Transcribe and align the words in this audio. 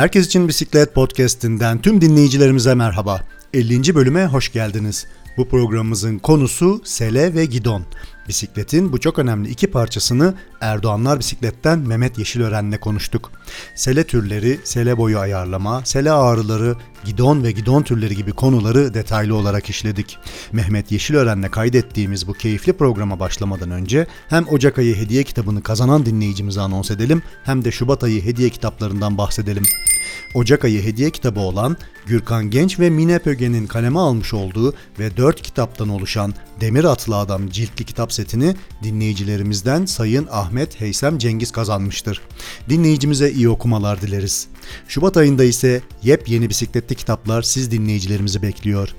Herkes 0.00 0.26
için 0.26 0.48
Bisiklet 0.48 0.94
Podcast'inden 0.94 1.82
tüm 1.82 2.00
dinleyicilerimize 2.00 2.74
merhaba. 2.74 3.20
50. 3.54 3.94
bölüme 3.94 4.26
hoş 4.26 4.52
geldiniz. 4.52 5.06
Bu 5.36 5.48
programımızın 5.48 6.18
konusu 6.18 6.80
sele 6.84 7.34
ve 7.34 7.44
gidon. 7.44 7.84
Bisikletin 8.28 8.92
bu 8.92 9.00
çok 9.00 9.18
önemli 9.18 9.48
iki 9.48 9.70
parçasını 9.70 10.34
Erdoğanlar 10.60 11.18
Bisiklet'ten 11.18 11.78
Mehmet 11.78 12.18
Yeşilören'le 12.18 12.78
konuştuk. 12.80 13.32
Sele 13.74 14.04
türleri, 14.04 14.60
sele 14.64 14.98
boyu 14.98 15.18
ayarlama, 15.18 15.84
sele 15.84 16.12
ağrıları, 16.12 16.76
gidon 17.04 17.44
ve 17.44 17.52
gidon 17.52 17.82
türleri 17.82 18.16
gibi 18.16 18.32
konuları 18.32 18.94
detaylı 18.94 19.34
olarak 19.34 19.70
işledik. 19.70 20.18
Mehmet 20.52 20.92
Yeşilören'le 20.92 21.50
kaydettiğimiz 21.50 22.28
bu 22.28 22.32
keyifli 22.32 22.72
programa 22.72 23.20
başlamadan 23.20 23.70
önce 23.70 24.06
hem 24.28 24.48
Ocak 24.48 24.78
ayı 24.78 24.96
hediye 24.96 25.22
kitabını 25.22 25.62
kazanan 25.62 26.06
dinleyicimize 26.06 26.60
anons 26.60 26.90
edelim 26.90 27.22
hem 27.44 27.64
de 27.64 27.72
Şubat 27.72 28.04
ayı 28.04 28.24
hediye 28.24 28.50
kitaplarından 28.50 29.18
bahsedelim. 29.18 29.64
Ocak 30.34 30.64
ayı 30.64 30.82
hediye 30.82 31.10
kitabı 31.10 31.40
olan 31.40 31.76
Gürkan 32.06 32.50
Genç 32.50 32.80
ve 32.80 32.90
Mine 32.90 33.18
Pöge'nin 33.18 33.66
kaleme 33.66 33.98
almış 33.98 34.34
olduğu 34.34 34.74
ve 34.98 35.16
4 35.16 35.42
kitaptan 35.42 35.88
oluşan 35.88 36.34
Demir 36.60 36.84
Atlı 36.84 37.16
Adam 37.16 37.48
ciltli 37.48 37.84
kitap 37.84 38.12
setini 38.20 38.54
dinleyicilerimizden 38.82 39.84
Sayın 39.84 40.28
Ahmet 40.30 40.80
Heysem 40.80 41.18
Cengiz 41.18 41.52
kazanmıştır. 41.52 42.20
Dinleyicimize 42.68 43.30
iyi 43.30 43.48
okumalar 43.48 44.00
dileriz. 44.00 44.48
Şubat 44.88 45.16
ayında 45.16 45.44
ise 45.44 45.82
yepyeni 46.02 46.48
bisikletli 46.48 46.94
kitaplar 46.94 47.42
siz 47.42 47.70
dinleyicilerimizi 47.70 48.42
bekliyor. 48.42 48.94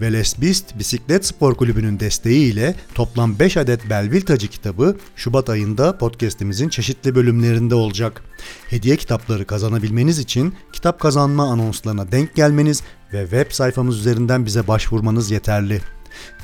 Velesbist 0.00 0.78
Bisiklet 0.78 1.26
Spor 1.26 1.54
Kulübü'nün 1.54 2.00
desteğiyle 2.00 2.74
toplam 2.94 3.38
5 3.38 3.56
adet 3.56 3.90
Belville 3.90 4.24
Tacı 4.24 4.48
kitabı 4.48 4.96
Şubat 5.16 5.50
ayında 5.50 5.98
podcastimizin 5.98 6.68
çeşitli 6.68 7.14
bölümlerinde 7.14 7.74
olacak. 7.74 8.22
Hediye 8.70 8.96
kitapları 8.96 9.46
kazanabilmeniz 9.46 10.18
için 10.18 10.54
kitap 10.72 11.00
kazanma 11.00 11.50
anonslarına 11.50 12.12
denk 12.12 12.34
gelmeniz 12.34 12.82
ve 13.12 13.22
web 13.22 13.52
sayfamız 13.52 13.98
üzerinden 13.98 14.46
bize 14.46 14.68
başvurmanız 14.68 15.30
yeterli. 15.30 15.80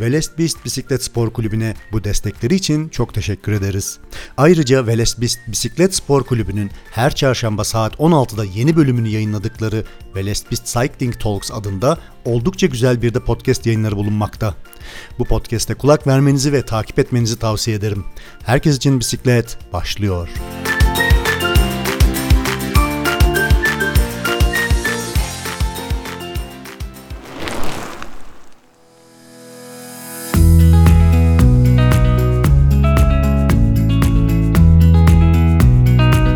Velesbist 0.01 0.65
Bisiklet 0.65 1.05
Spor 1.05 1.31
Kulübü'ne 1.31 1.75
bu 1.93 2.05
destekleri 2.05 2.55
için 2.55 2.89
çok 2.89 3.15
teşekkür 3.15 3.53
ederiz. 3.53 3.99
Ayrıca 4.37 4.87
Velesbist 4.87 5.39
Bisiklet 5.47 5.95
Spor 5.95 6.25
Kulübü'nün 6.25 6.71
her 6.91 7.15
çarşamba 7.15 7.65
saat 7.65 7.95
16'da 7.95 8.45
yeni 8.45 8.77
bölümünü 8.77 9.09
yayınladıkları 9.09 9.85
Velesbist 10.17 10.67
Cycling 10.67 11.21
Talks 11.21 11.51
adında 11.53 11.99
oldukça 12.25 12.67
güzel 12.67 13.03
bir 13.03 13.15
de 13.15 13.21
podcast 13.21 13.67
yayınları 13.67 13.97
bulunmakta. 13.97 14.55
Bu 15.19 15.25
podcast'e 15.25 15.75
kulak 15.75 16.07
vermenizi 16.07 16.53
ve 16.53 16.63
takip 16.63 16.99
etmenizi 16.99 17.39
tavsiye 17.39 17.77
ederim. 17.77 18.05
Herkes 18.45 18.77
için 18.77 19.01
bisiklet 19.01 19.59
başlıyor. 19.73 20.29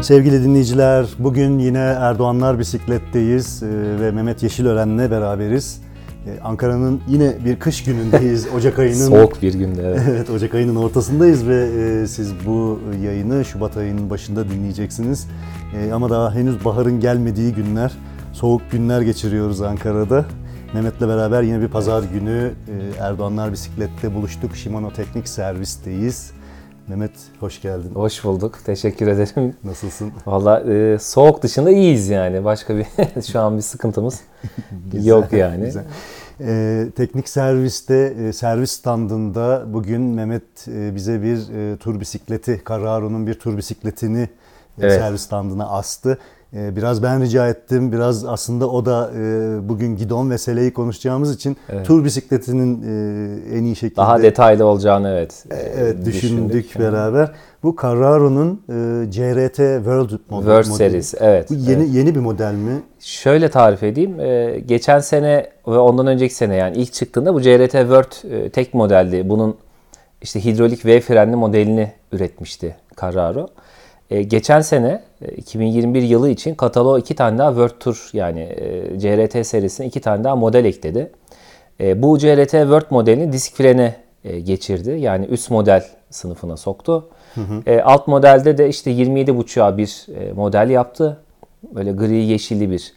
Sevgili 0.05 0.45
dinleyiciler, 0.45 1.07
bugün 1.19 1.59
yine 1.59 1.79
Erdoğanlar 1.79 2.59
Bisiklet'teyiz 2.59 3.63
e, 3.63 3.67
ve 4.01 4.11
Mehmet 4.11 4.43
Yeşilören'le 4.43 5.11
beraberiz. 5.11 5.81
E, 6.27 6.41
Ankara'nın 6.41 7.01
yine 7.09 7.35
bir 7.45 7.59
kış 7.59 7.85
günündeyiz. 7.85 8.47
Ocak 8.57 8.79
ayının 8.79 9.09
soğuk 9.09 9.43
bir 9.43 9.55
günde. 9.55 9.83
Evet. 9.83 10.01
evet, 10.11 10.31
Ocak 10.31 10.55
ayının 10.55 10.77
ortasındayız 10.77 11.49
ve 11.49 11.65
e, 11.65 12.07
siz 12.07 12.33
bu 12.47 12.81
yayını 13.05 13.45
Şubat 13.45 13.77
ayının 13.77 14.11
başında 14.11 14.49
dinleyeceksiniz. 14.49 15.27
Ama 15.93 16.11
daha 16.11 16.35
henüz 16.35 16.65
baharın 16.65 17.01
gelmediği 17.01 17.55
günler, 17.55 17.93
soğuk 18.33 18.71
günler 18.71 19.01
geçiriyoruz 19.01 19.63
Ankara'da. 19.63 20.25
Mehmet'le 20.75 21.01
beraber 21.01 21.43
yine 21.43 21.61
bir 21.61 21.69
pazar 21.69 22.03
günü 22.03 22.53
Erdoğanlar 23.01 23.53
Bisiklet'te 23.53 24.15
buluştuk. 24.15 24.57
Shimano 24.57 24.93
Teknik 24.93 25.29
Servis'teyiz. 25.29 26.33
Mehmet 26.89 27.11
hoş 27.41 27.63
geldin. 27.63 27.91
Hoş 27.95 28.25
bulduk. 28.25 28.59
Teşekkür 28.65 29.07
ederim. 29.07 29.57
Nasılsın? 29.65 30.13
Valla 30.27 30.61
e, 30.61 30.99
soğuk 30.99 31.43
dışında 31.43 31.71
iyiyiz 31.71 32.09
yani. 32.09 32.45
Başka 32.45 32.77
bir 32.77 32.87
şu 33.33 33.41
an 33.41 33.57
bir 33.57 33.63
sıkıntımız 33.63 34.21
yok 34.93 35.33
yani. 35.33 35.65
Güzel. 35.65 35.85
E, 36.41 36.87
teknik 36.97 37.29
serviste, 37.29 38.15
e, 38.19 38.33
servis 38.33 38.71
standında 38.71 39.65
bugün 39.67 40.01
Mehmet 40.01 40.69
e, 40.69 40.95
bize 40.95 41.23
bir 41.23 41.53
e, 41.53 41.77
tur 41.77 42.01
bisikleti, 42.01 42.63
Carraro'nun 42.69 43.27
bir 43.27 43.35
tur 43.35 43.57
bisikletini 43.57 44.23
e, 44.23 44.29
evet. 44.81 44.93
servis 44.93 45.23
standına 45.23 45.69
astı. 45.69 46.19
Ee, 46.55 46.77
biraz 46.77 47.03
ben 47.03 47.23
rica 47.23 47.49
ettim. 47.49 47.93
Biraz 47.93 48.25
aslında 48.25 48.71
o 48.71 48.87
da 48.87 49.11
e, 49.17 49.69
bugün 49.69 49.97
gidon 49.97 50.31
ve 50.31 50.39
seleyi 50.39 50.73
konuşacağımız 50.73 51.35
için 51.35 51.57
evet. 51.69 51.87
tur 51.87 52.05
bisikletinin 52.05 52.83
e, 52.83 53.57
en 53.59 53.65
iyi 53.65 53.77
şekilde... 53.77 53.97
Daha 53.97 54.23
detaylı 54.23 54.67
olacağını 54.67 55.09
evet. 55.09 55.45
E, 55.51 55.55
evet 55.55 56.05
düşündük, 56.05 56.53
düşündük 56.53 56.79
beraber. 56.79 57.33
Bu 57.63 57.77
Carraro'nun 57.83 58.63
CRT 59.11 59.57
World 59.57 60.11
modeli. 60.31 60.45
World 60.45 60.65
Series 60.65 61.15
evet. 61.21 61.51
Bu 61.51 61.55
yeni 61.55 61.83
evet. 61.83 61.95
yeni 61.95 62.15
bir 62.15 62.21
model 62.21 62.55
mi? 62.55 62.83
Şöyle 63.01 63.49
tarif 63.49 63.83
edeyim. 63.83 64.17
Geçen 64.67 64.99
sene 64.99 65.47
ve 65.69 65.79
ondan 65.79 66.07
önceki 66.07 66.35
sene 66.35 66.57
yani 66.57 66.77
ilk 66.77 66.93
çıktığında 66.93 67.35
bu 67.35 67.43
CRT 67.43 67.73
World 67.73 68.13
tek 68.51 68.75
modeldi. 68.75 69.29
Bunun 69.29 69.57
işte 70.23 70.45
hidrolik 70.45 70.87
V 70.87 71.01
frenli 71.01 71.37
modelini 71.37 71.93
üretmişti 72.13 72.77
Carraro. 73.01 73.49
Geçen 74.11 74.61
sene 74.61 75.03
2021 75.37 76.03
e, 76.03 76.07
yılı 76.07 76.31
için 76.31 76.55
kataloğa 76.55 76.99
iki 76.99 77.15
tane 77.15 77.39
daha 77.39 77.49
World 77.49 77.79
Tour 77.81 78.11
yani 78.13 78.41
e, 78.41 78.99
CRT 78.99 79.47
serisine 79.47 79.87
iki 79.87 80.01
tane 80.01 80.25
daha 80.25 80.37
model 80.37 80.65
ekledi. 80.65 81.11
E, 81.81 82.03
bu 82.03 82.19
CRT 82.19 82.51
World 82.51 82.87
modelini 82.91 83.33
disk 83.33 83.57
frene 83.57 83.97
geçirdi. 84.45 84.91
Yani 84.91 85.27
üst 85.27 85.51
model 85.51 85.85
sınıfına 86.11 86.57
soktu. 86.57 87.09
Hı 87.35 87.41
hı. 87.41 87.83
Alt 87.85 88.09
modelde 88.09 88.59
de 88.59 88.69
işte 88.69 88.91
27.5'a 88.91 89.79
bir 89.79 90.07
model 90.35 90.71
yaptı. 90.71 91.19
Böyle 91.75 91.93
gri 91.93 92.15
yeşilli 92.15 92.71
bir 92.71 92.93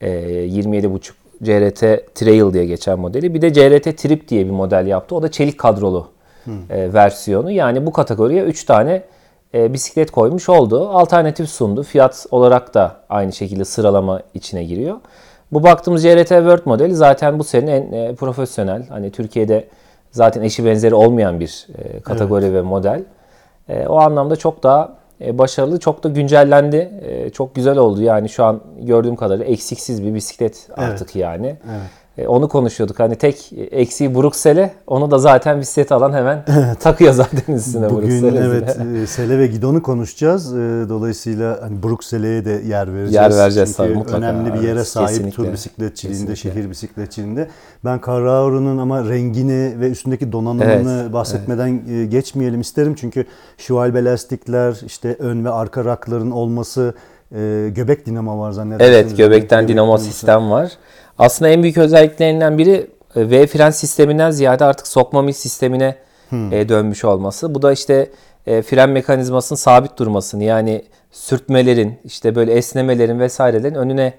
e, 0.00 0.10
27.5 0.46 1.12
CRT 1.44 2.14
Trail 2.14 2.52
diye 2.52 2.66
geçen 2.66 2.98
modeli. 2.98 3.34
Bir 3.34 3.42
de 3.42 3.52
CRT 3.52 3.98
Trip 3.98 4.28
diye 4.28 4.46
bir 4.46 4.50
model 4.50 4.86
yaptı. 4.86 5.14
O 5.14 5.22
da 5.22 5.30
çelik 5.30 5.58
kadrolu 5.58 6.08
e, 6.70 6.92
versiyonu. 6.92 7.50
Yani 7.50 7.86
bu 7.86 7.92
kategoriye 7.92 8.42
3 8.42 8.64
tane 8.64 9.02
e, 9.54 9.72
bisiklet 9.72 10.10
koymuş 10.10 10.48
oldu. 10.48 10.88
Alternatif 10.88 11.48
sundu. 11.48 11.82
Fiyat 11.82 12.26
olarak 12.30 12.74
da 12.74 12.96
aynı 13.08 13.32
şekilde 13.32 13.64
sıralama 13.64 14.20
içine 14.34 14.64
giriyor. 14.64 14.96
Bu 15.52 15.62
baktığımız 15.62 16.02
CRT 16.02 16.28
World 16.28 16.62
modeli 16.64 16.94
zaten 16.94 17.38
bu 17.38 17.44
senin 17.44 17.66
en 17.66 17.92
e, 17.92 18.14
profesyonel. 18.14 18.86
Hani 18.88 19.10
Türkiye'de 19.10 19.68
zaten 20.10 20.42
eşi 20.42 20.64
benzeri 20.64 20.94
olmayan 20.94 21.40
bir 21.40 21.66
e, 21.78 22.00
kategori 22.00 22.44
evet. 22.44 22.54
ve 22.54 22.62
model. 22.62 23.04
E, 23.68 23.86
o 23.86 23.98
anlamda 23.98 24.36
çok 24.36 24.62
daha 24.62 24.98
e, 25.20 25.38
başarılı, 25.38 25.78
çok 25.78 26.04
da 26.04 26.08
güncellendi. 26.08 26.92
E, 27.02 27.30
çok 27.30 27.54
güzel 27.54 27.78
oldu. 27.78 28.02
Yani 28.02 28.28
şu 28.28 28.44
an 28.44 28.60
gördüğüm 28.80 29.16
kadarıyla 29.16 29.46
eksiksiz 29.46 30.04
bir 30.04 30.14
bisiklet 30.14 30.68
artık 30.76 31.16
evet. 31.16 31.16
yani. 31.16 31.46
Evet. 31.46 31.90
E, 32.18 32.28
onu 32.28 32.48
konuşuyorduk. 32.48 33.00
Hani 33.00 33.16
tek 33.16 33.52
eksiği 33.70 34.14
Bruksel'e. 34.14 34.72
Onu 34.86 35.10
da 35.10 35.18
zaten 35.18 35.60
bisikleti 35.60 35.94
alan 35.94 36.12
hemen 36.12 36.44
takıyor 36.80 37.12
zaten 37.12 37.54
üstüne 37.54 37.90
Bugün 37.90 38.34
evet 38.36 38.78
e, 39.02 39.06
Sele 39.06 39.38
ve 39.38 39.46
Gidon'u 39.46 39.82
konuşacağız. 39.82 40.54
E, 40.54 40.58
dolayısıyla 40.88 41.58
hani 41.62 41.82
Bruksel'e 41.82 42.44
de 42.44 42.50
yer 42.50 42.94
vereceğiz. 42.94 43.14
Yer 43.14 43.30
vereceğiz 43.30 43.68
Çünkü 43.68 43.88
tabii 43.88 43.98
mutlaka. 43.98 44.18
önemli 44.18 44.54
bir 44.54 44.68
yere 44.68 44.84
sahip 44.84 45.08
Kesinlikle. 45.08 45.36
tur 45.44 45.52
bisikletçiliğinde, 45.52 46.34
Kesinlikle. 46.34 46.60
şehir 46.60 46.70
bisikletçiliğinde. 46.70 47.48
Ben 47.84 48.00
Carraro'nun 48.06 48.78
ama 48.78 49.08
rengini 49.08 49.80
ve 49.80 49.90
üstündeki 49.90 50.32
donanımını 50.32 51.00
evet. 51.02 51.12
bahsetmeden 51.12 51.82
evet. 51.90 52.10
geçmeyelim 52.10 52.60
isterim. 52.60 52.94
Çünkü 52.94 53.24
şualbe 53.58 54.04
lastikler, 54.04 54.80
işte 54.86 55.16
ön 55.18 55.44
ve 55.44 55.50
arka 55.50 55.84
rakların 55.84 56.30
olması, 56.30 56.94
göbek 57.68 58.06
dinamo 58.06 58.40
var 58.40 58.52
zannedersem. 58.52 58.94
Evet, 58.94 59.16
göbekten 59.16 59.68
dinamo 59.68 59.98
sistem 59.98 60.50
var. 60.50 60.72
Aslında 61.18 61.50
en 61.50 61.62
büyük 61.62 61.78
özelliklerinden 61.78 62.58
biri 62.58 62.90
e, 63.16 63.30
V 63.30 63.46
fren 63.46 63.70
sisteminden 63.70 64.30
ziyade 64.30 64.64
artık 64.64 64.86
sokma 64.86 65.22
mil 65.22 65.32
sistemine 65.32 65.94
hmm. 66.28 66.52
E, 66.52 66.68
dönmüş 66.68 67.04
olması. 67.04 67.54
Bu 67.54 67.62
da 67.62 67.72
işte 67.72 68.10
e, 68.46 68.62
fren 68.62 68.90
mekanizmasının 68.90 69.56
sabit 69.56 69.98
durmasını 69.98 70.44
yani 70.44 70.84
sürtmelerin 71.10 71.98
işte 72.04 72.34
böyle 72.34 72.52
esnemelerin 72.52 73.20
vesairelerin 73.20 73.74
önüne 73.74 74.14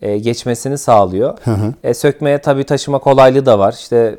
geçmesini 0.00 0.78
sağlıyor. 0.78 1.38
Hı 1.44 1.50
hı. 1.50 1.74
E, 1.84 1.94
sökmeye 1.94 2.38
tabii 2.38 2.64
taşıma 2.64 2.98
kolaylığı 2.98 3.46
da 3.46 3.58
var. 3.58 3.72
İşte 3.72 4.18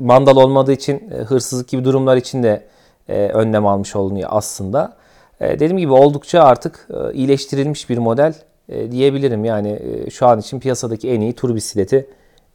mandal 0.00 0.36
olmadığı 0.36 0.72
için 0.72 1.10
hırsızlık 1.26 1.68
gibi 1.68 1.84
durumlar 1.84 2.16
için 2.16 2.42
de 2.42 2.62
önlem 3.08 3.66
almış 3.66 3.96
olunuyor 3.96 4.28
aslında. 4.32 4.92
dediğim 5.40 5.78
gibi 5.78 5.92
oldukça 5.92 6.42
artık 6.42 6.88
iyileştirilmiş 7.12 7.90
bir 7.90 7.98
model 7.98 8.34
e, 8.68 8.92
diyebilirim. 8.92 9.44
Yani 9.44 9.68
e, 9.68 10.10
şu 10.10 10.26
an 10.26 10.40
için 10.40 10.60
piyasadaki 10.60 11.08
en 11.08 11.20
iyi 11.20 11.32
tur 11.32 11.54
bisikleti 11.54 12.06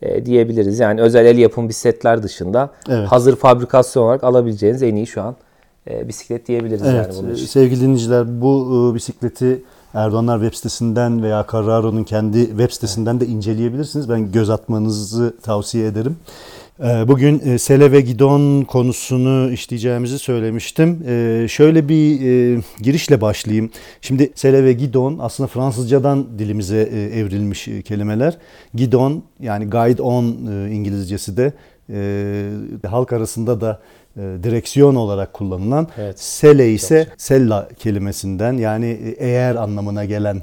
e, 0.01 0.25
diyebiliriz. 0.25 0.79
Yani 0.79 1.01
özel 1.01 1.25
el 1.25 1.37
yapım 1.37 1.69
bisikletler 1.69 2.23
dışında 2.23 2.69
evet. 2.89 3.07
hazır 3.07 3.35
fabrikasyon 3.35 4.03
olarak 4.03 4.23
alabileceğiniz 4.23 4.83
en 4.83 4.95
iyi 4.95 5.07
şu 5.07 5.21
an 5.21 5.35
bisiklet 6.07 6.47
diyebiliriz 6.47 6.81
evet, 6.85 7.07
yani 7.07 7.17
bunun 7.17 7.33
için. 7.33 7.45
Sevgili 7.45 7.81
dinleyiciler 7.81 8.41
bu 8.41 8.91
bisikleti 8.95 9.61
Erdoğanlar 9.93 10.39
web 10.39 10.55
sitesinden 10.55 11.23
veya 11.23 11.45
Carraro'nun 11.51 12.03
kendi 12.03 12.47
web 12.47 12.71
sitesinden 12.71 13.19
de 13.19 13.25
inceleyebilirsiniz. 13.25 14.09
Ben 14.09 14.31
göz 14.31 14.49
atmanızı 14.49 15.33
tavsiye 15.41 15.87
ederim. 15.87 16.15
Ee, 16.79 17.07
Bugün 17.07 17.39
e, 17.45 17.57
sele 17.57 17.91
ve 17.91 18.01
gidon 18.01 18.61
konusunu 18.61 19.51
işleyeceğimizi 19.51 20.19
söylemiştim. 20.19 21.03
Ee, 21.07 21.45
Şöyle 21.49 21.89
bir 21.89 22.21
e, 22.21 22.61
girişle 22.81 23.21
başlayayım. 23.21 23.69
Şimdi 24.01 24.31
sele 24.35 24.63
ve 24.63 24.73
gidon 24.73 25.17
aslında 25.21 25.47
Fransızcadan 25.47 26.39
dilimize 26.39 26.77
e, 26.77 27.19
evrilmiş 27.19 27.69
kelimeler. 27.85 28.37
Gidon 28.73 29.23
yani 29.39 29.69
guide 29.69 30.01
on 30.01 30.25
İngilizcesi 30.71 31.37
de 31.37 31.53
halk 32.87 33.13
arasında 33.13 33.61
da 33.61 33.81
direksiyon 34.17 34.95
olarak 34.95 35.33
kullanılan. 35.33 35.87
Evet. 35.97 36.19
Sele 36.19 36.71
ise 36.71 37.07
sella 37.17 37.69
kelimesinden 37.79 38.53
yani 38.53 39.15
eğer 39.17 39.55
anlamına 39.55 40.05
gelen 40.05 40.41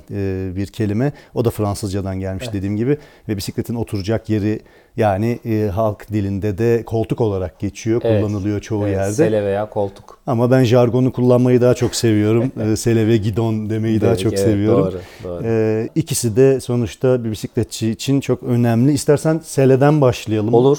bir 0.57 0.67
kelime. 0.67 1.13
O 1.35 1.45
da 1.45 1.51
Fransızcadan 1.51 2.21
gelmiş 2.21 2.53
dediğim 2.53 2.77
gibi 2.77 2.99
ve 3.29 3.37
bisikletin 3.37 3.75
oturacak 3.75 4.31
yeri 4.31 4.61
yani 5.01 5.39
e, 5.45 5.69
halk 5.69 6.13
dilinde 6.13 6.59
de 6.59 6.83
koltuk 6.87 7.21
olarak 7.21 7.59
geçiyor, 7.59 8.01
Evet. 8.05 8.25
kullanılıyor 8.25 8.61
çoğu 8.61 8.85
Evet, 8.85 8.97
yerde. 8.97 9.13
Sele 9.13 9.45
veya 9.45 9.71
koltuk. 9.71 10.19
Ama 10.27 10.51
ben 10.51 10.65
jargonu 10.65 11.13
kullanmayı 11.13 11.61
daha 11.61 11.75
çok 11.75 11.95
seviyorum. 11.95 12.53
E, 12.73 12.77
sele 12.77 13.07
ve 13.07 13.17
gidon 13.17 13.71
demeyi 13.71 14.01
daha 14.01 14.17
çok 14.17 14.33
evet, 14.33 14.45
seviyorum. 14.45 14.85
Doğru, 14.85 15.01
doğru. 15.25 15.43
E, 15.47 15.89
ikisi 15.95 16.37
de 16.37 16.61
sonuçta 16.61 17.25
bir 17.25 17.31
bisikletçi 17.31 17.91
için 17.91 18.21
çok 18.21 18.43
önemli. 18.43 18.93
İstersen 18.93 19.41
seleden 19.45 20.01
başlayalım. 20.01 20.55
Olur, 20.55 20.79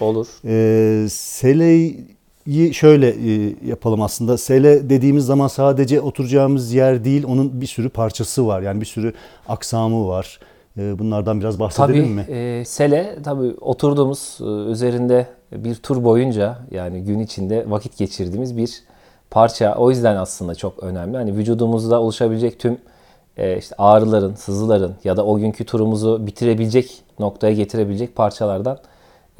olur. 0.00 0.26
Ee, 0.44 1.08
seleyi 1.10 2.16
şöyle 2.72 3.08
e, 3.08 3.54
yapalım 3.66 4.02
aslında. 4.02 4.38
Sele 4.38 4.90
dediğimiz 4.90 5.24
zaman 5.24 5.48
sadece 5.48 6.00
oturacağımız 6.00 6.72
yer 6.72 7.04
değil, 7.04 7.24
onun 7.28 7.60
bir 7.60 7.66
sürü 7.66 7.88
parçası 7.88 8.46
var. 8.46 8.62
Yani 8.62 8.80
bir 8.80 8.86
sürü 8.86 9.12
aksamı 9.48 10.08
var. 10.08 10.38
Ee, 10.78 10.98
bunlardan 10.98 11.40
biraz 11.40 11.60
bahsedelim 11.60 12.02
Tabii 12.02 12.14
mi? 12.14 12.20
e, 12.38 12.64
sele 12.64 13.18
tabii 13.24 13.54
oturduğumuz 13.60 14.38
e, 14.40 14.44
üzerinde 14.44 15.26
bir 15.52 15.74
tur 15.74 16.04
boyunca 16.04 16.58
yani 16.70 17.04
gün 17.04 17.18
içinde 17.18 17.70
vakit 17.70 17.96
geçirdiğimiz 17.98 18.56
bir 18.56 18.82
parça. 19.30 19.74
O 19.74 19.90
yüzden 19.90 20.16
aslında 20.16 20.54
çok 20.54 20.82
önemli. 20.82 21.16
Hani 21.16 21.36
vücudumuzda 21.36 22.00
oluşabilecek 22.00 22.60
tüm 22.60 22.78
e, 23.36 23.58
işte 23.58 23.74
ağrıların, 23.78 24.34
sızıların 24.34 24.94
ya 25.04 25.16
da 25.16 25.26
o 25.26 25.38
günkü 25.38 25.64
turumuzu 25.64 26.26
bitirebilecek 26.26 27.02
noktaya 27.18 27.52
getirebilecek 27.54 28.16
parçalardan 28.16 28.78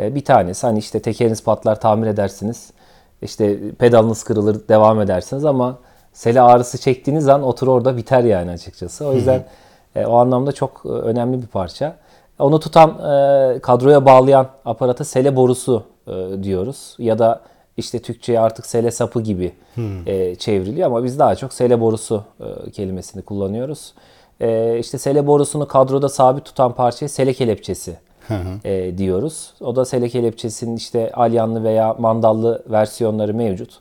e, 0.00 0.14
bir 0.14 0.24
tanesi. 0.24 0.66
Hani 0.66 0.78
işte 0.78 1.00
tekeriniz 1.00 1.44
patlar 1.44 1.80
tamir 1.80 2.06
edersiniz. 2.06 2.70
İşte 3.22 3.70
pedalınız 3.70 4.24
kırılır 4.24 4.68
devam 4.68 5.00
edersiniz 5.00 5.44
ama 5.44 5.78
sele 6.12 6.40
ağrısı 6.40 6.78
çektiğiniz 6.78 7.28
an 7.28 7.42
otur 7.42 7.68
orada 7.68 7.96
biter 7.96 8.24
yani 8.24 8.50
açıkçası. 8.50 9.06
O 9.06 9.12
yüzden 9.14 9.44
e, 9.96 10.06
o 10.06 10.16
anlamda 10.16 10.52
çok 10.52 10.82
e, 10.84 10.88
önemli 10.88 11.42
bir 11.42 11.46
parça. 11.46 11.96
Onu 12.38 12.60
tutan, 12.60 12.90
e, 12.90 13.58
kadroya 13.58 14.04
bağlayan 14.06 14.48
aparata 14.64 15.04
sele 15.04 15.36
borusu 15.36 15.82
e, 16.06 16.42
diyoruz. 16.42 16.96
Ya 16.98 17.18
da 17.18 17.40
işte 17.76 17.98
Türkçe'ye 17.98 18.40
artık 18.40 18.66
sele 18.66 18.90
sapı 18.90 19.20
gibi 19.20 19.52
e, 20.06 20.34
çevriliyor 20.34 20.86
ama 20.86 21.04
biz 21.04 21.18
daha 21.18 21.36
çok 21.36 21.52
sele 21.52 21.80
borusu 21.80 22.24
e, 22.40 22.70
kelimesini 22.70 23.22
kullanıyoruz. 23.22 23.94
E, 24.40 24.78
işte 24.78 24.98
sele 24.98 25.26
borusunu 25.26 25.68
kadroda 25.68 26.08
sabit 26.08 26.44
tutan 26.44 26.72
parçaya 26.72 27.08
sele 27.08 27.32
kelepçesi 27.32 27.96
e, 28.64 28.98
diyoruz. 28.98 29.54
O 29.60 29.76
da 29.76 29.84
sele 29.84 30.08
kelepçesinin 30.08 30.76
işte 30.76 31.12
alyanlı 31.12 31.64
veya 31.64 31.94
mandallı 31.98 32.62
versiyonları 32.70 33.34
mevcut. 33.34 33.80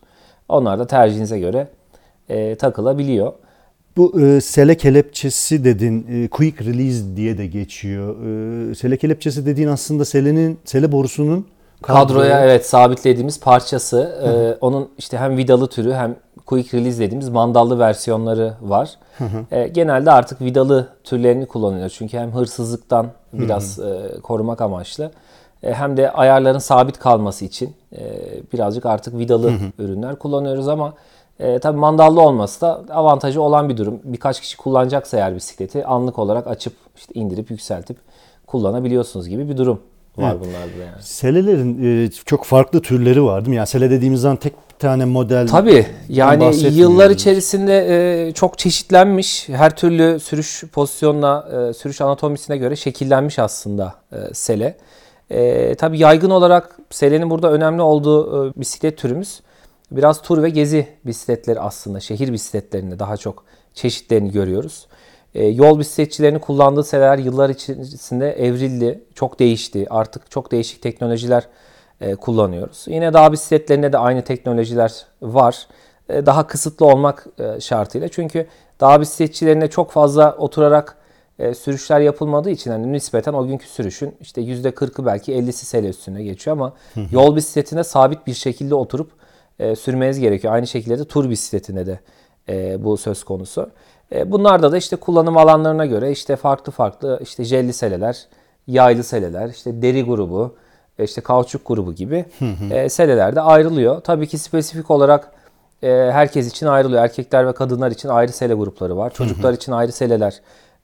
Onlar 0.49 0.79
da 0.79 0.87
tercihinize 0.87 1.39
göre 1.39 1.67
e, 2.29 2.55
takılabiliyor. 2.55 3.33
Bu 3.97 4.21
e, 4.21 4.41
sele 4.41 4.77
kelepçesi 4.77 5.63
dedin, 5.63 6.07
e, 6.09 6.27
quick 6.27 6.65
release 6.65 7.15
diye 7.15 7.37
de 7.37 7.47
geçiyor. 7.47 8.15
E, 8.71 8.75
sele 8.75 8.97
kelepçesi 8.97 9.45
dediğin 9.45 9.67
aslında 9.67 10.05
selenin, 10.05 10.59
sele 10.65 10.91
borusunun 10.91 11.47
Kadroya 11.81 12.45
evet 12.45 12.65
sabitlediğimiz 12.65 13.39
parçası. 13.39 14.19
Ee, 14.23 14.57
onun 14.61 14.89
işte 14.97 15.17
hem 15.17 15.37
vidalı 15.37 15.67
türü 15.67 15.93
hem 15.93 16.15
quick 16.45 16.77
release 16.77 16.99
dediğimiz 16.99 17.29
mandallı 17.29 17.79
versiyonları 17.79 18.53
var. 18.61 18.89
Ee, 19.51 19.67
genelde 19.67 20.11
artık 20.11 20.41
vidalı 20.41 20.87
türlerini 21.03 21.45
kullanıyoruz. 21.45 21.93
Çünkü 21.93 22.17
hem 22.17 22.31
hırsızlıktan 22.31 23.07
biraz 23.33 23.79
e, 23.79 24.21
korumak 24.23 24.61
amaçlı 24.61 25.11
e, 25.63 25.73
hem 25.73 25.97
de 25.97 26.11
ayarların 26.11 26.59
sabit 26.59 26.99
kalması 26.99 27.45
için 27.45 27.75
e, 27.97 28.01
birazcık 28.53 28.85
artık 28.85 29.17
vidalı 29.17 29.53
ürünler 29.79 30.15
kullanıyoruz 30.15 30.67
ama 30.67 30.93
e, 31.39 31.59
tabii 31.59 31.77
mandallı 31.77 32.21
olması 32.21 32.61
da 32.61 32.83
avantajı 32.89 33.41
olan 33.41 33.69
bir 33.69 33.77
durum. 33.77 33.99
Birkaç 34.03 34.41
kişi 34.41 34.57
kullanacaksa 34.57 35.17
eğer 35.17 35.35
bisikleti 35.35 35.85
anlık 35.85 36.19
olarak 36.19 36.47
açıp 36.47 36.73
işte 36.95 37.13
indirip 37.13 37.51
yükseltip 37.51 37.97
kullanabiliyorsunuz 38.47 39.29
gibi 39.29 39.49
bir 39.49 39.57
durum 39.57 39.79
var 40.17 40.39
bunlarda 40.39 40.83
yani. 40.85 41.01
Selelerin 41.01 42.05
e, 42.05 42.11
çok 42.25 42.45
farklı 42.45 42.81
türleri 42.81 43.23
var 43.23 43.41
değil 43.41 43.49
mi? 43.49 43.55
Yani 43.55 43.67
sele 43.67 43.89
dediğimiz 43.89 44.21
zaman 44.21 44.37
tek 44.37 44.53
bir 44.53 44.79
tane 44.79 45.05
model 45.05 45.47
Tabii 45.47 45.85
yani 46.09 46.55
yıllar 46.55 47.09
içerisinde 47.09 47.85
e, 48.27 48.31
çok 48.31 48.57
çeşitlenmiş. 48.57 49.49
Her 49.49 49.75
türlü 49.75 50.19
sürüş 50.19 50.63
pozisyonuna, 50.73 51.47
e, 51.69 51.73
sürüş 51.73 52.01
anatomisine 52.01 52.57
göre 52.57 52.75
şekillenmiş 52.75 53.39
aslında 53.39 53.93
e, 54.11 54.33
sele. 54.33 54.77
E, 55.29 55.75
tabii 55.75 55.99
yaygın 55.99 56.29
olarak 56.29 56.79
selenin 56.89 57.29
burada 57.29 57.51
önemli 57.51 57.81
olduğu 57.81 58.47
e, 58.47 58.53
bisiklet 58.55 58.97
türümüz 58.97 59.41
biraz 59.91 60.21
tur 60.21 60.43
ve 60.43 60.49
gezi 60.49 60.87
bisikletleri 61.05 61.59
aslında. 61.59 61.99
Şehir 61.99 62.33
bisikletlerinde 62.33 62.99
daha 62.99 63.17
çok 63.17 63.43
çeşitlerini 63.73 64.31
görüyoruz. 64.31 64.87
E, 65.35 65.45
yol 65.45 65.79
bisikletçilerinin 65.79 66.39
kullandığı 66.39 66.83
seleler 66.83 67.17
yıllar 67.17 67.49
içerisinde 67.49 68.31
evrildi, 68.31 69.03
çok 69.15 69.39
değişti. 69.39 69.87
Artık 69.89 70.31
çok 70.31 70.51
değişik 70.51 70.81
teknolojiler 70.81 71.47
e, 72.01 72.15
kullanıyoruz. 72.15 72.85
Yine 72.87 73.13
dağ 73.13 73.31
bisikletlerinde 73.31 73.93
de 73.93 73.97
aynı 73.97 74.21
teknolojiler 74.23 75.05
var. 75.21 75.67
E, 76.09 76.25
daha 76.25 76.47
kısıtlı 76.47 76.85
olmak 76.85 77.27
e, 77.39 77.59
şartıyla. 77.61 78.07
Çünkü 78.07 78.47
dağ 78.79 79.01
bisikletçilerine 79.01 79.69
çok 79.69 79.91
fazla 79.91 80.35
oturarak 80.37 80.97
e, 81.39 81.53
sürüşler 81.53 81.99
yapılmadığı 81.99 82.49
için 82.49 82.71
hani 82.71 82.93
nispeten 82.93 83.33
o 83.33 83.47
günkü 83.47 83.67
sürüşün 83.67 84.15
işte 84.21 84.41
%40'ı 84.41 85.05
belki 85.05 85.33
50'si 85.33 85.51
sele 85.51 85.89
üstüne 85.89 86.23
geçiyor 86.23 86.57
ama 86.57 86.73
yol 87.11 87.35
bisikletine 87.35 87.83
sabit 87.83 88.27
bir 88.27 88.33
şekilde 88.33 88.75
oturup 88.75 89.11
e, 89.59 89.75
sürmeniz 89.75 90.19
gerekiyor. 90.19 90.53
Aynı 90.53 90.67
şekilde 90.67 90.99
de 90.99 91.05
tur 91.05 91.29
bisikletine 91.29 91.85
de 91.85 91.99
e, 92.49 92.83
bu 92.83 92.97
söz 92.97 93.23
konusu. 93.23 93.69
E, 94.11 94.31
bunlarda 94.31 94.71
da 94.71 94.77
işte 94.77 94.95
kullanım 94.95 95.37
alanlarına 95.37 95.85
göre 95.85 96.11
işte 96.11 96.35
farklı 96.35 96.71
farklı 96.71 97.19
işte 97.21 97.43
jelli 97.43 97.73
seleler, 97.73 98.27
yaylı 98.67 99.03
seleler, 99.03 99.49
işte 99.49 99.81
deri 99.81 100.03
grubu, 100.03 100.55
e, 100.99 101.03
işte 101.03 101.21
kauçuk 101.21 101.67
grubu 101.67 101.93
gibi 101.93 102.25
e, 102.71 102.89
seleler 102.89 103.35
de 103.35 103.41
ayrılıyor. 103.41 104.01
Tabii 104.01 104.27
ki 104.27 104.37
spesifik 104.37 104.91
olarak 104.91 105.31
e, 105.83 105.89
herkes 105.89 106.47
için 106.47 106.65
ayrılıyor. 106.65 107.03
Erkekler 107.03 107.47
ve 107.47 107.53
kadınlar 107.53 107.91
için 107.91 108.09
ayrı 108.09 108.31
sele 108.31 108.53
grupları 108.53 108.97
var. 108.97 109.13
Çocuklar 109.13 109.53
için 109.53 109.71
ayrı 109.71 109.91
seleler 109.91 110.41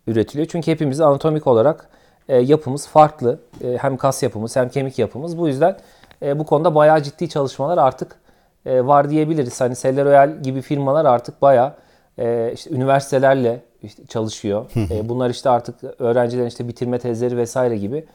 üretiliyor. 0.07 0.47
Çünkü 0.51 0.71
hepimiz 0.71 1.01
anatomik 1.01 1.47
olarak 1.47 1.89
e, 2.29 2.37
yapımız 2.37 2.87
farklı. 2.87 3.39
E, 3.63 3.77
hem 3.77 3.97
kas 3.97 4.23
yapımız 4.23 4.55
hem 4.55 4.69
kemik 4.69 4.99
yapımız. 4.99 5.37
Bu 5.37 5.47
yüzden 5.47 5.77
e, 6.21 6.39
bu 6.39 6.45
konuda 6.45 6.75
bayağı 6.75 7.03
ciddi 7.03 7.29
çalışmalar 7.29 7.77
artık 7.77 8.15
e, 8.65 8.85
var 8.85 9.09
diyebiliriz. 9.09 9.61
Hani 9.61 9.75
Selle 9.75 10.05
Royal 10.05 10.41
gibi 10.43 10.61
firmalar 10.61 11.05
artık 11.05 11.41
bayağı 11.41 11.73
e, 12.17 12.51
işte 12.53 12.69
üniversitelerle 12.69 13.61
işte 13.83 14.05
çalışıyor. 14.05 14.65
E, 14.91 15.09
bunlar 15.09 15.29
işte 15.29 15.49
artık 15.49 15.75
öğrencilerin 15.99 16.47
işte 16.47 16.67
bitirme 16.67 16.99
tezleri 16.99 17.37
vesaire 17.37 17.77
gibi 17.77 18.05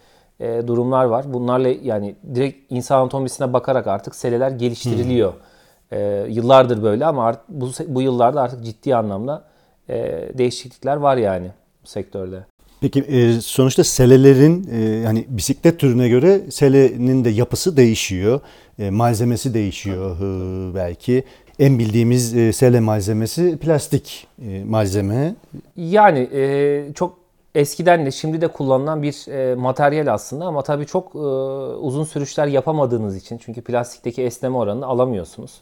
e, 0.41 0.67
durumlar 0.67 1.05
var. 1.05 1.33
Bunlarla 1.33 1.69
yani 1.83 2.17
direkt 2.35 2.73
insan 2.73 3.01
anatomisine 3.01 3.53
bakarak 3.53 3.87
artık 3.87 4.15
seleler 4.15 4.51
geliştiriliyor. 4.51 5.33
E, 5.93 6.27
yıllardır 6.29 6.83
böyle 6.83 7.07
ama 7.07 7.25
art, 7.27 7.41
bu, 7.49 7.71
bu 7.89 8.03
yıllarda 8.03 8.43
artık 8.43 8.65
ciddi 8.65 8.97
anlamda 8.97 9.45
e, 9.89 10.29
değişiklikler 10.39 10.97
var 10.97 11.17
yani 11.17 11.51
bu 11.85 11.87
sektörde. 11.89 12.45
Peki 12.81 13.01
e, 13.01 13.41
sonuçta 13.41 13.85
selelerin 13.85 14.69
e, 14.73 15.07
hani 15.07 15.25
bisiklet 15.29 15.81
türüne 15.81 16.09
göre 16.09 16.41
selenin 16.51 17.25
de 17.25 17.31
yapısı 17.31 17.77
değişiyor. 17.77 18.41
E, 18.79 18.91
malzemesi 18.91 19.55
değişiyor 19.55 20.17
e, 20.17 20.75
belki. 20.75 21.25
En 21.59 21.79
bildiğimiz 21.79 22.37
e, 22.37 22.53
sele 22.53 22.81
malzemesi 22.81 23.59
plastik 23.59 24.27
e, 24.43 24.65
malzeme. 24.65 25.35
Yani 25.77 26.19
e, 26.19 26.93
çok 26.95 27.19
eskiden 27.55 28.07
de 28.07 28.11
şimdi 28.11 28.41
de 28.41 28.49
kullanılan 28.49 29.03
bir 29.03 29.33
e, 29.33 29.55
materyal 29.55 30.15
aslında 30.15 30.45
ama 30.45 30.63
tabii 30.63 30.87
çok 30.87 31.15
e, 31.15 31.19
uzun 31.79 32.05
sürüşler 32.05 32.47
yapamadığınız 32.47 33.17
için 33.17 33.39
çünkü 33.39 33.63
plastikteki 33.63 34.23
esneme 34.23 34.57
oranını 34.57 34.87
alamıyorsunuz. 34.87 35.61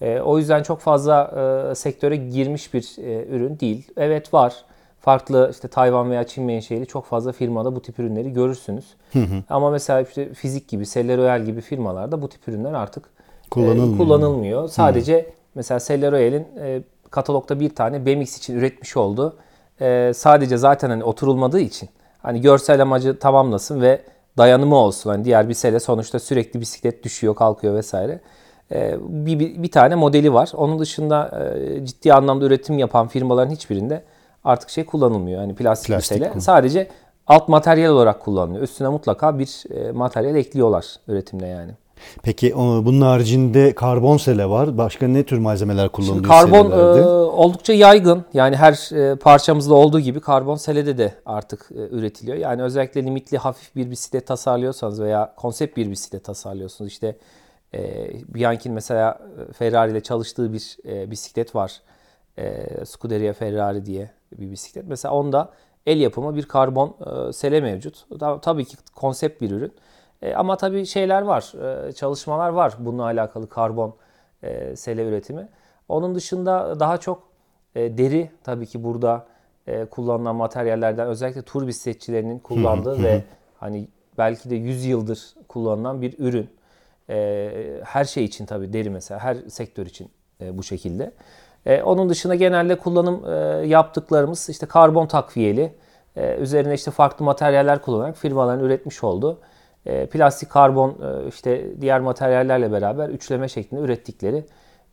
E, 0.00 0.20
o 0.20 0.38
yüzden 0.38 0.62
çok 0.62 0.80
fazla 0.80 1.30
e, 1.70 1.74
sektöre 1.74 2.16
girmiş 2.16 2.74
bir 2.74 2.96
e, 2.98 3.26
ürün 3.26 3.60
değil. 3.60 3.88
Evet 3.96 4.34
var. 4.34 4.54
Farklı 5.00 5.48
işte 5.52 5.68
Tayvan 5.68 6.10
veya 6.10 6.24
Çin 6.26 6.44
menşeli 6.44 6.86
çok 6.86 7.04
fazla 7.04 7.32
firmada 7.32 7.76
bu 7.76 7.82
tip 7.82 7.98
ürünleri 7.98 8.32
görürsünüz. 8.32 8.84
Ama 9.50 9.70
mesela 9.70 10.00
işte 10.00 10.34
fizik 10.34 10.68
gibi, 10.68 10.86
Celleroyal 10.86 11.44
gibi 11.44 11.60
firmalarda 11.60 12.22
bu 12.22 12.28
tip 12.28 12.48
ürünler 12.48 12.72
artık 12.72 13.04
e, 13.06 13.48
Kullanılmıyor. 13.50 13.96
kullanılmıyor. 13.98 14.68
Sadece 14.68 15.30
mesela 15.54 15.80
Celleroyal'in 15.80 16.46
e, 16.60 16.82
katalogda 17.10 17.60
bir 17.60 17.74
tane 17.74 18.06
BMX 18.06 18.38
için 18.38 18.56
üretmiş 18.56 18.96
olduğu 18.96 19.36
e, 19.80 20.12
sadece 20.14 20.56
zaten 20.56 20.90
hani 20.90 21.04
oturulmadığı 21.04 21.60
için 21.60 21.88
hani 22.22 22.40
görsel 22.40 22.82
amacı 22.82 23.18
tamamlasın 23.18 23.80
ve 23.82 24.00
dayanımı 24.38 24.76
olsun. 24.76 25.10
Hani 25.10 25.24
diğer 25.24 25.48
bir 25.48 25.54
sele 25.54 25.80
sonuçta 25.80 26.18
sürekli 26.18 26.60
bisiklet 26.60 27.04
düşüyor, 27.04 27.34
kalkıyor 27.34 27.74
vesaire. 27.74 28.20
E, 28.72 28.96
bir, 29.00 29.38
bir, 29.38 29.62
bir 29.62 29.70
tane 29.70 29.94
modeli 29.94 30.32
var. 30.32 30.50
Onun 30.56 30.78
dışında 30.78 31.46
e, 31.56 31.86
ciddi 31.86 32.12
anlamda 32.12 32.44
üretim 32.44 32.78
yapan 32.78 33.08
firmaların 33.08 33.50
hiçbirinde 33.50 34.02
artık 34.44 34.70
şey 34.70 34.86
kullanılmıyor. 34.86 35.40
Hani 35.40 35.54
plastik, 35.54 35.86
Plastik 35.88 36.16
bir 36.16 36.20
sele. 36.22 36.32
kullan- 36.32 36.40
Sadece 36.40 36.88
alt 37.26 37.48
materyal 37.48 37.92
olarak 37.92 38.20
kullanılıyor. 38.20 38.62
Üstüne 38.62 38.88
mutlaka 38.88 39.38
bir 39.38 39.64
e, 39.74 39.92
materyal 39.92 40.36
ekliyorlar 40.36 40.86
üretimde 41.08 41.46
yani. 41.46 41.72
Peki 42.22 42.52
bunun 42.56 43.00
haricinde 43.00 43.74
karbon 43.74 44.16
sele 44.16 44.46
var. 44.50 44.78
Başka 44.78 45.08
ne 45.08 45.22
tür 45.22 45.38
malzemeler 45.38 45.88
kullanılıyor 45.88 46.16
Şimdi 46.24 46.28
karbon 46.28 46.70
selelerde? 46.70 47.00
e, 47.00 47.04
oldukça 47.12 47.72
yaygın. 47.72 48.24
Yani 48.34 48.56
her 48.56 48.94
e, 49.12 49.16
parçamızda 49.16 49.74
olduğu 49.74 50.00
gibi 50.00 50.20
karbon 50.20 50.56
selede 50.56 50.98
de 50.98 51.14
artık 51.26 51.68
e, 51.70 51.74
üretiliyor. 51.96 52.36
Yani 52.36 52.62
özellikle 52.62 53.04
limitli 53.04 53.38
hafif 53.38 53.76
bir 53.76 53.90
bisiklet 53.90 54.26
tasarlıyorsanız 54.26 55.00
veya 55.00 55.34
konsept 55.36 55.76
bir 55.76 55.90
bisiklet 55.90 56.24
tasarlıyorsunuz. 56.24 56.90
İşte 56.92 57.16
e, 57.74 58.10
Bianchi'nin 58.34 58.74
mesela 58.74 59.18
e, 59.48 59.52
Ferrari 59.52 59.90
ile 59.92 60.00
çalıştığı 60.02 60.52
bir 60.52 60.76
e, 60.88 61.10
bisiklet 61.10 61.54
var. 61.54 61.80
E, 62.38 62.66
Scuderia 62.84 63.32
Ferrari 63.32 63.86
diye 63.86 64.10
bir 64.32 64.50
bisiklet. 64.50 64.84
Mesela 64.88 65.14
onda 65.14 65.50
el 65.86 66.00
yapımı 66.00 66.36
bir 66.36 66.42
karbon 66.42 66.96
e, 67.28 67.32
sele 67.32 67.60
mevcut. 67.60 68.06
Ta- 68.20 68.40
Tabii 68.40 68.64
ki 68.64 68.76
konsept 68.94 69.40
bir 69.42 69.50
ürün. 69.50 69.72
E, 70.22 70.34
ama 70.34 70.56
tabii 70.56 70.86
şeyler 70.86 71.22
var, 71.22 71.52
e, 71.88 71.92
çalışmalar 71.92 72.48
var 72.48 72.74
bununla 72.78 73.04
alakalı 73.04 73.48
karbon 73.48 73.94
e, 74.42 74.76
sele 74.76 75.04
üretimi. 75.08 75.48
Onun 75.88 76.14
dışında 76.14 76.80
daha 76.80 76.98
çok 76.98 77.22
e, 77.74 77.98
deri 77.98 78.30
tabii 78.44 78.66
ki 78.66 78.84
burada 78.84 79.26
e, 79.66 79.84
kullanılan 79.84 80.36
materyallerden 80.36 81.06
özellikle 81.08 81.42
tur 81.42 81.66
bisikletçilerinin 81.66 82.38
kullandığı 82.38 83.02
ve 83.02 83.22
hani 83.58 83.88
belki 84.18 84.50
de 84.50 84.54
100 84.56 84.84
yıldır 84.84 85.34
kullanılan 85.48 86.02
bir 86.02 86.18
ürün. 86.18 86.50
E, 87.10 87.80
her 87.84 88.04
şey 88.04 88.24
için 88.24 88.46
tabii 88.46 88.72
deri 88.72 88.90
mesela 88.90 89.20
her 89.20 89.34
sektör 89.48 89.86
için 89.86 90.10
e, 90.40 90.58
bu 90.58 90.62
şekilde. 90.62 91.12
E, 91.66 91.82
onun 91.82 92.08
dışında 92.08 92.34
genelde 92.34 92.78
kullanım 92.78 93.22
e, 93.30 93.66
yaptıklarımız 93.66 94.48
işte 94.48 94.66
karbon 94.66 95.06
takviyeli 95.06 95.74
e, 96.16 96.36
üzerine 96.36 96.74
işte 96.74 96.90
farklı 96.90 97.24
materyaller 97.24 97.82
kullanarak 97.82 98.16
firmaların 98.16 98.64
üretmiş 98.64 99.04
olduğu 99.04 99.38
e, 99.86 100.06
plastik, 100.06 100.50
karbon 100.50 100.90
e, 100.90 101.28
işte 101.28 101.80
diğer 101.80 102.00
materyallerle 102.00 102.72
beraber 102.72 103.08
üçleme 103.08 103.48
şeklinde 103.48 103.80
ürettikleri 103.80 104.44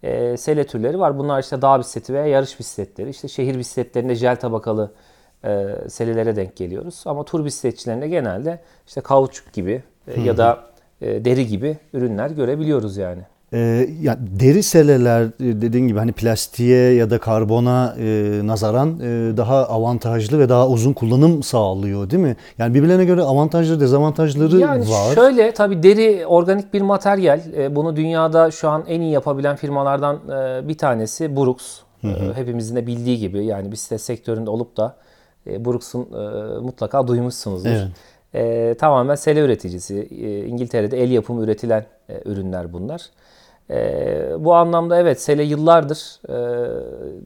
e, 0.03 0.37
sele 0.37 0.67
türleri 0.67 0.99
var. 0.99 1.17
Bunlar 1.17 1.41
işte 1.41 1.61
dağ 1.61 1.79
bisikleti 1.79 2.13
veya 2.13 2.25
yarış 2.25 2.59
bisikletleri. 2.59 3.09
İşte 3.09 3.27
şehir 3.27 3.57
bisikletlerinde 3.57 4.15
jel 4.15 4.35
tabakalı 4.35 4.91
e, 5.43 5.75
selelere 5.89 6.35
denk 6.35 6.55
geliyoruz. 6.55 7.03
Ama 7.05 7.23
tur 7.25 7.45
bisikletçilerinde 7.45 8.07
genelde 8.07 8.59
işte 8.87 9.01
kauçuk 9.01 9.53
gibi 9.53 9.83
e, 10.07 10.21
ya 10.21 10.37
da 10.37 10.63
e, 11.01 11.25
deri 11.25 11.47
gibi 11.47 11.77
ürünler 11.93 12.29
görebiliyoruz 12.29 12.97
yani. 12.97 13.21
Ee, 13.53 13.89
ya 14.01 14.17
deri 14.39 14.63
seleler 14.63 15.23
e, 15.23 15.29
dediğin 15.39 15.87
gibi 15.87 15.99
hani 15.99 16.11
plastiğe 16.11 16.93
ya 16.93 17.09
da 17.09 17.17
karbona 17.19 17.95
e, 17.99 18.39
nazaran 18.43 18.99
e, 18.99 19.37
daha 19.37 19.65
avantajlı 19.65 20.39
ve 20.39 20.49
daha 20.49 20.67
uzun 20.69 20.93
kullanım 20.93 21.43
sağlıyor 21.43 22.09
değil 22.09 22.23
mi? 22.23 22.35
Yani 22.57 22.73
birbirlerine 22.73 23.05
göre 23.05 23.21
avantajları 23.21 23.79
dezavantajları 23.79 24.57
Yani 24.59 24.89
var. 24.89 25.15
şöyle 25.15 25.51
tabii 25.53 25.83
deri 25.83 26.25
organik 26.25 26.73
bir 26.73 26.81
materyal. 26.81 27.39
E, 27.57 27.75
Bunu 27.75 27.95
dünyada 27.95 28.51
şu 28.51 28.69
an 28.69 28.83
en 28.87 29.01
iyi 29.01 29.11
yapabilen 29.11 29.55
firmalardan 29.55 30.15
e, 30.29 30.67
bir 30.67 30.77
tanesi 30.77 31.35
Brooks. 31.35 31.79
E, 32.03 32.07
Hepimizin 32.35 32.75
de 32.75 32.87
bildiği 32.87 33.17
gibi 33.19 33.45
yani 33.45 33.71
bisiklet 33.71 34.01
sektöründe 34.01 34.49
olup 34.49 34.77
da 34.77 34.95
e, 35.47 35.65
Brooks'un 35.65 36.01
e, 36.01 36.59
mutlaka 36.59 37.07
duymuşsunuzdur. 37.07 37.69
Evet. 37.69 37.87
E, 38.35 38.75
tamamen 38.79 39.15
sele 39.15 39.39
üreticisi. 39.39 40.07
E, 40.21 40.45
İngiltere'de 40.45 41.03
el 41.03 41.11
yapımı 41.11 41.43
üretilen 41.43 41.85
e, 42.09 42.21
ürünler 42.25 42.73
bunlar. 42.73 43.01
E, 43.69 44.27
bu 44.39 44.55
anlamda 44.55 44.99
evet 44.99 45.21
sele 45.21 45.43
yıllardır 45.43 46.19
e, 46.29 46.33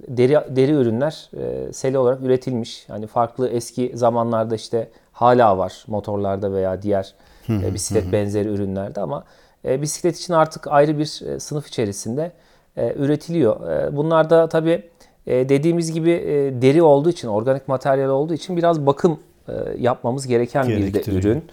deri 0.08 0.56
deri 0.56 0.72
ürünler 0.72 1.30
e, 1.38 1.74
sele 1.74 2.00
olarak 2.00 2.22
üretilmiş. 2.22 2.86
Hani 2.90 3.08
farklı 3.08 3.50
eski 3.50 3.92
zamanlarda 3.94 4.56
işte 4.56 4.90
hala 5.12 5.58
var 5.58 5.86
motorlarda 5.88 6.54
veya 6.54 6.82
diğer 6.82 7.14
e, 7.50 7.74
bisiklet 7.74 8.12
benzeri 8.12 8.50
ürünlerde 8.50 9.02
ama 9.02 9.24
e, 9.66 9.82
bisiklet 9.82 10.18
için 10.18 10.34
artık 10.34 10.68
ayrı 10.68 10.98
bir 10.98 11.22
e, 11.28 11.40
sınıf 11.40 11.68
içerisinde 11.68 12.32
e, 12.78 12.94
üretiliyor. 12.94 13.70
E, 13.70 13.98
bunlar 13.98 14.30
da 14.30 14.50
tabii 14.50 14.90
e, 15.28 15.50
dediğimiz 15.50 15.92
gibi 15.92 16.12
e, 16.12 16.62
deri 16.62 16.82
olduğu 16.82 17.10
için, 17.10 17.28
organik 17.28 17.68
materyal 17.68 18.10
olduğu 18.10 18.34
için 18.34 18.58
biraz 18.58 18.86
bakım 18.86 19.20
yapmamız 19.80 20.28
gereken 20.28 20.68
bir 20.68 20.94
de 20.94 21.12
ürün. 21.12 21.44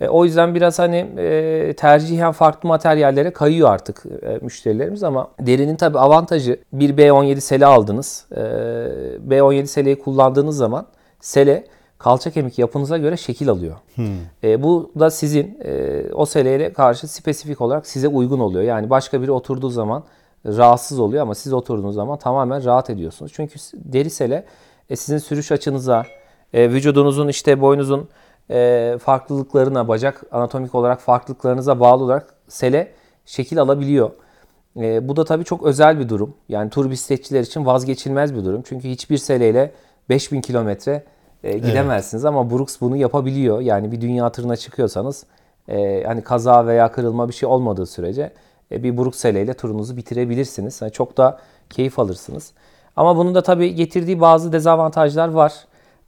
E, 0.00 0.08
o 0.08 0.24
yüzden 0.24 0.54
biraz 0.54 0.78
hani 0.78 0.96
e, 1.18 1.74
tercihen 1.76 2.32
farklı 2.32 2.68
materyallere 2.68 3.30
kayıyor 3.30 3.70
artık 3.70 4.02
e, 4.22 4.38
müşterilerimiz 4.42 5.02
ama 5.02 5.30
derinin 5.40 5.76
tabii 5.76 5.98
avantajı 5.98 6.60
bir 6.72 6.96
B17 6.96 7.40
sele 7.40 7.66
aldınız. 7.66 8.26
E, 8.32 8.40
B17 9.28 9.66
seleyi 9.66 9.98
kullandığınız 9.98 10.56
zaman 10.56 10.86
sele 11.20 11.64
kalça 11.98 12.30
kemik 12.30 12.58
yapınıza 12.58 12.98
göre 12.98 13.16
şekil 13.16 13.50
alıyor. 13.50 13.76
E, 14.44 14.62
bu 14.62 14.92
da 14.98 15.10
sizin 15.10 15.58
e, 15.64 16.02
o 16.12 16.26
seleyle 16.26 16.72
karşı 16.72 17.08
spesifik 17.08 17.60
olarak 17.60 17.86
size 17.86 18.08
uygun 18.08 18.40
oluyor. 18.40 18.62
Yani 18.62 18.90
başka 18.90 19.22
biri 19.22 19.30
oturduğu 19.30 19.70
zaman 19.70 20.04
rahatsız 20.46 20.98
oluyor 20.98 21.22
ama 21.22 21.34
siz 21.34 21.52
oturduğunuz 21.52 21.94
zaman 21.94 22.18
tamamen 22.18 22.64
rahat 22.64 22.90
ediyorsunuz. 22.90 23.32
Çünkü 23.34 23.58
deri 23.74 24.10
sele 24.10 24.44
e, 24.90 24.96
sizin 24.96 25.18
sürüş 25.18 25.52
açınıza, 25.52 26.04
e, 26.54 26.70
vücudunuzun 26.70 27.28
işte 27.28 27.60
boynuzun 27.60 28.08
e, 28.50 28.96
farklılıklarına, 29.00 29.88
bacak 29.88 30.22
anatomik 30.32 30.74
olarak 30.74 31.00
farklılıklarınıza 31.00 31.80
bağlı 31.80 32.04
olarak 32.04 32.34
sele 32.48 32.92
şekil 33.26 33.60
alabiliyor. 33.60 34.10
E, 34.76 35.08
bu 35.08 35.16
da 35.16 35.24
tabii 35.24 35.44
çok 35.44 35.62
özel 35.62 35.98
bir 35.98 36.08
durum. 36.08 36.34
Yani 36.48 36.70
tur 36.70 36.90
bisikletçiler 36.90 37.40
için 37.40 37.66
vazgeçilmez 37.66 38.34
bir 38.34 38.44
durum. 38.44 38.62
Çünkü 38.62 38.88
hiçbir 38.88 39.18
seleyle 39.18 39.72
5000 40.08 40.40
kilometre 40.40 41.04
e, 41.44 41.58
gidemezsiniz 41.58 42.24
ama 42.24 42.50
Brooks 42.50 42.80
bunu 42.80 42.96
yapabiliyor. 42.96 43.60
Yani 43.60 43.92
bir 43.92 44.00
dünya 44.00 44.32
turuna 44.32 44.56
çıkıyorsanız 44.56 45.26
e, 45.68 46.04
hani 46.06 46.22
kaza 46.22 46.66
veya 46.66 46.92
kırılma 46.92 47.28
bir 47.28 47.34
şey 47.34 47.48
olmadığı 47.48 47.86
sürece 47.86 48.32
e, 48.72 48.82
bir 48.82 48.96
Brooks 48.96 49.18
seleyle 49.18 49.54
turunuzu 49.54 49.96
bitirebilirsiniz. 49.96 50.82
Yani 50.82 50.92
çok 50.92 51.16
da 51.16 51.38
keyif 51.70 51.98
alırsınız. 51.98 52.52
Ama 52.96 53.16
bunun 53.16 53.34
da 53.34 53.42
tabii 53.42 53.74
getirdiği 53.74 54.20
bazı 54.20 54.52
dezavantajlar 54.52 55.28
var. 55.28 55.52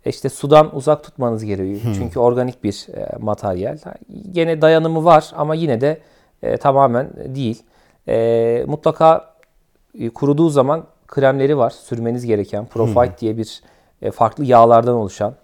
E 0.06 0.08
İşte 0.08 0.28
sudan 0.28 0.76
uzak 0.76 1.04
tutmanız 1.04 1.44
gerekiyor. 1.44 1.94
Çünkü 1.94 2.18
organik 2.18 2.64
bir 2.64 2.86
e, 2.94 3.16
materyal. 3.20 3.78
Gene 4.32 4.62
dayanımı 4.62 5.04
var 5.04 5.32
ama 5.36 5.54
yine 5.54 5.80
de 5.80 6.00
e, 6.42 6.56
tamamen 6.56 7.10
değil. 7.34 7.62
E, 8.08 8.64
mutlaka 8.66 9.34
e, 9.98 10.08
kuruduğu 10.08 10.48
zaman 10.48 10.84
kremleri 11.06 11.58
var. 11.58 11.70
Sürmeniz 11.70 12.26
gereken 12.26 12.66
Profite 12.66 13.18
diye 13.18 13.36
bir 13.36 13.62
e, 14.02 14.10
farklı 14.10 14.44
yağlardan 14.44 14.94
oluşan 14.94 15.34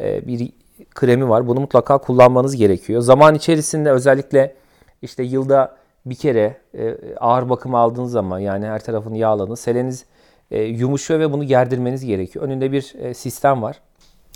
e, 0.00 0.26
bir 0.26 0.52
kremi 0.90 1.28
var. 1.28 1.48
Bunu 1.48 1.60
mutlaka 1.60 1.98
kullanmanız 1.98 2.56
gerekiyor. 2.56 3.00
Zaman 3.00 3.34
içerisinde 3.34 3.90
özellikle 3.90 4.54
işte 5.02 5.22
yılda 5.22 5.76
bir 6.06 6.14
kere 6.14 6.56
e, 6.78 6.96
ağır 7.20 7.48
bakım 7.48 7.74
aldığınız 7.74 8.12
zaman 8.12 8.38
yani 8.38 8.66
her 8.66 8.84
tarafını 8.84 9.16
yağladığınız 9.16 9.60
seleniz 9.60 10.04
e, 10.50 10.62
yumuşuyor 10.62 11.20
ve 11.20 11.32
bunu 11.32 11.44
gerdirmeniz 11.44 12.04
gerekiyor. 12.04 12.44
Önünde 12.44 12.72
bir 12.72 12.94
e, 12.98 13.14
sistem 13.14 13.62
var. 13.62 13.80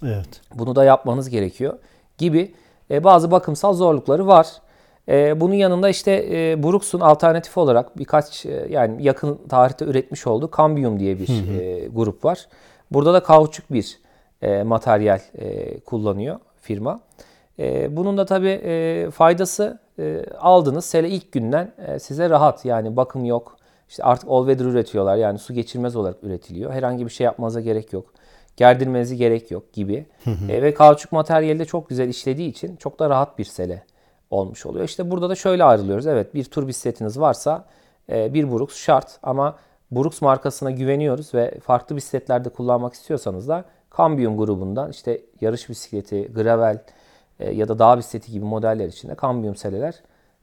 Evet. 0.05 0.41
Bunu 0.55 0.77
da 0.77 0.85
yapmanız 0.85 1.29
gerekiyor 1.29 1.79
gibi 2.19 2.55
e, 2.91 3.05
bazı 3.05 3.31
bakımsal 3.31 3.75
zorlukları 3.75 4.27
var. 4.27 4.47
E, 5.09 5.41
bunun 5.41 5.55
yanında 5.55 5.89
işte 5.89 6.27
e, 6.31 6.63
Brooks'un 6.63 7.01
alternatif 7.01 7.59
olarak 7.59 7.99
birkaç 7.99 8.47
e, 8.47 8.67
yani 8.71 9.03
yakın 9.03 9.39
tarihte 9.49 9.85
üretmiş 9.85 10.27
olduğu 10.27 10.51
Cambium 10.57 11.01
diye 11.01 11.19
bir 11.19 11.61
e, 11.61 11.89
grup 11.89 12.25
var. 12.25 12.49
Burada 12.91 13.15
da 13.15 13.23
kauçuk 13.23 13.73
bir 13.73 13.99
e, 14.43 14.63
materyal 14.63 15.21
e, 15.39 15.81
kullanıyor 15.81 16.39
firma. 16.61 17.01
E, 17.59 17.97
bunun 17.97 18.19
da 18.19 18.25
tabii 18.25 18.61
e, 18.65 19.11
faydası 19.11 19.79
e, 19.99 20.25
aldınız 20.41 20.85
sele 20.85 21.09
ilk 21.09 21.33
günden 21.33 21.73
e, 21.87 21.99
size 21.99 22.31
rahat 22.31 22.65
yani 22.65 22.97
bakım 22.97 23.25
yok. 23.25 23.57
İşte 23.89 24.03
artık 24.03 24.31
all 24.31 24.47
weather 24.47 24.73
üretiyorlar 24.73 25.17
yani 25.17 25.39
su 25.39 25.55
geçirmez 25.55 25.97
olarak 25.97 26.17
üretiliyor. 26.25 26.73
Herhangi 26.73 27.05
bir 27.07 27.11
şey 27.11 27.25
yapmanıza 27.25 27.61
gerek 27.61 27.93
yok 27.93 28.05
gerdirmenize 28.57 29.17
gerek 29.17 29.51
yok 29.51 29.73
gibi. 29.73 30.07
E, 30.49 30.63
ve 30.63 30.75
kauçuk 30.75 31.13
materyali 31.13 31.59
de 31.59 31.65
çok 31.65 31.89
güzel 31.89 32.09
işlediği 32.09 32.49
için 32.49 32.77
çok 32.77 32.99
da 32.99 33.11
rahat 33.11 33.39
bir 33.39 33.45
sele 33.45 33.83
olmuş 34.31 34.67
oluyor. 34.67 34.85
İşte 34.85 35.11
burada 35.11 35.31
da 35.31 35.35
şöyle 35.35 35.65
ayrılıyoruz. 35.65 36.07
Evet 36.07 36.35
bir 36.35 36.45
tur 36.45 36.69
bisikletiniz 36.69 37.21
varsa 37.21 37.65
e, 38.13 38.35
bir 38.35 38.51
Brooks 38.51 38.77
şart 38.77 39.19
ama 39.23 39.57
Brooks 39.93 40.23
markasına 40.23 40.71
güveniyoruz 40.71 41.35
ve 41.35 41.59
farklı 41.63 41.97
bisikletlerde 41.97 42.49
kullanmak 42.49 42.95
istiyorsanız 42.95 43.49
da 43.49 43.65
Cambium 43.97 44.37
grubundan 44.37 44.91
işte 44.91 45.21
yarış 45.41 45.69
bisikleti, 45.69 46.33
gravel 46.33 46.79
e, 47.41 47.51
ya 47.51 47.69
da 47.69 47.79
dağ 47.79 47.99
bisikleti 47.99 48.33
gibi 48.33 48.45
modeller 48.45 48.89
için 48.89 49.09
de 49.09 49.17
Cambium 49.23 49.57
seleler 49.57 49.95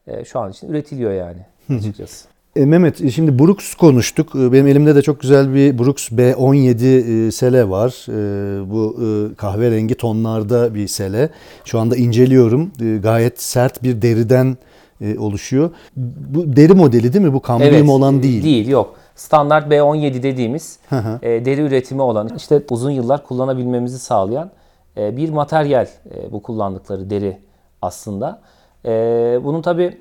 e, 0.07 0.25
şu 0.25 0.39
an 0.39 0.51
için 0.51 0.69
üretiliyor 0.69 1.11
yani 1.11 1.45
açıkçası. 1.77 2.36
E, 2.57 2.65
Mehmet 2.65 3.01
e, 3.01 3.11
şimdi 3.11 3.39
Brooks 3.39 3.75
konuştuk. 3.75 4.35
E, 4.35 4.51
Benim 4.51 4.67
elimde 4.67 4.95
de 4.95 5.01
çok 5.01 5.21
güzel 5.21 5.53
bir 5.53 5.79
Brooks 5.79 6.09
B17 6.11 7.27
e, 7.27 7.31
sele 7.31 7.69
var. 7.69 8.05
E, 8.09 8.71
Bu 8.71 8.95
e, 9.01 9.35
kahverengi 9.35 9.95
tonlarda 9.95 10.75
bir 10.75 10.87
sele. 10.87 11.29
Şu 11.65 11.79
anda 11.79 11.95
inceliyorum. 11.95 12.71
E, 12.81 12.97
Gayet 12.97 13.41
sert 13.41 13.83
bir 13.83 14.01
deriden 14.01 14.57
e, 15.01 15.17
oluşuyor. 15.19 15.69
Bu 15.95 16.55
deri 16.55 16.73
modeli 16.73 17.13
değil 17.13 17.25
mi? 17.25 17.33
Bu 17.33 17.41
kambium 17.41 17.89
olan 17.89 18.23
değil. 18.23 18.43
Değil 18.43 18.67
yok. 18.67 18.95
Standart 19.15 19.71
B17 19.71 20.23
dediğimiz 20.23 20.79
e, 21.21 21.45
deri 21.45 21.61
üretimi 21.61 22.01
olan 22.01 22.29
işte 22.37 22.61
uzun 22.69 22.91
yıllar 22.91 23.23
kullanabilmemizi 23.23 23.99
sağlayan 23.99 24.51
e, 24.97 25.17
bir 25.17 25.29
materyal 25.29 25.87
e, 26.15 26.31
bu 26.31 26.41
kullandıkları 26.43 27.09
deri 27.09 27.37
aslında. 27.81 28.41
E, 28.87 29.39
bunun 29.43 29.61
tabi 29.61 29.97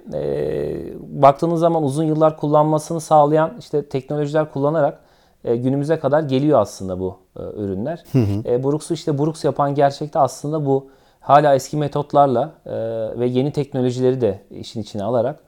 baktığınız 1.22 1.60
zaman 1.60 1.82
uzun 1.82 2.04
yıllar 2.04 2.36
kullanmasını 2.36 3.00
sağlayan 3.00 3.52
işte 3.58 3.88
teknolojiler 3.88 4.52
kullanarak 4.52 5.00
e, 5.44 5.56
günümüze 5.56 5.98
kadar 5.98 6.22
geliyor 6.22 6.60
aslında 6.60 7.00
bu 7.00 7.16
e, 7.36 7.42
ürünler. 7.42 8.04
E, 8.44 8.64
Brooks'u 8.64 8.94
işte 8.94 9.18
Brooks 9.18 9.44
yapan 9.44 9.74
gerçekte 9.74 10.18
aslında 10.18 10.66
bu 10.66 10.86
hala 11.20 11.54
eski 11.54 11.76
metotlarla 11.76 12.52
e, 12.66 12.72
ve 13.18 13.26
yeni 13.26 13.52
teknolojileri 13.52 14.20
de 14.20 14.40
işin 14.50 14.82
içine 14.82 15.04
alarak 15.04 15.40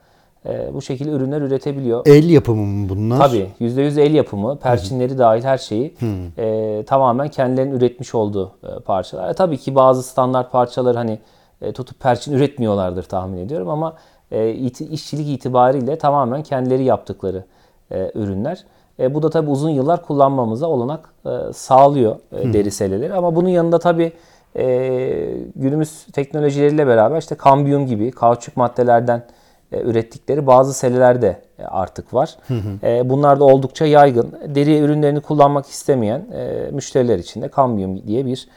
e, 0.45 0.73
bu 0.73 0.81
şekilde 0.81 1.09
ürünler 1.09 1.41
üretebiliyor. 1.41 2.07
El 2.07 2.29
yapımı 2.29 2.65
mı 2.65 2.89
bunlar? 2.89 3.17
Tabii 3.17 3.49
%100 3.61 4.01
el 4.01 4.13
yapımı, 4.13 4.59
perçinleri 4.59 5.17
dahil 5.17 5.43
her 5.43 5.57
şeyi 5.57 5.95
e, 6.37 6.83
tamamen 6.87 7.27
kendilerinin 7.27 7.75
üretmiş 7.75 8.15
olduğu 8.15 8.51
e, 8.63 8.79
parçalar. 8.79 9.29
E, 9.29 9.33
tabii 9.33 9.57
ki 9.57 9.75
bazı 9.75 10.03
standart 10.03 10.51
parçaları 10.51 10.97
hani 10.97 11.19
e, 11.61 11.71
tutup 11.71 11.99
perçin 11.99 12.33
üretmiyorlardır 12.33 13.03
tahmin 13.03 13.37
ediyorum 13.37 13.69
ama 13.69 13.95
e, 14.31 14.49
iti- 14.53 14.87
işçilik 14.87 15.29
itibariyle 15.29 15.97
tamamen 15.97 16.43
kendileri 16.43 16.83
yaptıkları 16.83 17.43
e, 17.91 18.11
ürünler. 18.15 18.63
E, 18.99 19.13
bu 19.13 19.21
da 19.23 19.29
tabii 19.29 19.49
uzun 19.49 19.69
yıllar 19.69 20.01
kullanmamıza 20.05 20.67
olanak 20.67 21.13
e, 21.25 21.53
sağlıyor 21.53 22.15
e, 22.31 22.53
deri 22.53 22.71
seleleri. 22.71 23.13
Ama 23.13 23.35
bunun 23.35 23.49
yanında 23.49 23.79
tabii 23.79 24.11
e, 24.55 24.65
günümüz 25.55 26.05
teknolojileriyle 26.13 26.87
beraber 26.87 27.17
işte 27.17 27.35
kambiyum 27.35 27.85
gibi 27.85 28.11
kauçuk 28.11 28.57
maddelerden 28.57 29.23
e, 29.71 29.81
ürettikleri 29.81 30.47
bazı 30.47 30.73
seleler 30.73 31.21
de 31.21 31.41
e, 31.59 31.63
artık 31.65 32.13
var. 32.13 32.37
E, 32.83 33.09
bunlar 33.09 33.39
da 33.39 33.43
oldukça 33.43 33.85
yaygın. 33.85 34.33
Deri 34.47 34.77
ürünlerini 34.79 35.19
kullanmak 35.21 35.65
istemeyen 35.65 36.25
e, 36.33 36.69
müşteriler 36.71 37.19
için 37.19 37.41
de 37.41 37.47
kambiyum 37.47 38.07
diye 38.07 38.25
bir 38.25 38.47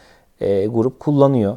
e, 0.40 0.66
grup 0.66 1.00
kullanıyor 1.00 1.56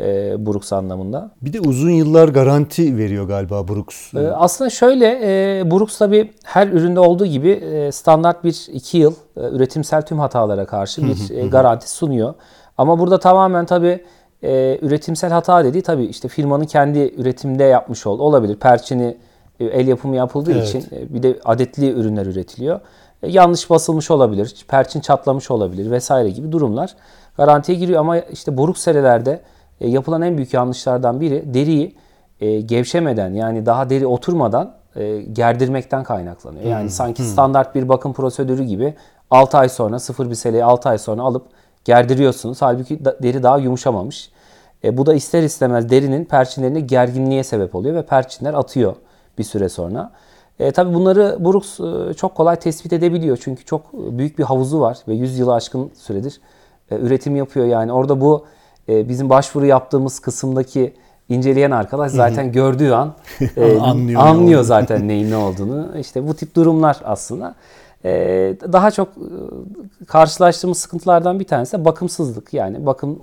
e, 0.00 0.46
Brooks 0.46 0.72
anlamında. 0.72 1.30
Bir 1.42 1.52
de 1.52 1.60
uzun 1.60 1.90
yıllar 1.90 2.28
garanti 2.28 2.96
veriyor 2.96 3.28
galiba 3.28 3.68
Brooks. 3.68 4.14
E, 4.14 4.28
aslında 4.30 4.70
şöyle 4.70 5.06
e, 5.06 5.70
Brooks 5.70 5.98
tabi 5.98 6.32
her 6.44 6.68
üründe 6.68 7.00
olduğu 7.00 7.26
gibi 7.26 7.50
e, 7.50 7.92
standart 7.92 8.44
bir 8.44 8.66
2 8.72 8.98
yıl 8.98 9.14
e, 9.36 9.40
üretimsel 9.40 10.02
tüm 10.02 10.18
hatalara 10.18 10.66
karşı 10.66 11.02
bir 11.02 11.36
e, 11.36 11.46
garanti 11.46 11.90
sunuyor. 11.90 12.34
Ama 12.78 12.98
burada 12.98 13.18
tamamen 13.18 13.66
tabi 13.66 14.04
e, 14.42 14.78
üretimsel 14.82 15.30
hata 15.30 15.64
dediği 15.64 15.82
tabi 15.82 16.04
işte 16.04 16.28
firmanın 16.28 16.64
kendi 16.64 17.14
üretimde 17.16 17.64
yapmış 17.64 18.06
ol 18.06 18.18
olabilir. 18.18 18.56
Perçini 18.56 19.16
e, 19.60 19.64
el 19.64 19.88
yapımı 19.88 20.16
yapıldığı 20.16 20.52
Evet. 20.52 20.68
için 20.68 20.84
e, 20.92 21.14
bir 21.14 21.22
de 21.22 21.38
adetli 21.44 21.90
ürünler 21.90 22.26
üretiliyor. 22.26 22.80
E, 23.22 23.30
yanlış 23.30 23.70
basılmış 23.70 24.10
olabilir, 24.10 24.64
perçin 24.68 25.00
çatlamış 25.00 25.50
olabilir 25.50 25.90
vesaire 25.90 26.30
gibi 26.30 26.52
durumlar 26.52 26.94
garantiye 27.36 27.78
giriyor. 27.78 28.00
Ama 28.00 28.18
işte 28.18 28.56
buruk 28.56 28.78
serelerde 28.78 29.40
e, 29.82 29.88
yapılan 29.88 30.22
en 30.22 30.36
büyük 30.36 30.54
yanlışlardan 30.54 31.20
biri 31.20 31.54
deriyi 31.54 31.94
e, 32.40 32.60
gevşemeden 32.60 33.34
yani 33.34 33.66
daha 33.66 33.90
deri 33.90 34.06
oturmadan 34.06 34.74
e, 34.96 35.22
gerdirmekten 35.22 36.04
kaynaklanıyor. 36.04 36.64
Yani 36.64 36.90
sanki 36.90 37.22
standart 37.22 37.74
bir 37.74 37.88
bakım 37.88 38.12
prosedürü 38.12 38.64
gibi 38.64 38.94
6 39.30 39.58
ay 39.58 39.68
sonra 39.68 39.98
sıfır 39.98 40.30
bir 40.30 40.34
seleyi 40.34 40.64
6 40.64 40.88
ay 40.88 40.98
sonra 40.98 41.22
alıp 41.22 41.46
gerdiriyorsunuz. 41.84 42.62
Halbuki 42.62 43.04
da- 43.04 43.16
deri 43.22 43.42
daha 43.42 43.58
yumuşamamış. 43.58 44.30
E, 44.84 44.96
bu 44.98 45.06
da 45.06 45.14
ister 45.14 45.42
istemez 45.42 45.90
derinin 45.90 46.24
perçinlerine 46.24 46.80
gerginliğe 46.80 47.44
sebep 47.44 47.74
oluyor 47.74 47.94
ve 47.94 48.02
perçinler 48.06 48.54
atıyor 48.54 48.96
bir 49.38 49.44
süre 49.44 49.68
sonra. 49.68 50.10
E, 50.58 50.70
tabii 50.70 50.94
bunları 50.94 51.36
Brooks 51.44 51.80
e, 51.80 52.14
çok 52.14 52.34
kolay 52.34 52.56
tespit 52.56 52.92
edebiliyor. 52.92 53.38
Çünkü 53.42 53.64
çok 53.64 53.92
büyük 53.92 54.38
bir 54.38 54.44
havuzu 54.44 54.80
var 54.80 54.98
ve 55.08 55.14
100 55.14 55.38
yılı 55.38 55.54
aşkın 55.54 55.90
süredir 55.94 56.40
e, 56.90 56.96
üretim 56.96 57.36
yapıyor. 57.36 57.66
Yani 57.66 57.92
orada 57.92 58.20
bu 58.20 58.44
e, 58.88 59.08
bizim 59.08 59.30
başvuru 59.30 59.66
yaptığımız 59.66 60.18
kısımdaki 60.18 60.94
inceleyen 61.28 61.70
arkadaş 61.70 62.12
zaten 62.12 62.52
gördüğü 62.52 62.90
an 62.90 63.14
e, 63.56 63.78
Anlıyor 63.78 64.20
anlıyor, 64.20 64.62
zaten 64.62 65.08
neyin 65.08 65.30
ne 65.30 65.36
olduğunu. 65.36 65.98
İşte 65.98 66.28
bu 66.28 66.34
tip 66.34 66.56
durumlar 66.56 66.96
aslında. 67.04 67.54
E, 68.04 68.10
daha 68.72 68.90
çok 68.90 69.08
e, 69.08 70.04
karşılaştığımız 70.06 70.78
sıkıntılardan 70.78 71.40
bir 71.40 71.44
tanesi 71.44 71.78
de 71.78 71.84
bakımsızlık. 71.84 72.54
Yani 72.54 72.86
bakım 72.86 73.22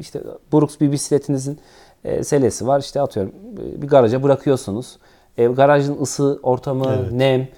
işte 0.00 0.20
Brooks 0.52 0.80
bir 0.80 0.92
bisikletinizin 0.92 1.58
e, 2.04 2.24
selesi 2.24 2.66
var. 2.66 2.80
İşte 2.80 3.00
atıyorum 3.00 3.32
e, 3.58 3.82
bir 3.82 3.88
garaja 3.88 4.22
bırakıyorsunuz. 4.22 4.98
E, 5.38 5.46
garajın 5.46 6.02
ısı 6.02 6.38
ortamı, 6.42 7.18
nem 7.18 7.48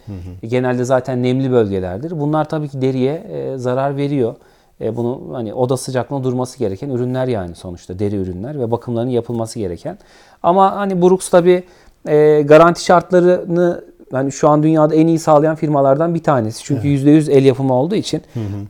genelde 0.42 0.84
zaten 0.84 1.22
nemli 1.22 1.50
bölgelerdir. 1.52 2.20
Bunlar 2.20 2.48
tabii 2.48 2.68
ki 2.68 2.82
deriye 2.82 3.14
e, 3.14 3.58
zarar 3.58 3.96
veriyor. 3.96 4.34
E, 4.80 4.96
bunu 4.96 5.22
hani 5.32 5.54
oda 5.54 5.76
sıcaklığında 5.76 6.24
durması 6.24 6.58
gereken 6.58 6.90
ürünler 6.90 7.28
yani 7.28 7.54
sonuçta 7.54 7.98
deri 7.98 8.16
ürünler 8.16 8.60
ve 8.60 8.70
bakımlarının 8.70 9.10
yapılması 9.10 9.58
gereken. 9.58 9.98
Ama 10.42 10.76
hani 10.76 11.02
Brooks 11.02 11.28
tabii 11.28 11.64
e, 12.08 12.42
garanti 12.42 12.84
şartlarını 12.84 13.84
hani 14.12 14.32
şu 14.32 14.48
an 14.48 14.62
dünyada 14.62 14.94
en 14.94 15.06
iyi 15.06 15.18
sağlayan 15.18 15.56
firmalardan 15.56 16.14
bir 16.14 16.22
tanesi. 16.22 16.64
Çünkü 16.64 16.88
%100 16.88 17.30
el 17.30 17.44
yapımı 17.44 17.74
olduğu 17.74 17.94
için 17.94 18.22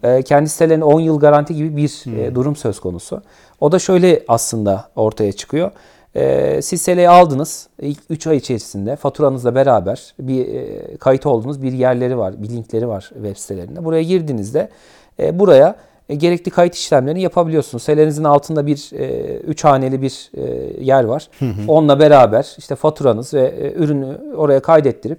e, 0.02 0.22
kendi 0.22 0.48
sitelerinde 0.48 0.84
10 0.84 1.00
yıl 1.00 1.20
garanti 1.20 1.54
gibi 1.54 1.76
bir 1.76 2.16
e, 2.18 2.34
durum 2.34 2.56
söz 2.56 2.80
konusu. 2.80 3.22
O 3.60 3.72
da 3.72 3.78
şöyle 3.78 4.24
aslında 4.28 4.88
ortaya 4.96 5.32
çıkıyor. 5.32 5.70
E, 6.14 6.62
siz 6.62 6.82
seleyi 6.82 7.08
aldınız. 7.08 7.68
İlk 7.80 7.98
3 8.10 8.26
ay 8.26 8.36
içerisinde 8.36 8.96
faturanızla 8.96 9.54
beraber 9.54 10.14
bir 10.18 10.54
e, 10.54 10.96
kayıt 10.96 11.26
olduğunuz 11.26 11.62
bir 11.62 11.72
yerleri 11.72 12.18
var, 12.18 12.42
bir 12.42 12.48
linkleri 12.48 12.88
var 12.88 13.10
web 13.14 13.36
sitelerinde. 13.36 13.84
Buraya 13.84 14.02
girdiğinizde 14.02 14.68
e, 15.18 15.38
buraya 15.38 15.76
e, 16.08 16.14
gerekli 16.14 16.50
kayıt 16.50 16.74
işlemlerini 16.74 17.22
yapabiliyorsunuz. 17.22 17.82
Selenizin 17.82 18.24
altında 18.24 18.66
bir 18.66 18.90
3 19.46 19.64
haneli 19.64 20.02
bir 20.02 20.30
e, 20.36 20.44
yer 20.84 21.04
var. 21.04 21.28
Onunla 21.68 22.00
beraber 22.00 22.54
işte 22.58 22.74
faturanız 22.76 23.34
ve 23.34 23.46
e, 23.46 23.72
ürünü 23.72 24.18
oraya 24.36 24.60
kaydettirip 24.60 25.18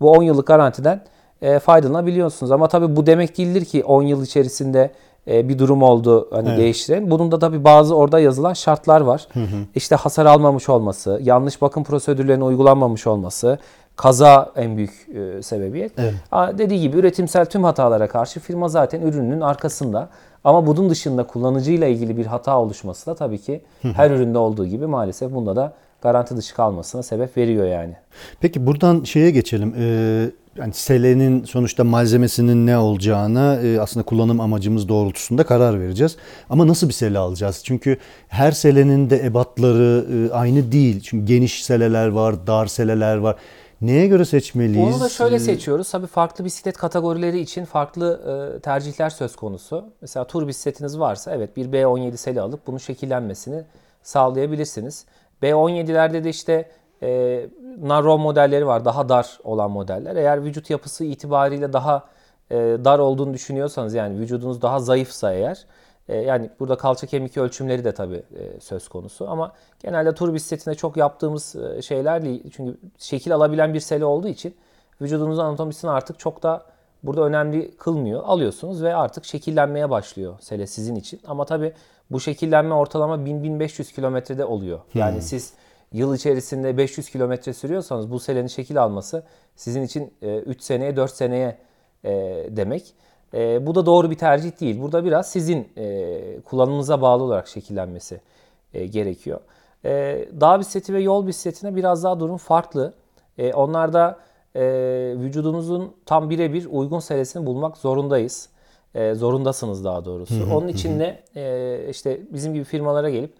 bu 0.00 0.10
10 0.10 0.22
yıllık 0.22 0.46
garantiden 0.46 1.00
e, 1.42 1.58
faydalanabiliyorsunuz. 1.58 2.52
Ama 2.52 2.68
tabii 2.68 2.96
bu 2.96 3.06
demek 3.06 3.38
değildir 3.38 3.64
ki 3.64 3.84
10 3.84 4.02
yıl 4.02 4.24
içerisinde 4.24 4.90
e, 5.28 5.48
bir 5.48 5.58
durum 5.58 5.82
oldu 5.82 6.28
hani 6.30 6.48
Evet. 6.48 6.58
değiştiren. 6.58 7.10
Bunun 7.10 7.32
da 7.32 7.38
tabii 7.38 7.64
bazı 7.64 7.96
orada 7.96 8.20
yazılan 8.20 8.52
şartlar 8.52 9.00
var. 9.00 9.28
İşte 9.74 9.96
hasar 9.96 10.26
almamış 10.26 10.68
olması, 10.68 11.20
yanlış 11.22 11.62
bakım 11.62 11.84
prosedürlerine 11.84 12.44
uygulanmamış 12.44 13.06
olması, 13.06 13.58
kaza 13.96 14.52
en 14.56 14.76
büyük 14.76 15.08
e, 15.14 15.42
sebebiyet. 15.42 15.92
Evet. 15.98 16.14
Dediği 16.58 16.80
gibi 16.80 16.96
üretimsel 16.96 17.46
tüm 17.46 17.64
hatalara 17.64 18.08
karşı 18.08 18.40
firma 18.40 18.68
zaten 18.68 19.00
ürünün 19.00 19.40
arkasında. 19.40 20.08
Ama 20.46 20.66
bunun 20.66 20.90
dışında 20.90 21.26
kullanıcıyla 21.26 21.86
ilgili 21.86 22.16
bir 22.16 22.26
hata 22.26 22.58
oluşması 22.58 23.06
da 23.06 23.14
tabii 23.14 23.38
ki 23.38 23.60
her 23.82 24.10
üründe 24.10 24.38
olduğu 24.38 24.66
gibi 24.66 24.86
maalesef 24.86 25.32
bunda 25.32 25.56
da 25.56 25.72
garanti 26.02 26.36
dışı 26.36 26.54
kalmasına 26.54 27.02
sebep 27.02 27.36
veriyor 27.36 27.66
yani. 27.66 27.94
Peki 28.40 28.66
buradan 28.66 29.04
şeye 29.04 29.30
geçelim. 29.30 29.74
Ee, 29.78 30.30
yani 30.56 30.72
selenin 30.72 31.44
sonuçta 31.44 31.84
malzemesinin 31.84 32.66
ne 32.66 32.78
olacağına 32.78 33.60
e, 33.60 33.80
aslında 33.80 34.06
kullanım 34.06 34.40
amacımız 34.40 34.88
doğrultusunda 34.88 35.44
karar 35.44 35.80
vereceğiz. 35.80 36.16
Ama 36.50 36.68
nasıl 36.68 36.88
bir 36.88 36.92
sele 36.92 37.18
alacağız? 37.18 37.60
Çünkü 37.64 37.98
her 38.28 38.52
selenin 38.52 39.10
de 39.10 39.24
ebatları 39.24 40.06
e, 40.12 40.32
aynı 40.32 40.72
değil. 40.72 41.00
Çünkü 41.00 41.26
geniş 41.26 41.64
seleler 41.64 42.08
var, 42.08 42.46
dar 42.46 42.66
seleler 42.66 43.16
var. 43.16 43.36
Neye 43.80 44.06
göre 44.06 44.24
seçmeliyiz? 44.24 44.94
Onu 44.94 45.00
da 45.00 45.08
şöyle 45.08 45.36
Ee, 45.36 45.38
seçiyoruz. 45.40 45.90
Tabii 45.90 46.06
farklı 46.06 46.44
bisiklet 46.44 46.76
kategorileri 46.76 47.40
için 47.40 47.64
farklı 47.64 48.20
e, 48.56 48.60
tercihler 48.60 49.10
söz 49.10 49.36
konusu. 49.36 49.84
Mesela 50.00 50.26
tur 50.26 50.48
bisikletiniz 50.48 50.98
varsa 50.98 51.34
evet 51.34 51.56
bir 51.56 51.66
B17 51.66 52.16
seli 52.16 52.40
alıp 52.40 52.66
bunun 52.66 52.78
şekillenmesini 52.78 53.64
sağlayabilirsiniz. 54.02 55.04
B17'lerde 55.42 56.24
de 56.24 56.28
işte 56.28 56.70
e, 57.02 57.40
narrow 57.82 58.22
modelleri 58.22 58.66
var. 58.66 58.84
Daha 58.84 59.08
dar 59.08 59.38
olan 59.44 59.70
modeller. 59.70 60.16
Eğer 60.16 60.44
vücut 60.44 60.70
yapısı 60.70 61.04
itibariyle 61.04 61.72
daha 61.72 62.04
e, 62.50 62.54
dar 62.56 62.98
olduğunu 62.98 63.34
düşünüyorsanız 63.34 63.94
yani 63.94 64.18
vücudunuz 64.18 64.62
daha 64.62 64.78
zayıfsa 64.80 65.32
eğer 65.32 65.66
e, 66.08 66.16
yani 66.16 66.50
burada 66.60 66.76
kalça 66.76 67.06
kemik 67.06 67.36
ölçümleri 67.36 67.84
de 67.84 67.92
tabii 67.92 68.22
e, 68.38 68.60
söz 68.60 68.88
konusu 68.88 69.28
ama 69.30 69.52
genelde 69.80 70.14
tur 70.14 70.34
bisikletinde 70.34 70.74
çok 70.74 70.96
yaptığımız 70.96 71.56
e, 71.56 71.82
şeyler 71.82 72.24
değil. 72.24 72.50
Çünkü 72.52 72.78
şekil 72.98 73.34
alabilen 73.34 73.74
bir 73.74 73.80
sele 73.80 74.04
olduğu 74.04 74.28
için 74.28 74.54
vücudunuzun 75.00 75.44
anatomisini 75.44 75.90
artık 75.90 76.18
çok 76.18 76.42
da 76.42 76.64
burada 77.02 77.22
önemli 77.22 77.76
kılmıyor. 77.76 78.22
Alıyorsunuz 78.24 78.82
ve 78.82 78.94
artık 78.94 79.24
şekillenmeye 79.24 79.90
başlıyor 79.90 80.34
sele 80.40 80.66
sizin 80.66 80.94
için. 80.94 81.20
Ama 81.26 81.44
tabii 81.44 81.72
bu 82.10 82.20
şekillenme 82.20 82.74
ortalama 82.74 83.14
1000-1500 83.16 83.94
kilometrede 83.94 84.44
oluyor. 84.44 84.80
Yani 84.94 85.22
siz 85.22 85.52
yıl 85.92 86.14
içerisinde 86.14 86.76
500 86.76 87.10
kilometre 87.10 87.52
sürüyorsanız 87.52 88.10
bu 88.10 88.20
selenin 88.20 88.46
şekil 88.46 88.82
alması 88.82 89.22
sizin 89.56 89.82
için 89.82 90.14
3 90.22 90.62
seneye 90.62 90.96
4 90.96 91.10
seneye 91.10 91.58
demek. 92.56 92.94
Bu 93.32 93.74
da 93.74 93.86
doğru 93.86 94.10
bir 94.10 94.18
tercih 94.18 94.60
değil. 94.60 94.80
Burada 94.80 95.04
biraz 95.04 95.30
sizin 95.30 95.68
kullanımınıza 96.44 97.02
bağlı 97.02 97.22
olarak 97.22 97.48
şekillenmesi 97.48 98.20
gerekiyor. 98.72 99.40
Dağ 100.40 100.60
bisikleti 100.60 100.94
ve 100.94 101.00
yol 101.00 101.26
bisikletine 101.26 101.76
biraz 101.76 102.04
daha 102.04 102.20
durum 102.20 102.36
farklı. 102.36 102.94
Onlarda 103.54 104.18
vücudumuzun 105.16 105.92
tam 106.06 106.30
birebir 106.30 106.66
uygun 106.70 106.98
selesini 106.98 107.46
bulmak 107.46 107.76
zorundayız. 107.76 108.48
Zorundasınız 109.12 109.84
daha 109.84 110.04
doğrusu. 110.04 110.54
Onun 110.54 110.68
için 110.68 111.00
de 111.00 111.22
işte 111.90 112.20
bizim 112.30 112.54
gibi 112.54 112.64
firmalara 112.64 113.10
gelip 113.10 113.32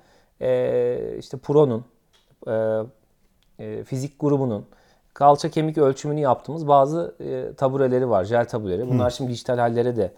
işte 1.18 1.36
Pro'nun 1.36 1.84
e, 2.46 2.82
e, 3.58 3.84
fizik 3.84 4.20
grubunun 4.20 4.66
kalça 5.16 5.48
kemik 5.48 5.78
ölçümünü 5.78 6.20
yaptığımız 6.20 6.68
bazı 6.68 7.14
e, 7.20 7.54
tabureleri 7.54 8.10
var, 8.10 8.24
jel 8.24 8.48
tabureleri. 8.48 8.88
Bunlar 8.88 9.12
hı. 9.12 9.16
şimdi 9.16 9.30
dijital 9.30 9.58
hallere 9.58 9.96
de 9.96 10.12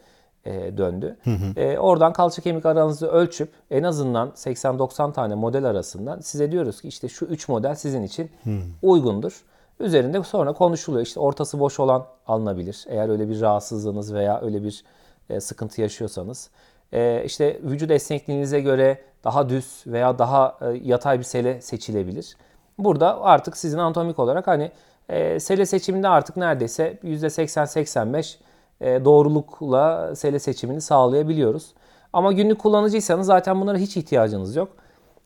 e, 0.45 0.79
döndü. 0.79 1.17
Hı 1.25 1.31
hı. 1.31 1.61
E, 1.61 1.79
oradan 1.79 2.13
kalça 2.13 2.43
kemik 2.43 2.67
aranızı 2.67 3.07
ölçüp 3.09 3.53
en 3.71 3.83
azından 3.83 4.29
80-90 4.29 5.13
tane 5.13 5.35
model 5.35 5.65
arasından 5.65 6.21
size 6.21 6.53
diyoruz 6.53 6.81
ki 6.81 6.89
işte 6.89 7.09
şu 7.09 7.25
3 7.25 7.49
model 7.49 7.75
sizin 7.75 8.03
için 8.03 8.31
hı. 8.45 8.51
uygundur. 8.83 9.45
Üzerinde 9.81 10.23
sonra 10.23 10.53
konuşuluyor. 10.53 11.07
İşte 11.07 11.21
ortası 11.21 11.61
boş 11.61 11.81
olan 11.81 12.07
alınabilir. 12.27 12.85
Eğer 12.89 13.09
öyle 13.09 13.29
bir 13.29 13.41
rahatsızlığınız 13.41 14.15
veya 14.15 14.41
öyle 14.41 14.63
bir 14.63 14.85
e, 15.31 15.41
sıkıntı 15.41 15.81
yaşıyorsanız. 15.81 16.51
E, 16.93 17.23
işte 17.25 17.61
vücut 17.63 17.91
esnekliğinize 17.91 18.61
göre 18.61 18.99
daha 19.25 19.49
düz 19.49 19.83
veya 19.87 20.19
daha 20.19 20.59
e, 20.61 20.67
yatay 20.85 21.19
bir 21.19 21.25
sele 21.25 21.61
seçilebilir. 21.61 22.37
Burada 22.79 23.23
artık 23.23 23.57
sizin 23.57 23.79
anatomik 23.79 24.19
olarak 24.19 24.47
hani 24.47 24.71
e, 25.09 25.41
sele 25.41 25.67
seçiminde 25.67 26.09
artık 26.09 26.37
neredeyse 26.37 26.99
%80-85 27.05 28.37
e, 28.81 29.05
doğrulukla 29.05 30.17
sele 30.17 30.39
seçimini 30.39 30.81
sağlayabiliyoruz. 30.81 31.75
Ama 32.13 32.33
günlük 32.33 32.59
kullanıcıysanız 32.59 33.27
zaten 33.27 33.61
bunlara 33.61 33.79
hiç 33.79 33.97
ihtiyacınız 33.97 34.57
yok. 34.57 34.69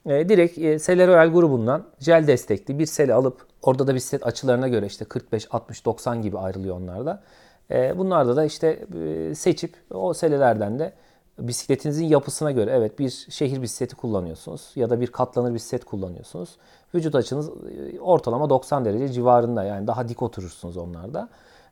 E, 0.07 0.29
direkt 0.29 0.59
e, 0.59 0.79
Celeroel 0.79 1.29
grubundan 1.29 1.85
jel 1.99 2.27
destekli 2.27 2.79
bir 2.79 2.87
sele 2.87 3.15
alıp 3.15 3.47
orada 3.63 3.87
da 3.87 3.95
bisiklet 3.95 4.27
açılarına 4.27 4.69
göre 4.69 4.87
işte 4.87 5.05
45, 5.05 5.49
60, 5.51 5.85
90 5.85 6.23
gibi 6.23 6.39
ayrılıyor 6.39 6.77
onlarda. 6.77 7.23
E, 7.71 7.99
bunlarda 7.99 8.37
da 8.37 8.45
işte 8.45 8.87
e, 9.05 9.35
seçip 9.35 9.75
o 9.91 10.15
selelerden 10.15 10.79
de 10.79 10.93
bisikletinizin 11.39 12.07
yapısına 12.07 12.51
göre 12.51 12.71
evet 12.71 12.99
bir 12.99 13.27
şehir 13.31 13.63
bisikleti 13.63 13.97
kullanıyorsunuz 13.97 14.71
ya 14.77 14.91
da 14.91 15.01
bir 15.01 15.07
katlanır 15.07 15.55
bisiklet 15.55 15.85
kullanıyorsunuz. 15.85 16.57
Vücut 16.95 17.15
açınız 17.15 17.49
e, 17.49 18.01
ortalama 18.01 18.51
90 18.51 18.85
derece 18.85 19.09
civarında 19.09 19.65
yani 19.65 19.87
daha 19.87 20.09
dik 20.09 20.23
oturursunuz 20.23 20.77
onlarda. 20.77 21.29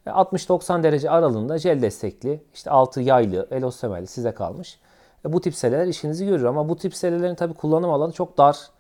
60-90 0.07 0.81
e, 0.81 0.83
derece 0.83 1.11
aralığında 1.11 1.59
jel 1.59 1.83
destekli, 1.83 2.45
işte 2.55 2.71
altı 2.71 3.01
yaylı, 3.01 3.49
elostemelli 3.51 4.07
size 4.07 4.33
kalmış. 4.33 4.79
E, 5.25 5.33
bu 5.33 5.41
tip 5.41 5.55
seleler 5.55 5.87
işinizi 5.87 6.27
görür 6.27 6.45
ama 6.45 6.69
bu 6.69 6.77
tip 6.77 6.95
selelerin 6.95 7.35
tabi 7.35 7.55
kullanım 7.55 7.91
alanı 7.91 8.13
çok 8.13 8.39
dar. 8.39 8.71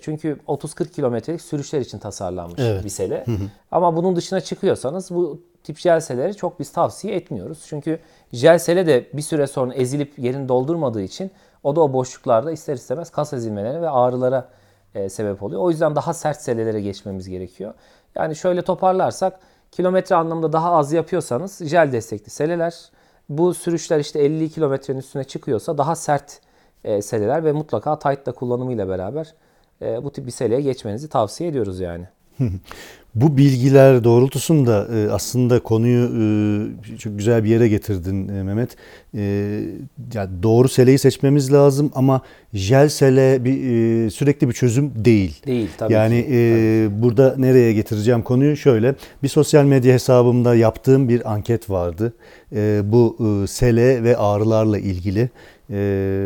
Çünkü 0.00 0.38
30-40 0.48 0.88
kilometrelik 0.90 1.40
sürüşler 1.40 1.80
için 1.80 1.98
tasarlanmış 1.98 2.60
evet. 2.60 2.84
bir 2.84 2.88
sele. 2.88 3.24
Hı 3.26 3.30
hı. 3.30 3.44
Ama 3.70 3.96
bunun 3.96 4.16
dışına 4.16 4.40
çıkıyorsanız 4.40 5.10
bu 5.10 5.42
tip 5.62 5.78
jelseleri 5.78 6.34
çok 6.34 6.60
biz 6.60 6.72
tavsiye 6.72 7.14
etmiyoruz. 7.14 7.64
Çünkü 7.66 7.98
jelsele 8.32 8.86
de 8.86 9.06
bir 9.12 9.22
süre 9.22 9.46
sonra 9.46 9.74
ezilip 9.74 10.18
yerini 10.18 10.48
doldurmadığı 10.48 11.02
için 11.02 11.30
o 11.62 11.76
da 11.76 11.80
o 11.80 11.92
boşluklarda 11.92 12.52
ister 12.52 12.74
istemez 12.74 13.10
kas 13.10 13.32
ezilmelerine 13.32 13.82
ve 13.82 13.90
ağrılara 13.90 14.48
e, 14.94 15.08
sebep 15.08 15.42
oluyor. 15.42 15.60
O 15.60 15.70
yüzden 15.70 15.96
daha 15.96 16.14
sert 16.14 16.40
selelere 16.40 16.80
geçmemiz 16.80 17.28
gerekiyor. 17.28 17.74
Yani 18.14 18.36
şöyle 18.36 18.62
toparlarsak 18.62 19.40
kilometre 19.70 20.16
anlamında 20.16 20.52
daha 20.52 20.72
az 20.72 20.92
yapıyorsanız 20.92 21.64
jel 21.64 21.92
destekli 21.92 22.30
seleler. 22.30 22.74
Bu 23.28 23.54
sürüşler 23.54 24.00
işte 24.00 24.20
50 24.20 24.50
kilometrenin 24.50 24.98
üstüne 24.98 25.24
çıkıyorsa 25.24 25.78
daha 25.78 25.96
sert 25.96 26.40
e, 26.84 27.02
seleler 27.02 27.44
ve 27.44 27.52
mutlaka 27.52 27.98
tight 27.98 28.26
da 28.26 28.32
kullanımıyla 28.32 28.88
beraber 28.88 29.34
e, 29.82 30.04
bu 30.04 30.12
tip 30.12 30.26
bir 30.26 30.30
seleye 30.30 30.60
geçmenizi 30.60 31.08
tavsiye 31.08 31.50
ediyoruz 31.50 31.80
yani. 31.80 32.04
Bu 33.14 33.36
bilgiler 33.36 34.04
doğrultusunda 34.04 34.88
e, 34.94 35.10
aslında 35.10 35.60
konuyu 35.60 36.04
e, 36.94 36.98
çok 36.98 37.18
güzel 37.18 37.44
bir 37.44 37.48
yere 37.48 37.68
getirdin 37.68 38.28
e, 38.28 38.42
Mehmet. 38.42 38.76
Yani 40.14 40.42
doğru 40.42 40.68
seleyi 40.68 40.98
seçmemiz 40.98 41.52
lazım 41.52 41.92
ama 41.94 42.20
jel 42.52 42.88
sele 42.88 43.44
bir 43.44 44.10
sürekli 44.10 44.48
bir 44.48 44.52
çözüm 44.52 44.92
değil. 45.04 45.42
Değil 45.46 45.68
tabii 45.78 45.92
yani 45.92 46.26
ki. 46.26 46.32
Yani 46.32 47.02
burada 47.02 47.34
nereye 47.38 47.72
getireceğim 47.72 48.22
konuyu 48.22 48.56
şöyle. 48.56 48.94
Bir 49.22 49.28
sosyal 49.28 49.64
medya 49.64 49.94
hesabımda 49.94 50.54
yaptığım 50.54 51.08
bir 51.08 51.32
anket 51.32 51.70
vardı. 51.70 52.14
Bu 52.92 53.16
sele 53.48 54.02
ve 54.04 54.16
ağrılarla 54.16 54.78
ilgili. 54.78 55.30
Ee, 55.70 55.76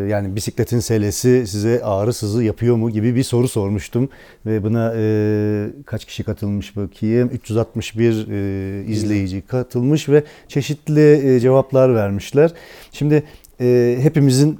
yani 0.09 0.35
bisikletin 0.35 0.79
selesi 0.79 1.47
size 1.47 1.83
ağrı 1.83 2.13
sızı 2.13 2.43
yapıyor 2.43 2.75
mu 2.75 2.89
gibi 2.89 3.15
bir 3.15 3.23
soru 3.23 3.47
sormuştum. 3.47 4.09
Ve 4.45 4.63
buna 4.63 4.93
e, 4.95 5.67
kaç 5.85 6.05
kişi 6.05 6.23
katılmış 6.23 6.77
bakayım? 6.77 7.29
361 7.33 8.27
e, 8.31 8.85
izleyici 8.85 9.41
katılmış 9.41 10.09
ve 10.09 10.23
çeşitli 10.47 11.35
e, 11.35 11.39
cevaplar 11.39 11.95
vermişler. 11.95 12.53
Şimdi 12.91 13.23
e, 13.61 13.97
hepimizin 14.01 14.59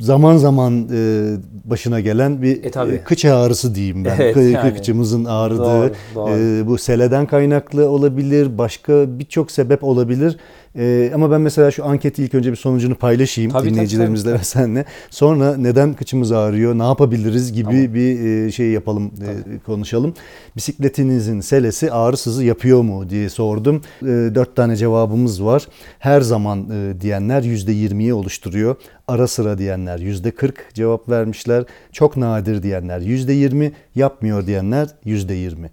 zaman 0.00 0.36
zaman 0.36 0.88
e, 0.92 1.32
başına 1.64 2.00
gelen 2.00 2.42
bir 2.42 2.64
e, 2.64 2.70
tabii. 2.70 3.00
kıç 3.04 3.24
ağrısı 3.24 3.74
diyeyim 3.74 4.04
ben. 4.04 4.16
Evet, 4.20 4.36
yani. 4.36 4.74
Kıçımızın 4.74 5.24
ağrıdığı. 5.24 5.64
Doğru, 5.64 5.92
doğru. 6.14 6.30
E, 6.30 6.66
bu 6.66 6.78
seleden 6.78 7.26
kaynaklı 7.26 7.88
olabilir, 7.88 8.58
başka 8.58 9.18
birçok 9.18 9.50
sebep 9.50 9.84
olabilir. 9.84 10.36
Ee, 10.76 11.10
ama 11.14 11.30
ben 11.30 11.40
mesela 11.40 11.70
şu 11.70 11.84
anketi 11.84 12.24
ilk 12.24 12.34
önce 12.34 12.50
bir 12.50 12.56
sonucunu 12.56 12.94
paylaşayım 12.94 13.50
tabii, 13.50 13.70
dinleyicilerimizle 13.70 14.22
tabii, 14.24 14.32
tabii. 14.32 14.40
ve 14.40 14.44
seninle. 14.44 14.84
Sonra 15.10 15.56
neden 15.56 15.94
kıçımız 15.94 16.32
ağrıyor, 16.32 16.78
ne 16.78 16.82
yapabiliriz 16.82 17.52
gibi 17.52 17.64
tamam. 17.64 17.94
bir 17.94 18.20
e, 18.20 18.52
şey 18.52 18.70
yapalım, 18.70 19.06
e, 19.06 19.58
konuşalım. 19.66 20.14
Bisikletinizin 20.56 21.40
selesi 21.40 21.92
ağrısızı 21.92 22.44
yapıyor 22.44 22.82
mu 22.82 23.10
diye 23.10 23.28
sordum. 23.28 23.82
E, 24.02 24.06
dört 24.06 24.56
tane 24.56 24.76
cevabımız 24.76 25.44
var. 25.44 25.66
Her 25.98 26.20
zaman 26.20 26.70
diyenler 27.00 27.42
%20'yi 27.42 28.14
oluşturuyor. 28.14 28.76
Ara 29.08 29.26
sıra 29.26 29.58
diyenler 29.58 29.98
%40 29.98 30.52
cevap 30.74 31.08
vermişler. 31.08 31.64
Çok 31.92 32.16
nadir 32.16 32.62
diyenler 32.62 33.00
%20, 33.00 33.72
yapmıyor 33.94 34.46
diyenler 34.46 34.88
%20. 35.06 35.70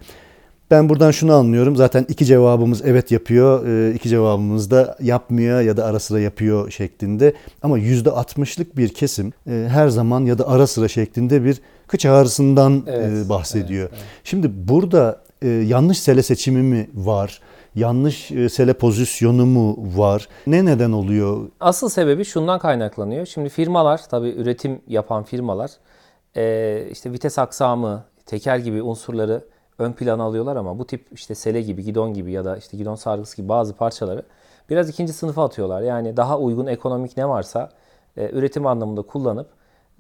Ben 0.72 0.90
buradan 0.90 1.12
şunu 1.12 1.34
anlıyorum. 1.34 1.76
Zaten 1.76 2.06
iki 2.10 2.26
cevabımız 2.26 2.82
evet 2.86 3.12
yapıyor, 3.12 3.68
e, 3.68 3.94
iki 3.96 4.10
cevabımız 4.10 4.72
da 4.72 4.98
yapmıyor 5.02 5.62
ya 5.62 5.78
da 5.78 5.86
ara 5.86 6.00
sıra 6.00 6.20
yapıyor 6.20 6.72
şeklinde. 6.72 7.34
Ama 7.64 7.78
yüzde 7.78 8.10
60'lık 8.10 8.78
bir 8.78 8.90
kesim 8.90 9.34
e, 9.50 9.68
her 9.70 9.88
zaman 9.88 10.26
ya 10.26 10.38
da 10.38 10.48
ara 10.48 10.68
sıra 10.68 10.88
şeklinde 10.88 11.44
bir 11.44 11.62
kıç 11.88 12.06
ağrısından 12.06 12.84
e, 12.88 12.92
evet, 12.92 13.30
bahsediyor. 13.30 13.90
Evet, 13.90 13.94
evet. 13.98 14.22
Şimdi 14.24 14.68
burada 14.68 15.22
yanlış 15.44 16.00
sele 16.00 16.24
seçimi 16.24 16.62
mi 16.62 16.90
var? 16.94 17.42
Yanlış 17.76 18.32
sele 18.52 18.74
pozisyonu 18.74 19.46
mu 19.46 19.78
var? 19.96 20.28
Ne 20.48 20.66
neden 20.66 20.92
oluyor? 20.92 21.48
Asıl 21.60 21.90
sebebi 21.90 22.26
şundan 22.26 22.60
kaynaklanıyor. 22.60 23.26
Şimdi 23.26 23.50
firmalar, 23.50 24.02
tabii 24.10 24.30
üretim 24.30 24.82
yapan 24.88 25.24
firmalar 25.24 25.72
işte 26.92 27.12
vites 27.12 27.40
aksamı, 27.40 28.04
teker 28.26 28.58
gibi 28.58 28.82
unsurları 28.82 29.44
ön 29.80 29.94
plana 29.94 30.24
alıyorlar 30.24 30.56
ama 30.56 30.80
bu 30.80 30.88
tip 30.88 31.08
işte 31.12 31.36
sele 31.36 31.62
gibi, 31.62 31.84
gidon 31.84 32.14
gibi 32.14 32.32
ya 32.32 32.46
da 32.46 32.58
işte 32.58 32.78
gidon 32.78 32.96
sargısı 32.96 33.38
gibi 33.38 33.50
bazı 33.50 33.74
parçaları 33.74 34.24
biraz 34.70 34.90
ikinci 34.90 35.14
sınıfa 35.14 35.44
atıyorlar. 35.44 35.82
Yani 35.82 36.18
daha 36.18 36.40
uygun 36.40 36.68
ekonomik 36.68 37.18
ne 37.18 37.30
varsa 37.30 37.70
e, 38.18 38.30
üretim 38.30 38.66
anlamında 38.66 39.02
kullanıp 39.02 39.48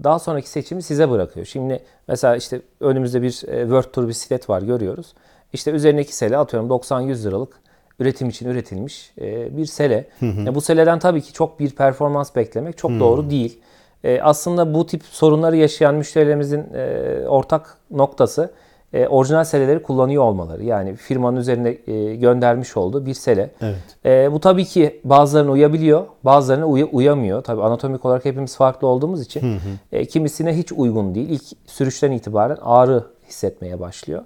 daha 0.04 0.20
sonraki 0.20 0.50
seçimi 0.50 0.84
size 0.84 1.10
bırakıyor. 1.10 1.46
Şimdi 1.46 1.84
mesela 2.08 2.36
işte 2.36 2.62
önümüzde 2.80 3.22
bir 3.22 3.44
e, 3.48 3.62
World 3.62 3.92
Tour 3.92 4.08
bisiklet 4.08 4.50
var 4.50 4.62
görüyoruz. 4.62 5.14
İşte 5.54 5.72
üzerindeki 5.72 6.16
sele 6.16 6.38
atıyorum 6.38 6.70
90-100 6.70 7.24
liralık 7.24 7.60
üretim 8.00 8.30
için 8.30 8.50
üretilmiş 8.50 9.14
e, 9.22 9.58
bir 9.58 9.66
sele. 9.66 10.08
Hı 10.20 10.26
hı. 10.26 10.50
E, 10.50 10.56
bu 10.56 10.62
seleden 10.62 11.00
tabii 11.00 11.22
ki 11.22 11.34
çok 11.34 11.60
bir 11.60 11.70
performans 11.70 12.36
beklemek 12.36 12.78
çok 12.78 12.92
hı. 12.92 13.00
doğru 13.00 13.30
değil. 13.30 13.60
E, 14.04 14.22
aslında 14.22 14.74
bu 14.74 14.86
tip 14.86 15.04
sorunları 15.04 15.58
yaşayan 15.58 15.96
müşterilerimizin 15.96 16.74
e, 16.74 17.28
ortak 17.28 17.78
noktası 17.92 18.52
e, 18.94 19.08
orijinal 19.08 19.44
seleleri 19.44 19.84
kullanıyor 19.84 20.24
olmaları. 20.24 20.64
Yani 20.64 20.96
firmanın 20.96 21.38
üzerine 21.38 21.78
e, 21.88 22.16
göndermiş 22.16 22.78
olduğu 22.78 23.06
bir 23.06 23.14
sele. 23.14 23.50
Evet. 23.62 23.76
E, 24.06 24.32
bu 24.32 24.40
tabii 24.40 24.66
ki 24.66 25.02
bazılarına 25.04 25.52
uyabiliyor, 25.52 26.06
bazılarına 26.24 26.66
uy- 26.66 26.90
uyamıyor. 26.92 27.44
Tabii 27.44 27.62
anatomik 27.62 28.06
olarak 28.06 28.26
hepimiz 28.26 28.56
farklı 28.58 28.88
olduğumuz 28.88 29.22
için 29.22 29.42
hı 29.42 29.56
hı. 29.56 29.70
E, 29.92 30.06
kimisine 30.06 30.58
hiç 30.58 30.72
uygun 30.72 31.16
değil. 31.16 31.30
İlk 31.30 31.44
sürüşten 31.66 32.12
itibaren 32.12 32.58
ağrı 32.62 33.04
hissetmeye 33.28 33.80
başlıyor. 33.80 34.24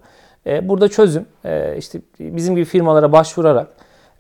E, 0.48 0.70
burada 0.70 0.88
çözüm 0.88 1.26
e, 1.46 1.78
işte 1.78 2.02
bizim 2.20 2.56
gibi 2.56 2.66
firmalara 2.66 3.12
başvurarak 3.12 3.68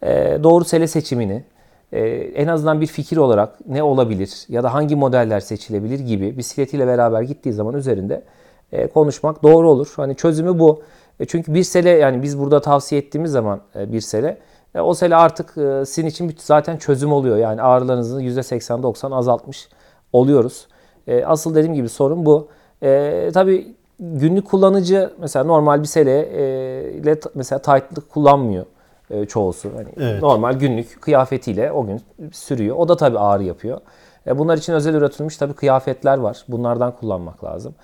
e, 0.03 0.39
doğru 0.43 0.65
sele 0.65 0.87
seçimini 0.87 1.43
e, 1.91 1.99
en 2.35 2.47
azından 2.47 2.81
bir 2.81 2.87
fikir 2.87 3.17
olarak 3.17 3.67
ne 3.67 3.83
olabilir 3.83 4.45
ya 4.49 4.63
da 4.63 4.73
hangi 4.73 4.95
modeller 4.95 5.39
seçilebilir 5.39 5.99
gibi 5.99 6.37
bisikletiyle 6.37 6.87
beraber 6.87 7.21
gittiği 7.21 7.53
zaman 7.53 7.75
üzerinde 7.75 8.23
e, 8.71 8.87
konuşmak 8.87 9.43
doğru 9.43 9.69
olur. 9.69 9.93
Hani 9.95 10.15
çözümü 10.15 10.59
bu. 10.59 10.81
E, 11.19 11.25
çünkü 11.25 11.53
bir 11.53 11.63
sele 11.63 11.89
yani 11.89 12.23
biz 12.23 12.39
burada 12.39 12.61
tavsiye 12.61 13.01
ettiğimiz 13.01 13.31
zaman 13.31 13.61
e, 13.75 13.91
bir 13.91 14.01
sele 14.01 14.37
e, 14.75 14.81
o 14.81 14.93
sele 14.93 15.15
artık 15.15 15.57
e, 15.57 15.85
sizin 15.85 16.07
için 16.07 16.35
zaten 16.37 16.77
çözüm 16.77 17.11
oluyor. 17.13 17.37
Yani 17.37 17.61
ağrılarınızı 17.61 18.21
%80-90 18.21 19.15
azaltmış 19.15 19.69
oluyoruz. 20.13 20.67
E, 21.07 21.25
asıl 21.25 21.55
dediğim 21.55 21.73
gibi 21.73 21.89
sorun 21.89 22.25
bu. 22.25 22.47
E, 22.83 23.29
tabii 23.33 23.75
günlük 23.99 24.47
kullanıcı 24.47 25.13
mesela 25.19 25.45
normal 25.45 25.81
bir 25.81 25.87
sele 25.87 26.19
e, 26.21 26.93
ile 26.93 27.19
mesela 27.35 27.59
tight'lık 27.59 28.09
kullanmıyor 28.09 28.65
e, 29.09 29.25
çoğusu. 29.25 29.69
Hani 29.75 29.89
Evet. 29.97 30.21
normal 30.21 30.53
günlük 30.53 31.01
kıyafetiyle 31.01 31.71
o 31.71 31.85
gün 31.85 32.01
sürüyor. 32.31 32.75
O 32.75 32.87
da 32.87 32.97
tabii 32.97 33.19
ağrı 33.19 33.43
yapıyor. 33.43 33.81
E, 34.27 34.37
bunlar 34.37 34.57
için 34.57 34.73
özel 34.73 34.93
üretilmiş 34.93 35.37
tabii 35.37 35.53
kıyafetler 35.53 36.17
var. 36.17 36.45
Bunlardan 36.47 36.95
kullanmak 36.95 37.43
lazım. 37.43 37.75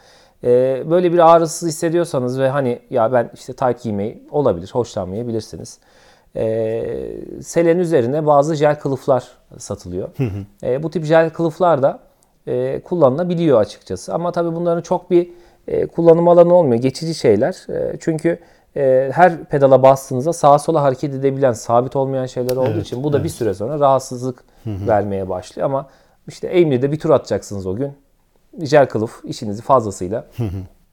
E, 0.43 0.84
böyle 0.89 1.13
bir 1.13 1.32
ağrısız 1.32 1.69
hissediyorsanız 1.69 2.39
ve 2.39 2.50
hani 2.50 2.80
ya 2.89 3.13
ben 3.13 3.30
işte 3.34 3.54
tight 3.54 3.84
giymeyi 3.84 4.23
olabilir, 4.32 4.69
hoşlanmayabilirsiniz. 4.73 5.80
E, 6.36 6.84
selenin 7.41 7.80
üzerine 7.80 8.26
bazı 8.26 8.56
jel 8.56 8.80
kılıflar 8.80 9.28
satılıyor. 9.58 10.10
E, 10.63 10.84
bu 10.84 10.89
tip 10.91 11.06
jel 11.06 11.30
kılıflar 11.30 11.82
da 11.82 12.00
e, 12.47 12.80
kullanılabiliyor 12.80 13.60
açıkçası. 13.62 14.13
Ama 14.13 14.32
tabii 14.32 14.56
bunların 14.56 14.82
çok 14.82 15.12
bir 15.12 15.30
e, 15.67 15.88
kullanım 15.88 16.28
alanı 16.28 16.54
olmuyor. 16.54 16.82
Geçici 16.82 17.15
şeyler. 17.15 17.69
E, 17.69 17.97
çünkü 18.00 18.39
e, 18.76 19.10
her 19.13 19.43
pedala 19.43 19.84
bastığınızda 19.84 20.34
sağa 20.34 20.60
sola 20.60 20.82
hareket 20.84 21.13
edebilen, 21.13 21.52
sabit 21.52 21.95
olmayan 21.95 22.26
şeyler 22.26 22.56
olduğu 22.56 22.69
Evet, 22.69 22.86
için 22.86 23.04
bu 23.04 23.13
da 23.13 23.23
bir 23.23 23.30
süre 23.30 23.54
sonra 23.54 23.80
rahatsızlık 23.80 24.43
vermeye 24.65 25.30
başlıyor. 25.30 25.65
Ama 25.65 25.89
işte 26.28 26.47
Eymir'de 26.47 26.91
bir 26.91 27.00
tur 27.00 27.10
atacaksınız 27.10 27.65
o 27.67 27.76
gün. 27.76 27.93
Jel 28.62 28.89
kılıf 28.89 29.22
işinizi 29.24 29.62
fazlasıyla 29.62 30.28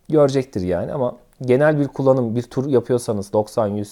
görecektir 0.09 0.61
yani. 0.61 0.93
Ama 0.93 1.17
genel 1.43 1.79
bir 1.79 1.89
kullanım, 1.89 2.37
bir 2.37 2.43
tur 2.43 2.67
yapıyorsanız 2.69 3.31
90-100 3.31 3.87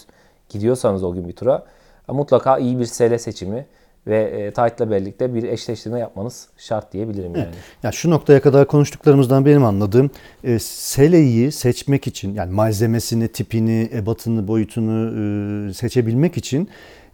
gidiyorsanız 0.48 1.04
o 1.04 1.12
gün 1.12 1.28
bir 1.28 1.32
tura 1.32 1.66
mutlaka 2.08 2.58
iyi 2.58 2.78
bir 2.78 2.84
sele 2.84 3.18
seçimi 3.18 3.66
ve 4.06 4.22
e, 4.22 4.52
tight'la 4.52 4.90
birlikte 4.90 5.34
bir 5.34 5.42
eşleştirme 5.42 5.98
yapmanız 5.98 6.48
şart 6.56 6.92
diyebilirim 6.92 7.36
yani. 7.36 7.48
Ya 7.82 7.92
şu 7.92 8.10
noktaya 8.10 8.40
kadar 8.40 8.66
konuştuklarımızdan 8.66 9.46
benim 9.46 9.64
anladığım 9.64 10.10
e, 10.44 10.58
seleyi 10.58 11.52
seçmek 11.52 12.06
için 12.06 12.34
yani 12.34 12.52
malzemesini, 12.52 13.28
tipini, 13.28 13.90
ebatını, 13.94 14.48
boyutunu 14.48 15.70
e, 15.70 15.74
seçebilmek 15.74 16.36
için 16.36 16.68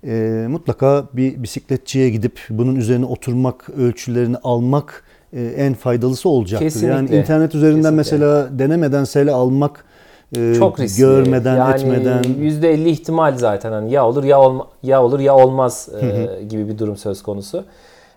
e, 0.04 0.46
mutlaka 0.48 1.08
bir 1.12 1.42
bisikletçiye 1.42 2.10
gidip 2.10 2.40
bunun 2.50 2.76
üzerine 2.76 3.06
oturmak, 3.06 3.70
ölçülerini 3.70 4.36
almak 4.36 5.04
e, 5.04 5.07
en 5.36 5.74
faydalısı 5.74 6.28
olacaktır. 6.28 6.66
Kesinlikle. 6.66 6.94
Yani 6.94 7.16
internet 7.16 7.54
üzerinden 7.54 7.96
Kesinlikle. 7.96 7.96
mesela 7.96 8.58
denemeden 8.58 9.04
sele 9.04 9.32
almak 9.32 9.84
e, 10.36 10.54
Çok 10.54 10.80
riskli. 10.80 11.00
görmeden, 11.00 11.56
yani 11.56 11.74
etmeden 11.74 12.22
%50 12.22 12.88
ihtimal 12.88 13.38
zaten 13.38 13.72
hani 13.72 13.92
ya 13.92 14.06
olur 14.06 14.24
ya 14.24 14.40
olma, 14.40 14.66
ya 14.82 15.04
olur 15.04 15.20
ya 15.20 15.36
olmaz 15.36 15.88
e, 16.00 16.44
gibi 16.44 16.68
bir 16.68 16.78
durum 16.78 16.96
söz 16.96 17.22
konusu. 17.22 17.64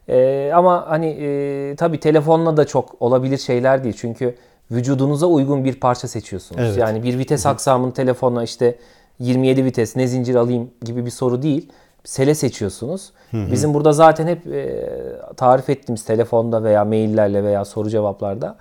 E, 0.09 0.51
ama 0.55 0.85
hani 0.87 1.07
e, 1.07 1.75
tabii 1.75 1.99
telefonla 1.99 2.57
da 2.57 2.65
çok 2.65 2.95
olabilir 2.99 3.37
şeyler 3.37 3.83
değil. 3.83 3.95
Çünkü 3.97 4.35
vücudunuza 4.71 5.25
uygun 5.25 5.63
bir 5.65 5.79
parça 5.79 6.07
seçiyorsunuz. 6.07 6.61
Evet. 6.65 6.77
Yani 6.77 7.03
bir 7.03 7.17
vites 7.17 7.45
aksamını 7.45 7.93
telefonla 7.93 8.43
işte 8.43 8.75
27 9.19 9.65
vites 9.65 9.95
ne 9.95 10.07
zincir 10.07 10.35
alayım 10.35 10.69
gibi 10.85 11.05
bir 11.05 11.11
soru 11.11 11.41
değil. 11.41 11.69
Sele 12.03 12.35
seçiyorsunuz. 12.35 13.11
Bizim 13.51 13.73
burada 13.73 13.91
zaten 13.93 14.27
hep 14.27 14.47
e, 14.47 14.89
tarif 15.37 15.69
ettiğimiz 15.69 16.05
telefonda 16.05 16.63
veya 16.63 16.85
maillerle 16.85 17.43
veya 17.43 17.65
soru 17.65 17.89
cevaplarda 17.89 18.55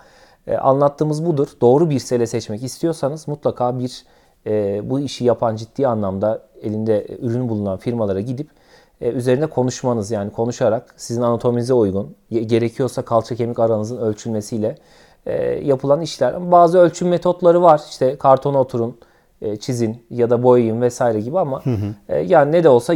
e, 0.47 0.57
anlattığımız 0.57 1.27
budur. 1.27 1.49
Doğru 1.61 1.91
bir 1.91 1.99
sele 1.99 2.27
seçmek 2.27 2.63
istiyorsanız 2.63 3.29
mutlaka 3.29 3.79
bir 3.79 4.05
e, 4.47 4.81
bu 4.91 5.01
işi 5.01 5.25
yapan 5.25 5.57
ciddi 5.57 5.87
anlamda 5.87 6.43
elinde 6.63 7.07
ürün 7.21 7.49
bulunan 7.49 7.79
firmalara 7.79 8.21
gidip 8.21 8.49
e, 9.01 9.09
üzerine 9.09 9.47
konuşmanız 9.47 10.11
yani 10.11 10.33
konuşarak 10.33 10.95
sizin 10.97 11.23
anatominize 11.23 11.75
uygun 11.75 12.15
ge- 12.33 12.41
gerekiyorsa 12.41 13.03
kalça 13.03 13.35
kemik 13.35 13.59
aranızın 13.59 13.97
ölçülmesiyle 13.97 14.75
e, 15.27 15.45
yapılan 15.65 16.01
işler. 16.01 16.53
Bazı 16.53 16.79
ölçüm 16.79 17.09
metotları 17.09 17.63
var. 17.63 17.81
İşte 17.91 18.17
kartona 18.19 18.61
oturun, 18.61 18.99
çizin 19.61 20.07
ya 20.11 20.31
da 20.31 20.43
boyayın 20.43 20.81
vesaire 20.81 21.21
gibi 21.21 21.39
ama 21.39 21.63
e, 22.09 22.19
yani 22.19 22.53
ne 22.53 22.65
de 22.65 22.69
olsa 22.69 22.95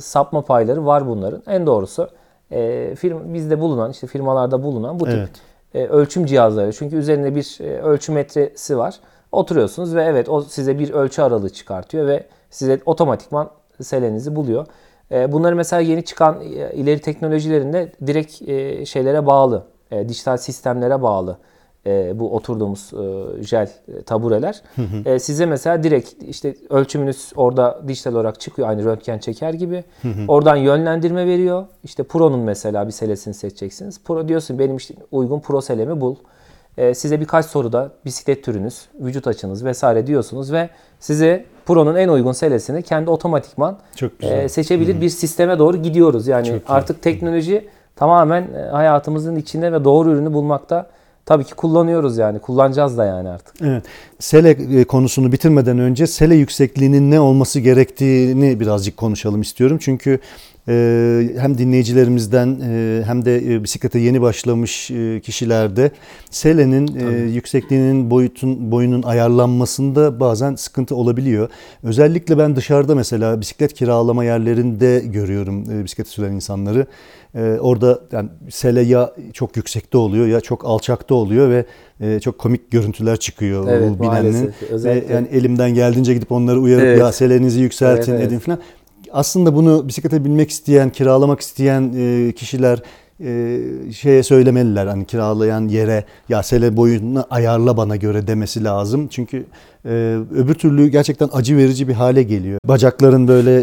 sapma 0.00 0.42
payları 0.42 0.86
var 0.86 1.06
bunların. 1.06 1.42
En 1.46 1.66
doğrusu 1.66 2.08
e, 2.50 2.94
firma, 2.94 3.34
bizde 3.34 3.60
bulunan 3.60 3.90
işte 3.90 4.06
firmalarda 4.06 4.62
bulunan 4.62 5.00
bu 5.00 5.04
tip 5.04 5.14
Evet. 5.14 5.30
e, 5.74 5.86
ölçüm 5.86 6.26
cihazları. 6.26 6.72
Çünkü 6.72 6.96
üzerinde 6.96 7.34
bir 7.34 7.58
e, 7.60 7.80
ölçü 7.80 8.12
metresi 8.12 8.78
var. 8.78 8.94
Oturuyorsunuz 9.32 9.94
ve 9.94 10.04
evet 10.04 10.28
o 10.28 10.42
size 10.42 10.78
bir 10.78 10.90
ölçü 10.90 11.22
aralığı 11.22 11.50
çıkartıyor 11.50 12.06
ve 12.06 12.26
size 12.50 12.80
otomatikman 12.86 13.50
selenizi 13.82 14.36
buluyor. 14.36 14.66
E, 15.10 15.32
bunları 15.32 15.56
mesela 15.56 15.80
yeni 15.80 16.04
çıkan 16.04 16.40
e, 16.40 16.72
ileri 16.74 17.00
teknolojilerinde 17.00 17.92
direkt 18.06 18.42
e, 18.42 18.86
şeylere 18.86 19.26
bağlı, 19.26 19.64
e, 19.90 20.08
dijital 20.08 20.36
sistemlere 20.36 21.02
bağlı 21.02 21.38
e, 21.86 22.18
bu 22.18 22.34
oturduğumuz 22.36 22.92
e, 22.92 23.42
jel 23.42 23.70
e, 23.88 24.02
tabureler. 24.02 24.62
E, 25.04 25.18
size 25.18 25.46
mesela 25.46 25.82
direkt 25.82 26.22
işte 26.22 26.54
ölçümünüz 26.70 27.32
orada 27.36 27.82
dijital 27.88 28.14
olarak 28.14 28.40
çıkıyor 28.40 28.68
aynı 28.68 28.84
röntgen 28.84 29.18
çeker 29.18 29.54
gibi. 29.54 29.84
Oradan 30.28 30.56
yönlendirme 30.56 31.26
veriyor. 31.26 31.66
İşte 31.84 32.02
Pro'nun 32.02 32.40
mesela 32.40 32.86
bir 32.86 32.92
selesini 32.92 33.34
seçeceksiniz. 33.34 34.00
Pro 34.04 34.28
diyorsun 34.28 34.58
benim 34.58 34.76
işte 34.76 34.94
uygun 35.10 35.40
Pro 35.40 35.60
selemi 35.60 36.00
bul. 36.00 36.16
E, 36.78 36.94
size 36.94 37.20
birkaç 37.20 37.46
soruda 37.46 37.90
bisiklet 38.04 38.44
türünüz, 38.44 38.88
vücut 39.00 39.26
açınız 39.26 39.64
vesaire 39.64 40.06
diyorsunuz 40.06 40.52
ve 40.52 40.68
size 41.00 41.44
Pro'nun 41.66 41.94
en 41.96 42.08
uygun 42.08 42.32
selesini 42.32 42.82
kendi 42.82 43.10
otomatikman 43.10 43.78
Çok 43.96 44.12
e, 44.24 44.48
seçebilir 44.48 45.00
bir 45.00 45.08
sisteme 45.08 45.58
doğru 45.58 45.76
gidiyoruz. 45.76 46.28
Yani 46.28 46.60
artık 46.68 47.02
teknoloji 47.02 47.68
tamamen 47.96 48.42
e, 48.42 48.58
hayatımızın 48.58 49.36
içinde 49.36 49.72
ve 49.72 49.84
doğru 49.84 50.10
ürünü 50.10 50.32
bulmakta 50.32 50.86
tabii 51.26 51.44
ki 51.44 51.54
kullanıyoruz 51.54 52.18
yani. 52.18 52.38
Kullanacağız 52.38 52.98
da 52.98 53.04
yani 53.04 53.28
artık. 53.28 53.54
Evet. 53.62 53.84
Sele 54.18 54.50
e, 54.50 54.84
konusunu 54.84 55.32
bitirmeden 55.32 55.78
önce 55.78 56.06
sele 56.06 56.34
yüksekliğinin 56.34 57.10
ne 57.10 57.20
olması 57.20 57.60
gerektiğini 57.60 58.60
birazcık 58.60 58.96
konuşalım 58.96 59.40
istiyorum. 59.40 59.78
Çünkü 59.80 60.18
e, 60.68 61.28
hem 61.38 61.58
dinleyicilerimizden 61.58 62.60
e, 62.62 63.02
hem 63.06 63.24
de 63.24 63.64
bisiklete 63.64 63.98
yeni 63.98 64.22
başlamış 64.22 64.86
kişilerde 65.22 65.90
selenin 66.30 66.96
e, 66.96 67.30
yüksekliğinin 67.30 68.10
boyutun 68.10 68.70
boyunun 68.70 69.02
ayarlanmasında 69.02 70.20
bazen 70.20 70.54
sıkıntı 70.54 70.96
olabiliyor. 70.96 71.48
Özellikle 71.82 72.38
ben 72.38 72.56
dışarıda 72.56 72.94
mesela 72.94 73.40
bisiklet 73.40 73.72
kiralama 73.74 74.24
yerlerinde 74.24 75.02
görüyorum 75.04 75.70
e, 75.70 75.84
bisiklet 75.84 76.08
süren 76.08 76.32
insanları. 76.32 76.86
E, 77.34 77.56
orada 77.60 78.00
yani 78.12 78.28
sele 78.50 78.80
ya 78.80 79.12
çok 79.32 79.56
yüksekte 79.56 79.98
oluyor 79.98 80.26
ya 80.26 80.40
çok 80.40 80.64
alçakta 80.64 81.14
oluyor 81.14 81.50
ve 81.50 81.64
e, 82.00 82.20
çok 82.20 82.38
komik 82.38 82.70
görüntüler 82.70 83.16
çıkıyor 83.16 83.68
Evet, 83.70 83.90
bu 83.98 84.02
binenin. 84.02 84.52
Özellikle- 84.70 85.14
yani 85.14 85.28
elimden 85.32 85.74
geldiğince 85.74 86.14
gidip 86.14 86.32
onları 86.32 86.60
uyarıp 86.60 86.84
Evet. 86.84 86.98
ya 87.00 87.12
selenizi 87.12 87.60
yükseltin 87.60 88.12
Evet, 88.12 88.20
evet. 88.22 88.32
edin 88.32 88.38
falan. 88.38 88.58
Aslında 89.12 89.54
bunu 89.54 89.88
bisiklete 89.88 90.24
binmek 90.24 90.50
isteyen, 90.50 90.90
kiralamak 90.90 91.40
isteyen 91.40 91.92
e, 91.96 92.32
kişiler 92.32 92.82
e, 93.24 93.92
şeye 93.92 94.22
söylemeliler 94.22 94.86
hani 94.86 95.04
kiralayan 95.04 95.68
yere 95.68 96.04
ya 96.28 96.42
sele 96.42 96.76
boyunu 96.76 97.24
ayarla 97.30 97.76
bana 97.76 97.96
göre 97.96 98.26
demesi 98.26 98.64
lazım. 98.64 99.08
Çünkü 99.08 99.44
e, 99.84 100.18
öbür 100.34 100.54
türlü 100.54 100.88
gerçekten 100.88 101.28
acı 101.32 101.56
verici 101.56 101.88
bir 101.88 101.92
hale 101.92 102.22
geliyor. 102.22 102.58
Bacakların 102.64 103.28
böyle 103.28 103.60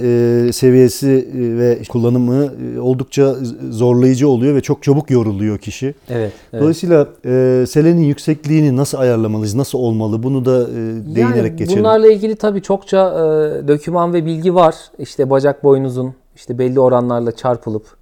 e, 0.47 0.51
seviyesi 0.53 1.29
e, 1.33 1.57
ve 1.57 1.81
kullanımı 1.89 2.53
e, 2.75 2.79
oldukça 2.79 3.35
zorlayıcı 3.69 4.29
oluyor 4.29 4.55
ve 4.55 4.61
çok 4.61 4.83
çabuk 4.83 5.11
yoruluyor 5.11 5.57
kişi. 5.57 5.95
Evet. 6.09 6.33
evet. 6.53 6.61
Dolayısıyla 6.61 7.07
e, 7.25 7.65
selenin 7.67 8.01
yüksekliğini 8.01 8.77
nasıl 8.77 8.97
ayarlamalıyız, 8.97 9.55
nasıl 9.55 9.79
olmalı 9.79 10.23
bunu 10.23 10.45
da 10.45 10.61
e, 10.61 10.75
değinerek 11.15 11.35
yani 11.35 11.55
geçelim. 11.55 11.79
Bunlarla 11.79 12.11
ilgili 12.11 12.35
tabii 12.35 12.61
çokça 12.61 12.97
e, 12.97 13.67
doküman 13.67 14.13
ve 14.13 14.25
bilgi 14.25 14.55
var. 14.55 14.75
İşte 14.99 15.29
bacak 15.29 15.63
boyunuzun 15.63 16.13
işte 16.35 16.57
belli 16.57 16.79
oranlarla 16.79 17.31
çarpılıp 17.31 17.98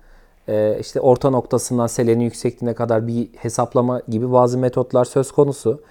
işte 0.80 1.02
orta 1.02 1.30
noktasından 1.30 1.88
selenin 1.88 2.24
yüksekliğine 2.24 2.76
kadar 2.76 3.08
bir 3.08 3.30
hesaplama 3.38 4.02
gibi 4.08 4.32
bazı 4.32 4.58
metotlar 4.58 5.06
söz 5.06 5.32
konusu. 5.32 5.82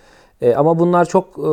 E, 0.41 0.55
ama 0.55 0.79
bunlar 0.79 1.05
çok 1.05 1.39
e, 1.39 1.51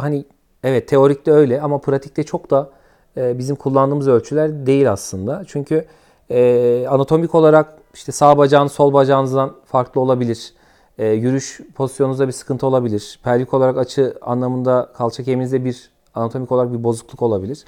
hani 0.00 0.24
evet 0.64 0.88
teorikte 0.88 1.32
öyle 1.32 1.60
ama 1.60 1.78
pratikte 1.78 2.22
çok 2.22 2.50
da 2.50 2.70
e, 3.16 3.38
bizim 3.38 3.56
kullandığımız 3.56 4.08
ölçüler 4.08 4.66
değil 4.66 4.92
aslında. 4.92 5.42
Çünkü 5.46 5.84
e, 6.30 6.86
anatomik 6.88 7.34
olarak 7.34 7.74
işte 7.94 8.12
sağ 8.12 8.38
bacağınız 8.38 8.72
sol 8.72 8.92
bacağınızdan 8.92 9.56
farklı 9.64 10.00
olabilir. 10.00 10.54
E, 10.98 11.08
yürüyüş 11.08 11.60
pozisyonunuzda 11.74 12.26
bir 12.26 12.32
sıkıntı 12.32 12.66
olabilir. 12.66 13.20
Pelvik 13.24 13.54
olarak 13.54 13.78
açı 13.78 14.14
anlamında 14.22 14.88
kalça 14.94 15.22
kemiğinizde 15.22 15.64
bir 15.64 15.90
anatomik 16.14 16.52
olarak 16.52 16.72
bir 16.72 16.84
bozukluk 16.84 17.22
olabilir. 17.22 17.64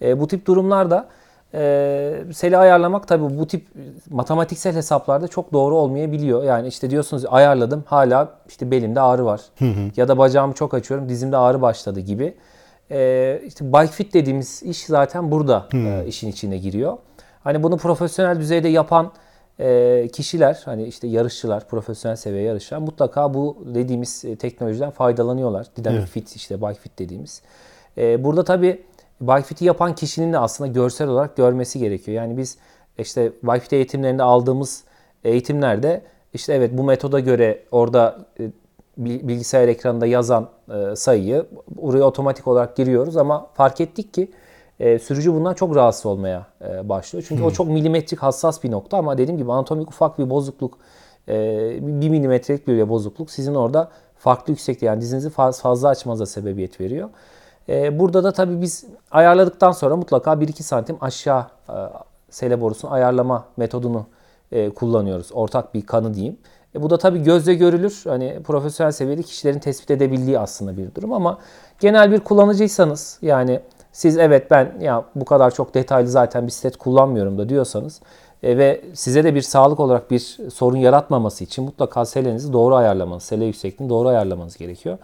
Bu 0.00 0.28
tip 0.28 0.46
durumlarda 0.46 1.08
E, 1.54 2.24
seli 2.32 2.56
ayarlamak 2.56 3.08
tabii 3.08 3.38
bu 3.38 3.46
tip 3.46 3.66
matematiksel 4.10 4.74
hesaplarda 4.74 5.28
çok 5.28 5.52
doğru 5.52 5.76
olmayabiliyor. 5.76 6.44
Yani 6.44 6.68
işte 6.68 6.90
diyorsunuz 6.90 7.24
ayarladım 7.28 7.84
hala 7.86 8.32
işte 8.48 8.70
belimde 8.70 9.00
ağrı 9.00 9.24
var. 9.24 9.40
Ya 9.96 10.08
da 10.08 10.18
bacağımı 10.18 10.54
çok 10.54 10.74
açıyorum 10.74 11.08
dizimde 11.08 11.36
ağrı 11.36 11.62
başladı 11.62 12.00
gibi. 12.00 12.34
E, 12.90 13.40
işte 13.46 13.72
bike 13.72 13.92
fit 13.92 14.14
dediğimiz 14.14 14.62
iş 14.62 14.84
zaten 14.84 15.30
burada 15.30 15.66
e, 15.74 16.04
işin 16.06 16.28
içine 16.28 16.58
giriyor. 16.58 16.96
Hani 17.44 17.62
bunu 17.62 17.76
profesyonel 17.76 18.40
düzeyde 18.40 18.68
yapan 18.68 19.12
e, 19.60 20.08
kişiler 20.12 20.62
hani 20.64 20.84
işte 20.84 21.06
yarışçılar, 21.06 21.68
profesyonel 21.68 22.16
seviye 22.16 22.42
yarışçılar 22.42 22.80
mutlaka 22.80 23.34
bu 23.34 23.56
dediğimiz 23.74 24.24
e, 24.24 24.36
teknolojiden 24.36 24.90
faydalanıyorlar. 24.90 25.66
Dinamik 25.76 26.06
fit 26.06 26.36
işte 26.36 26.60
bike 26.62 26.80
fit 26.80 26.98
dediğimiz. 26.98 27.42
E, 27.98 28.24
burada 28.24 28.44
tabii 28.44 28.82
bike 29.20 29.42
fit'i 29.42 29.64
yapan 29.64 29.94
kişinin 29.94 30.32
de 30.32 30.38
aslında 30.38 30.72
görsel 30.72 31.08
olarak 31.08 31.36
görmesi 31.36 31.78
gerekiyor. 31.78 32.16
Yani 32.16 32.36
biz 32.36 32.58
işte 32.98 33.32
fit 33.60 33.72
eğitimlerinde 33.72 34.22
aldığımız 34.22 34.84
eğitimlerde 35.24 36.02
işte 36.34 36.54
evet 36.54 36.70
bu 36.72 36.84
metoda 36.84 37.20
göre 37.20 37.62
orada 37.70 38.18
e, 38.40 38.50
bilgisayar 38.98 39.68
ekranında 39.68 40.06
yazan 40.06 40.48
e, 40.74 40.96
sayıyı 40.96 41.46
oraya 41.78 42.02
otomatik 42.02 42.46
olarak 42.46 42.76
giriyoruz 42.76 43.16
ama 43.16 43.46
fark 43.54 43.80
ettik 43.80 44.14
ki 44.14 44.30
e, 44.80 44.98
sürücü 44.98 45.32
bundan 45.32 45.54
çok 45.54 45.76
rahatsız 45.76 46.06
olmaya 46.06 46.46
başlıyor. 46.84 47.24
Çünkü 47.28 47.40
hmm. 47.40 47.48
o 47.48 47.50
çok 47.50 47.68
milimetrik 47.68 48.22
hassas 48.22 48.64
bir 48.64 48.70
nokta 48.70 48.98
ama 48.98 49.18
dediğim 49.18 49.38
gibi 49.38 49.52
anatomik 49.52 49.88
ufak 49.88 50.18
bir 50.18 50.30
bozukluk, 50.30 50.78
bir 51.28 52.08
milimetrelik 52.08 52.68
bir 52.68 52.88
bozukluk 52.88 53.30
sizin 53.30 53.54
orada 53.54 53.90
farklı 54.18 54.52
yüksekte 54.52 54.86
yani 54.86 55.00
dizinizi 55.00 55.30
fazla 55.30 55.88
açmanıza 55.88 56.26
sebebiyet 56.26 56.80
veriyor. 56.80 57.08
E, 57.68 57.98
burada 57.98 58.24
da 58.24 58.32
tabii 58.32 58.60
biz 58.60 58.84
ayarladıktan 59.10 59.72
sonra 59.72 59.96
mutlaka 59.96 60.32
1-2 60.32 60.62
santim 60.62 60.96
aşağı 61.00 61.46
e, 61.68 61.74
sele 62.30 62.60
borusunu 62.60 62.92
ayarlama 62.92 63.44
metodunu 63.56 64.06
e, 64.52 64.70
kullanıyoruz. 64.70 65.30
Ortak 65.32 65.74
bir 65.74 65.86
kanı 65.86 66.14
diyeyim. 66.14 66.36
E, 66.74 66.82
bu 66.82 66.90
da 66.90 66.98
tabii 66.98 67.22
gözle 67.22 67.54
görülür. 67.54 68.02
Hani 68.04 68.42
profesyonel 68.44 68.92
seviyede 68.92 69.22
kişilerin 69.22 69.58
tespit 69.58 69.90
edebildiği 69.90 70.38
aslında 70.38 70.76
bir 70.76 70.94
durum 70.94 71.12
ama 71.12 71.38
genel 71.80 72.12
bir 72.12 72.20
kullanıcıysanız 72.20 73.18
yani 73.22 73.60
siz 73.92 74.18
evet 74.18 74.50
ben 74.50 74.72
ya 74.80 75.04
bu 75.14 75.24
kadar 75.24 75.50
çok 75.50 75.74
detaylı 75.74 76.08
zaten 76.08 76.46
bisiklet 76.46 76.76
kullanmıyorum 76.76 77.38
da 77.38 77.48
diyorsanız 77.48 78.00
ve 78.42 78.80
size 78.94 79.24
de 79.24 79.34
bir 79.34 79.42
sağlık 79.42 79.80
olarak 79.80 80.10
bir 80.10 80.38
sorun 80.54 80.76
yaratmaması 80.76 81.44
için 81.44 81.64
mutlaka 81.64 82.04
selenizi 82.04 82.52
doğru 82.52 82.74
ayarlamanız, 82.74 83.22
sele 83.22 83.44
yüksekliğini 83.44 83.90
doğru 83.90 84.08
ayarlamanız 84.08 84.56
gerekiyor. 84.56 84.98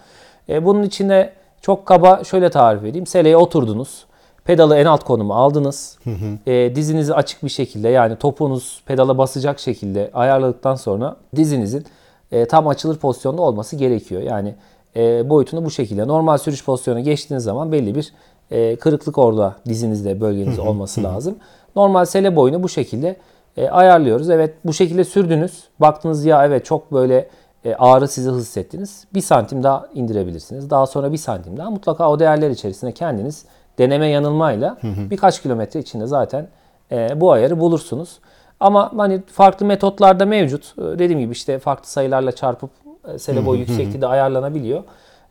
Bunun 0.49 0.83
içine 0.83 1.33
çok 1.63 1.87
kaba 1.87 2.25
şöyle 2.25 2.51
tarif 2.51 2.85
edeyim. 2.85 3.07
Seleye 3.07 3.37
oturdunuz. 3.37 4.05
Pedalı 4.45 4.77
en 4.77 4.87
alt 4.87 5.05
konumu 5.05 5.35
aldınız. 5.35 5.99
Hı 6.05 6.11
hı. 6.11 6.51
E, 6.51 6.75
dizinizi 6.75 7.15
açık 7.15 7.45
bir 7.45 7.49
şekilde 7.49 7.89
yani 7.89 8.17
topuğunuz 8.17 8.83
pedala 8.87 9.19
basacak 9.19 9.61
şekilde 9.61 10.11
ayarladıktan 10.15 10.75
sonra 10.75 11.17
dizinizin 11.37 11.85
e, 12.33 12.45
tam 12.45 12.69
açılır 12.69 12.99
pozisyonda 12.99 13.43
olması 13.43 13.77
gerekiyor. 13.77 14.23
Yani 14.23 14.55
e, 14.97 15.31
boyutunu 15.31 15.65
bu 15.65 15.71
şekilde. 15.71 16.09
Normal 16.09 16.39
sürüş 16.39 16.65
pozisyonuna 16.65 17.01
geçtiğiniz 17.01 17.45
zaman 17.45 17.73
belli 17.73 17.95
bir 17.95 18.13
e, 18.51 18.77
kırıklık 18.77 19.19
orada 19.19 19.57
dizinizde 19.69 20.21
bölgenizde 20.21 20.61
olması 20.61 21.03
lazım. 21.03 21.37
Normal 21.77 22.05
sele 22.05 22.37
boyunu 22.37 22.63
bu 22.63 22.69
şekilde 22.69 23.17
e, 23.57 23.69
ayarlıyoruz. 23.69 24.31
Evet 24.31 24.55
bu 24.65 24.73
şekilde 24.73 25.05
sürdünüz. 25.05 25.65
Baktınız 25.81 26.25
ya 26.25 26.47
evet 26.47 26.65
çok 26.65 26.93
böyle 26.93 27.29
e, 27.65 27.75
ağrı 27.75 28.09
sizi 28.09 28.31
hissettiniz. 28.31 29.05
Bir 29.15 29.21
santim 29.21 29.63
daha 29.63 29.87
indirebilirsiniz. 29.95 30.71
Daha 30.71 30.87
sonra 30.87 31.13
bir 31.13 31.17
santim 31.17 31.57
daha 31.57 31.71
mutlaka 31.71 32.11
o 32.11 32.19
değerler 32.19 32.51
içerisinde 32.51 32.93
kendiniz 32.93 33.45
deneme 33.79 34.09
yanılmayla 34.09 34.79
birkaç 34.83 35.43
kilometre 35.43 35.81
içinde 35.81 36.07
zaten 36.07 36.49
e, 36.93 37.21
bu 37.21 37.33
ayarı 37.33 37.61
bulursunuz. 37.61 38.19
Ama 38.61 38.93
hani 38.97 39.23
farklı 39.27 39.67
metotlarda 39.67 40.27
mevcut. 40.27 40.75
E, 40.79 40.83
dediğim 40.83 41.21
gibi 41.21 41.33
işte 41.33 41.59
farklı 41.59 41.89
sayılarla 41.89 42.33
çarpıp 42.33 42.71
e, 43.15 43.19
sele 43.19 43.47
boyu 43.47 43.61
yüksekliği 43.61 44.01
de 44.01 44.07
ayarlanabiliyor. 44.07 44.83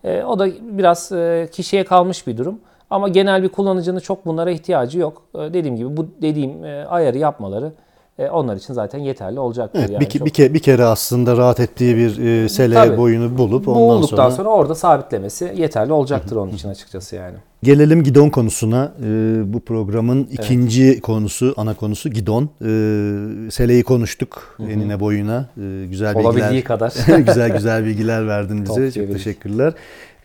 E, 0.03 0.23
o 0.23 0.39
da 0.39 0.47
biraz 0.61 1.11
e, 1.11 1.49
kişiye 1.51 1.83
kalmış 1.83 2.27
bir 2.27 2.37
durum. 2.37 2.59
Ama 2.91 3.07
genel 3.07 3.43
bir 3.43 3.49
kullanıcının 3.49 3.99
çok 3.99 4.25
bunlara 4.25 4.51
ihtiyacı 4.51 4.99
yok. 4.99 5.21
Ee, 5.35 5.39
dediğim 5.39 5.75
gibi 5.75 5.97
bu 5.97 6.07
dediğim 6.21 6.65
e, 6.65 6.85
ayarı 6.85 7.17
yapmaları 7.17 7.71
e, 8.19 8.29
onlar 8.29 8.55
için 8.55 8.73
zaten 8.73 8.99
yeterli 8.99 9.39
olacaktır. 9.39 9.79
Evet, 9.79 9.89
yani 9.89 10.01
bir, 10.01 10.09
çok... 10.09 10.25
bir, 10.25 10.31
kere, 10.31 10.53
bir 10.53 10.59
kere 10.59 10.85
aslında 10.85 11.37
rahat 11.37 11.59
ettiği 11.59 11.97
bir 11.97 12.17
e, 12.17 12.49
sele 12.49 12.73
Tabii, 12.73 12.97
boyunu 12.97 13.37
bulup 13.37 13.67
ondan 13.67 13.97
Bulduktan 13.97 14.15
sonra... 14.15 14.31
sonra 14.31 14.49
orada 14.49 14.75
sabitlemesi 14.75 15.53
yeterli 15.57 15.93
olacaktır 15.93 16.35
onun 16.35 16.51
için 16.51 16.69
açıkçası 16.69 17.15
yani. 17.15 17.35
Gelelim 17.63 18.03
gidon 18.03 18.29
konusuna. 18.29 18.91
E, 19.03 19.07
bu 19.53 19.59
programın 19.59 20.27
ikinci 20.31 20.83
evet. 20.83 21.01
konusu, 21.01 21.53
ana 21.57 21.73
konusu 21.73 22.09
gidon. 22.09 22.43
E, 22.43 23.51
seleyi 23.51 23.83
konuştuk 23.83 24.55
Hı-hı. 24.57 24.69
enine 24.69 24.99
boyuna. 24.99 25.45
E, 25.57 25.85
güzel 25.85 26.15
Olabildiği 26.15 26.45
bilgiler. 26.45 26.63
kadar. 26.63 26.93
güzel 27.25 27.49
güzel 27.49 27.85
bilgiler 27.85 28.27
verdin 28.27 28.65
bize. 28.65 28.91
Çok 28.91 29.13
teşekkürler. 29.13 29.73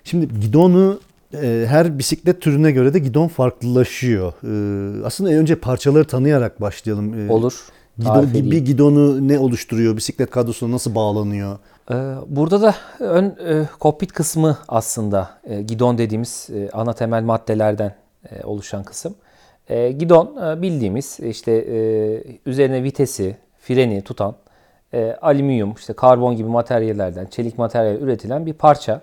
Şimdi 0.05 0.40
gidonu 0.40 0.99
ee, 1.35 1.64
her 1.68 1.99
bisiklet 1.99 2.40
türüne 2.40 2.70
göre 2.70 2.94
de 2.94 2.99
gidon 2.99 3.29
farklılaşıyor. 3.29 4.33
Ee, 4.33 5.05
aslında 5.05 5.31
önce 5.31 5.55
parçaları 5.55 6.05
tanıyarak 6.05 6.61
başlayalım. 6.61 7.31
Olur. 7.31 7.55
Gidon, 7.98 8.32
bir 8.32 8.64
gidonu 8.64 9.28
ne 9.28 9.38
oluşturuyor? 9.38 9.96
Bisiklet 9.96 10.30
kadrosuna 10.30 10.74
nasıl 10.74 10.94
bağlanıyor? 10.94 11.59
Burada 12.26 12.62
da 12.62 12.74
ön 13.00 13.24
e, 13.24 13.66
kokpit 13.78 14.12
kısmı 14.12 14.59
aslında 14.68 15.30
e, 15.44 15.62
gidon 15.62 15.98
dediğimiz 15.98 16.48
e, 16.54 16.70
ana 16.72 16.92
temel 16.92 17.22
maddelerden 17.22 17.94
oluşan 18.44 18.85
kısım. 18.85 19.14
Gidon 19.98 20.62
bildiğimiz 20.62 21.20
işte 21.20 21.52
üzerine 22.46 22.82
vitesi, 22.82 23.37
freni 23.61 24.02
tutan 24.02 24.35
alüminyum, 25.20 25.72
işte 25.72 25.92
karbon 25.92 26.37
gibi 26.37 26.48
materyallerden, 26.48 27.26
çelik 27.26 27.59
materyal 27.59 28.00
üretilen 28.00 28.46
bir 28.46 28.52
parça 28.52 29.00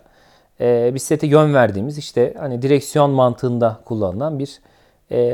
bisiklete 0.93 1.27
yön 1.27 1.53
verdiğimiz 1.53 1.97
işte 1.97 2.33
hani 2.39 2.61
direksiyon 2.61 3.11
mantığında 3.11 3.79
kullanılan 3.85 4.39
bir 4.39 4.61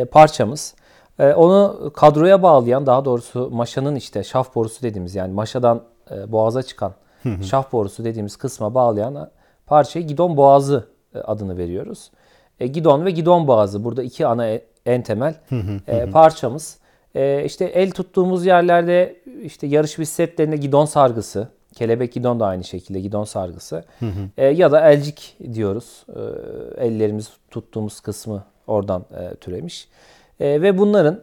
parçamız. 0.06 0.74
E, 1.20 1.34
onu 1.34 1.92
kadroya 1.94 2.44
bağlayan 2.44 2.86
daha 2.86 3.06
doğrusu 3.06 3.50
maşanın 3.52 3.96
işte 3.96 4.24
şaf 4.24 4.56
borusu 4.56 4.84
dediğimiz 4.84 5.16
yani 5.16 5.34
maşadan 5.34 5.82
e, 6.12 6.32
boğaza 6.32 6.64
çıkan 6.64 6.94
şaf 7.42 7.72
borusu 7.72 8.04
dediğimiz 8.04 8.36
kısma 8.36 8.74
bağlayan 8.74 9.30
parçaya 9.66 10.02
gidon 10.02 10.38
boğazı 10.38 10.88
e, 11.16 11.20
adını 11.20 11.58
veriyoruz. 11.58 12.12
E, 12.60 12.68
gidon 12.68 13.06
ve 13.06 13.12
gidon 13.12 13.48
boğazı 13.48 13.84
burada 13.84 14.04
iki 14.04 14.28
ana 14.28 14.48
e, 14.48 14.62
en 14.86 15.02
temel 15.02 15.36
e, 15.88 16.10
parçamız. 16.10 16.78
E, 17.16 17.44
işte 17.46 17.66
el 17.66 17.92
tuttuğumuz 17.92 18.46
yerlerde 18.46 19.22
işte 19.44 19.68
yarış 19.68 20.00
bisikletlerinde 20.00 20.58
gidon 20.58 20.86
sargısı, 20.86 21.48
Kelebek 21.76 22.14
gidon 22.14 22.40
da 22.40 22.46
aynı 22.46 22.64
şekilde 22.64 23.00
gidon 23.00 23.24
sargısı. 23.24 23.84
E, 24.38 24.46
ya 24.46 24.72
da 24.72 24.90
elcik 24.92 25.38
diyoruz. 25.54 26.06
E, 26.16 26.86
ellerimiz 26.86 27.30
tuttuğumuz 27.52 28.00
kısmı 28.00 28.44
oradan 28.68 29.06
e, 29.20 29.36
türemiş. 29.36 29.88
E, 30.39 30.62
ve 30.62 30.78
bunların 30.78 31.19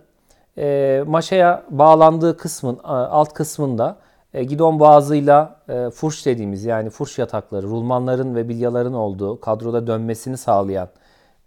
e, 0.59 1.05
maşaya 1.07 1.64
bağlandığı 1.70 2.37
kısmın 2.37 2.79
alt 2.85 3.33
kısmında 3.33 3.96
e, 4.35 4.44
gidon 4.44 4.81
boğazıyla 4.81 5.61
e, 5.68 5.90
furş 5.90 6.26
dediğimiz 6.26 6.64
yani 6.64 6.90
furş 6.90 7.18
yatakları, 7.18 7.66
rulmanların 7.66 8.35
ve 8.35 8.48
bilyaların 8.48 8.94
olduğu 8.94 9.40
kadroda 9.40 9.87
dönmesini 9.87 10.37
sağlayan 10.37 10.88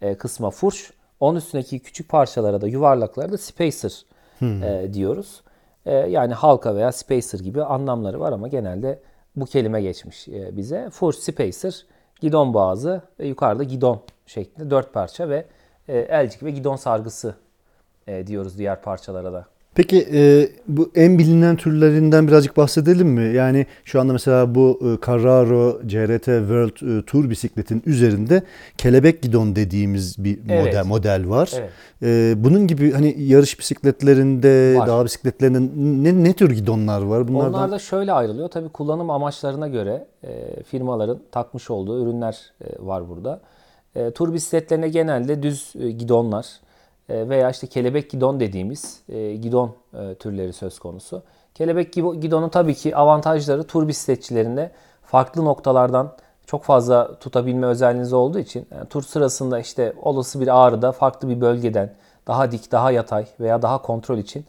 e, 0.02 0.16
kısma 0.16 0.50
furş. 0.50 0.94
Onun 1.20 1.38
üstündeki 1.38 1.80
küçük 1.80 2.10
parçalara 2.10 2.62
da 2.62 2.68
yuvarlaklara 2.68 3.32
da 3.32 3.38
spacer 3.38 4.06
hmm. 4.40 4.64
e, 4.64 4.94
diyoruz. 4.94 5.42
Ee, 5.86 5.94
yani 5.94 6.34
halka 6.34 6.76
veya 6.76 6.92
spacer 6.92 7.40
gibi 7.40 7.64
anlamları 7.64 8.20
var 8.20 8.32
ama 8.32 8.48
genelde 8.48 9.00
bu 9.36 9.46
kelime 9.46 9.82
geçmiş 9.82 10.28
e, 10.28 10.58
bize. 10.58 10.90
Full 10.90 11.12
spacer, 11.12 11.86
gidon 12.22 12.54
boğazı, 12.54 13.02
yukarıda 13.20 13.64
gidon 13.64 14.02
şeklinde 14.26 14.70
dört 14.70 14.94
parça 14.94 15.30
ve 15.30 15.46
e, 15.88 15.98
elcik 15.98 16.44
ve 16.44 16.52
gidon 16.52 16.76
sargısı 16.76 17.36
e, 18.10 18.28
diyoruz 18.28 18.58
diğer 18.58 18.82
parçalara 18.82 19.34
da. 19.34 19.46
Peki 19.76 20.08
e, 20.14 20.50
bu 20.68 20.92
en 20.96 21.20
bilinen 21.20 21.56
türlerinden 21.56 22.28
birazcık 22.28 22.58
bahsedelim 22.58 23.08
mi? 23.08 23.34
Yani 23.36 23.66
şu 23.86 24.02
anda 24.02 24.14
mesela 24.14 24.56
bu 24.56 24.80
e, 24.82 25.06
Carraro 25.06 25.80
CRT 25.88 26.26
World 26.26 27.00
e, 27.00 27.06
Tour 27.06 27.30
bisikletin 27.30 27.84
üzerinde 27.86 28.44
kelebek 28.78 29.22
gidon 29.22 29.56
dediğimiz 29.56 30.24
bir 30.24 30.40
evet. 30.50 30.66
model 30.66 30.86
model 30.86 31.30
var. 31.30 31.52
Evet. 31.56 31.70
E, 32.04 32.34
bunun 32.44 32.68
gibi 32.68 32.92
hani 32.92 33.16
yarış 33.18 33.60
bisikletlerinde, 33.60 34.80
var. 34.80 34.88
dağ 34.88 35.06
bisikletlerinde 35.06 35.60
ne, 36.04 36.24
ne 36.24 36.34
tür 36.34 36.52
gidonlar 36.52 37.02
var? 37.02 37.28
Bunlardan... 37.28 37.54
Onlar 37.54 37.72
da 37.72 37.80
şöyle 37.80 38.14
ayrılıyor. 38.14 38.50
Tabii 38.50 38.70
kullanım 38.70 39.10
amaçlarına 39.10 39.68
göre 39.68 40.08
e, 40.24 40.64
firmaların 40.64 41.20
takmış 41.32 41.70
olduğu 41.70 42.04
ürünler 42.04 42.52
e, 42.62 42.68
var 42.80 43.10
burada. 43.10 43.42
E, 43.96 44.12
tur 44.12 44.34
bisikletlerine 44.34 44.90
genelde 44.90 45.44
düz 45.44 45.74
e, 45.80 45.92
gidonlar 45.92 46.46
veya 47.10 47.50
işte 47.50 47.68
kelebek 47.68 48.10
gidon 48.10 48.40
dediğimiz 48.40 49.02
e, 49.10 49.36
gidon 49.36 49.76
e, 49.94 50.16
türleri 50.16 50.54
söz 50.54 50.80
konusu. 50.80 51.24
Kelebek 51.56 51.94
gidonun 51.94 52.50
tabii 52.50 52.76
ki 52.76 52.96
avantajları 52.96 53.64
tur 53.64 53.88
bisikletçilerinde 53.88 54.72
farklı 55.04 55.46
noktalardan 55.46 56.16
çok 56.46 56.64
fazla 56.64 57.20
tutabilme 57.20 57.68
özelliğiniz 57.68 58.14
olduğu 58.14 58.40
için 58.40 58.68
yani 58.72 58.88
tur 58.90 59.04
sırasında 59.04 59.60
işte 59.60 59.94
olası 60.02 60.42
bir 60.42 60.66
ağrıda 60.66 60.92
farklı 60.92 61.30
bir 61.30 61.42
bölgeden 61.42 61.94
daha 62.28 62.52
dik, 62.52 62.72
daha 62.72 62.92
yatay 62.92 63.26
veya 63.40 63.62
daha 63.62 63.82
kontrol 63.82 64.18
için 64.18 64.46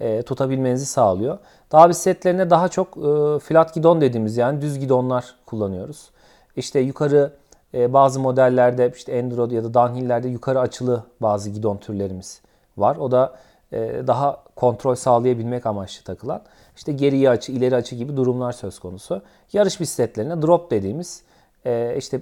e, 0.00 0.22
tutabilmenizi 0.22 0.86
sağlıyor. 0.86 1.38
Dağ 1.72 1.88
bisikletlerine 1.88 2.50
daha 2.50 2.68
çok 2.68 2.88
e, 2.88 3.38
flat 3.38 3.74
gidon 3.74 4.00
dediğimiz 4.00 4.36
yani 4.36 4.60
düz 4.60 4.78
gidonlar 4.78 5.34
kullanıyoruz. 5.46 6.10
İşte 6.56 6.80
yukarı 6.80 7.32
e, 7.74 7.92
bazı 7.92 8.20
modellerde 8.20 8.92
işte 8.96 9.12
enduro 9.12 9.50
ya 9.50 9.64
da 9.64 9.74
downhill'lerde 9.74 10.28
yukarı 10.28 10.60
açılı 10.60 11.04
bazı 11.20 11.50
gidon 11.50 11.76
türlerimiz 11.76 12.40
var. 12.76 12.96
O 12.96 13.10
da 13.10 13.34
e, 13.72 14.02
daha 14.06 14.42
kontrol 14.56 14.94
sağlayabilmek 14.94 15.66
amaçlı 15.66 16.04
takılan. 16.04 16.42
İşte 16.76 16.92
geriye 16.92 17.30
açı, 17.30 17.52
ileri 17.52 17.76
açı 17.76 17.96
gibi 17.96 18.16
durumlar 18.16 18.52
söz 18.52 18.78
konusu. 18.78 19.22
Yarış 19.52 19.80
bisikletlerine 19.80 20.42
drop 20.42 20.70
dediğimiz 20.70 21.22
e, 21.66 21.94
işte 21.98 22.20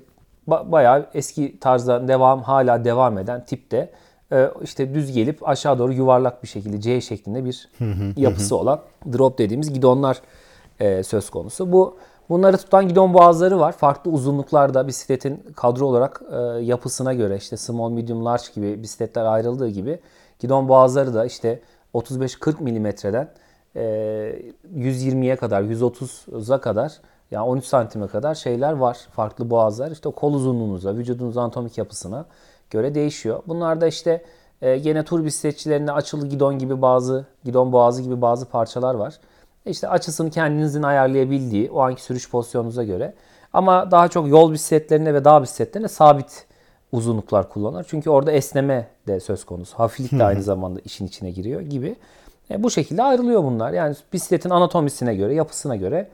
ba- 0.48 0.72
bayağı 0.72 1.06
eski 1.14 1.60
tarzda 1.60 2.08
devam 2.08 2.42
hala 2.42 2.84
devam 2.84 3.18
eden 3.18 3.44
tipte 3.44 3.90
e, 4.32 4.50
işte 4.62 4.94
düz 4.94 5.12
gelip 5.12 5.48
aşağı 5.48 5.78
doğru 5.78 5.92
yuvarlak 5.92 6.42
bir 6.42 6.48
şekilde 6.48 6.80
C 6.80 7.00
şeklinde 7.00 7.44
bir 7.44 7.68
yapısı 8.16 8.56
olan 8.56 8.80
drop 9.12 9.38
dediğimiz 9.38 9.72
gidonlar 9.72 10.20
e, 10.80 11.02
söz 11.02 11.30
konusu. 11.30 11.72
Bu 11.72 11.96
bunları 12.30 12.56
tutan 12.56 12.88
gidon 12.88 13.14
boğazları 13.14 13.60
var. 13.60 13.72
Farklı 13.72 14.10
uzunluklarda 14.10 14.86
bisikletin 14.86 15.42
kadro 15.56 15.86
olarak 15.86 16.22
e, 16.32 16.36
yapısına 16.64 17.14
göre 17.14 17.36
işte 17.36 17.56
small, 17.56 17.90
medium, 17.90 18.24
large 18.24 18.44
gibi 18.54 18.82
bisikletler 18.82 19.24
ayrıldığı 19.24 19.68
gibi 19.68 20.00
gidon 20.38 20.68
boğazları 20.68 21.14
da 21.14 21.24
işte 21.24 21.60
35-40 21.94 22.62
milimetreden 22.62 23.28
e, 23.76 23.82
120'ye 24.74 25.36
kadar, 25.36 25.62
130'a 25.62 26.60
kadar 26.60 26.92
yani 27.30 27.46
13 27.46 27.64
santime 27.64 28.06
kadar 28.06 28.34
şeyler 28.34 28.72
var. 28.72 28.98
Farklı 29.12 29.50
boğazlar. 29.50 29.90
İşte 29.90 30.10
kol 30.10 30.34
uzunluğunuza, 30.34 30.94
vücudunuzun 30.94 31.40
anatomik 31.40 31.78
yapısına 31.78 32.24
göre 32.70 32.94
değişiyor. 32.94 33.42
Bunlar 33.46 33.80
da 33.80 33.86
işte 33.86 34.24
e, 34.62 34.78
gene 34.78 35.04
tur 35.04 35.24
bisikletçilerinde 35.24 35.92
açılı 35.92 36.26
gidon 36.26 36.58
gibi 36.58 36.82
bazı, 36.82 37.26
gidon 37.44 37.72
boğazı 37.72 38.02
gibi 38.02 38.20
bazı 38.22 38.46
parçalar 38.46 38.94
var. 38.94 39.20
İşte 39.66 39.88
açısını 39.88 40.30
kendinizin 40.30 40.82
ayarlayabildiği 40.82 41.70
o 41.70 41.80
anki 41.80 42.02
sürüş 42.02 42.30
pozisyonunuza 42.30 42.84
göre. 42.84 43.14
Ama 43.52 43.90
daha 43.90 44.08
çok 44.08 44.28
yol 44.28 44.52
bisikletlerine 44.52 45.14
ve 45.14 45.24
dağ 45.24 45.42
bisikletlerine 45.42 45.88
sabit 45.88 46.46
uzunluklar 46.92 47.48
kullanır. 47.48 47.86
Çünkü 47.88 48.10
orada 48.10 48.32
esneme 48.32 48.88
de 49.08 49.20
söz 49.20 49.44
konusu. 49.44 49.78
Hafiflik 49.78 50.20
de 50.20 50.24
aynı 50.24 50.42
zamanda 50.42 50.80
işin 50.84 51.06
içine 51.06 51.30
giriyor 51.30 51.60
gibi. 51.60 51.96
E, 52.50 52.62
bu 52.62 52.70
şekilde 52.70 53.02
ayrılıyor 53.02 53.44
bunlar. 53.44 53.72
Yani 53.72 53.96
bisikletin 54.12 54.50
anatomisine 54.50 55.14
göre, 55.14 55.34
yapısına 55.34 55.76
göre 55.76 56.08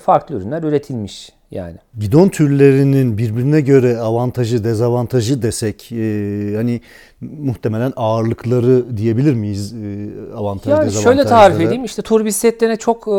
farklı 0.00 0.34
ürünler 0.34 0.62
üretilmiş 0.62 1.32
yani. 1.50 1.76
Gidon 1.98 2.28
türlerinin 2.28 3.18
birbirine 3.18 3.60
göre 3.60 3.98
avantajı, 3.98 4.64
dezavantajı 4.64 5.42
desek 5.42 5.92
e, 5.92 6.52
hani 6.56 6.80
muhtemelen 7.20 7.92
ağırlıkları 7.96 8.96
diyebilir 8.96 9.34
miyiz 9.34 9.72
e, 9.72 9.76
avantaj, 10.36 10.70
Yani 10.70 10.86
dezavantajları? 10.86 11.02
şöyle 11.02 11.24
tarif 11.24 11.60
edeyim 11.60 11.84
işte 11.84 12.02
tur 12.02 12.24
bisikletlerine 12.24 12.76
çok 12.76 13.08
e, 13.08 13.10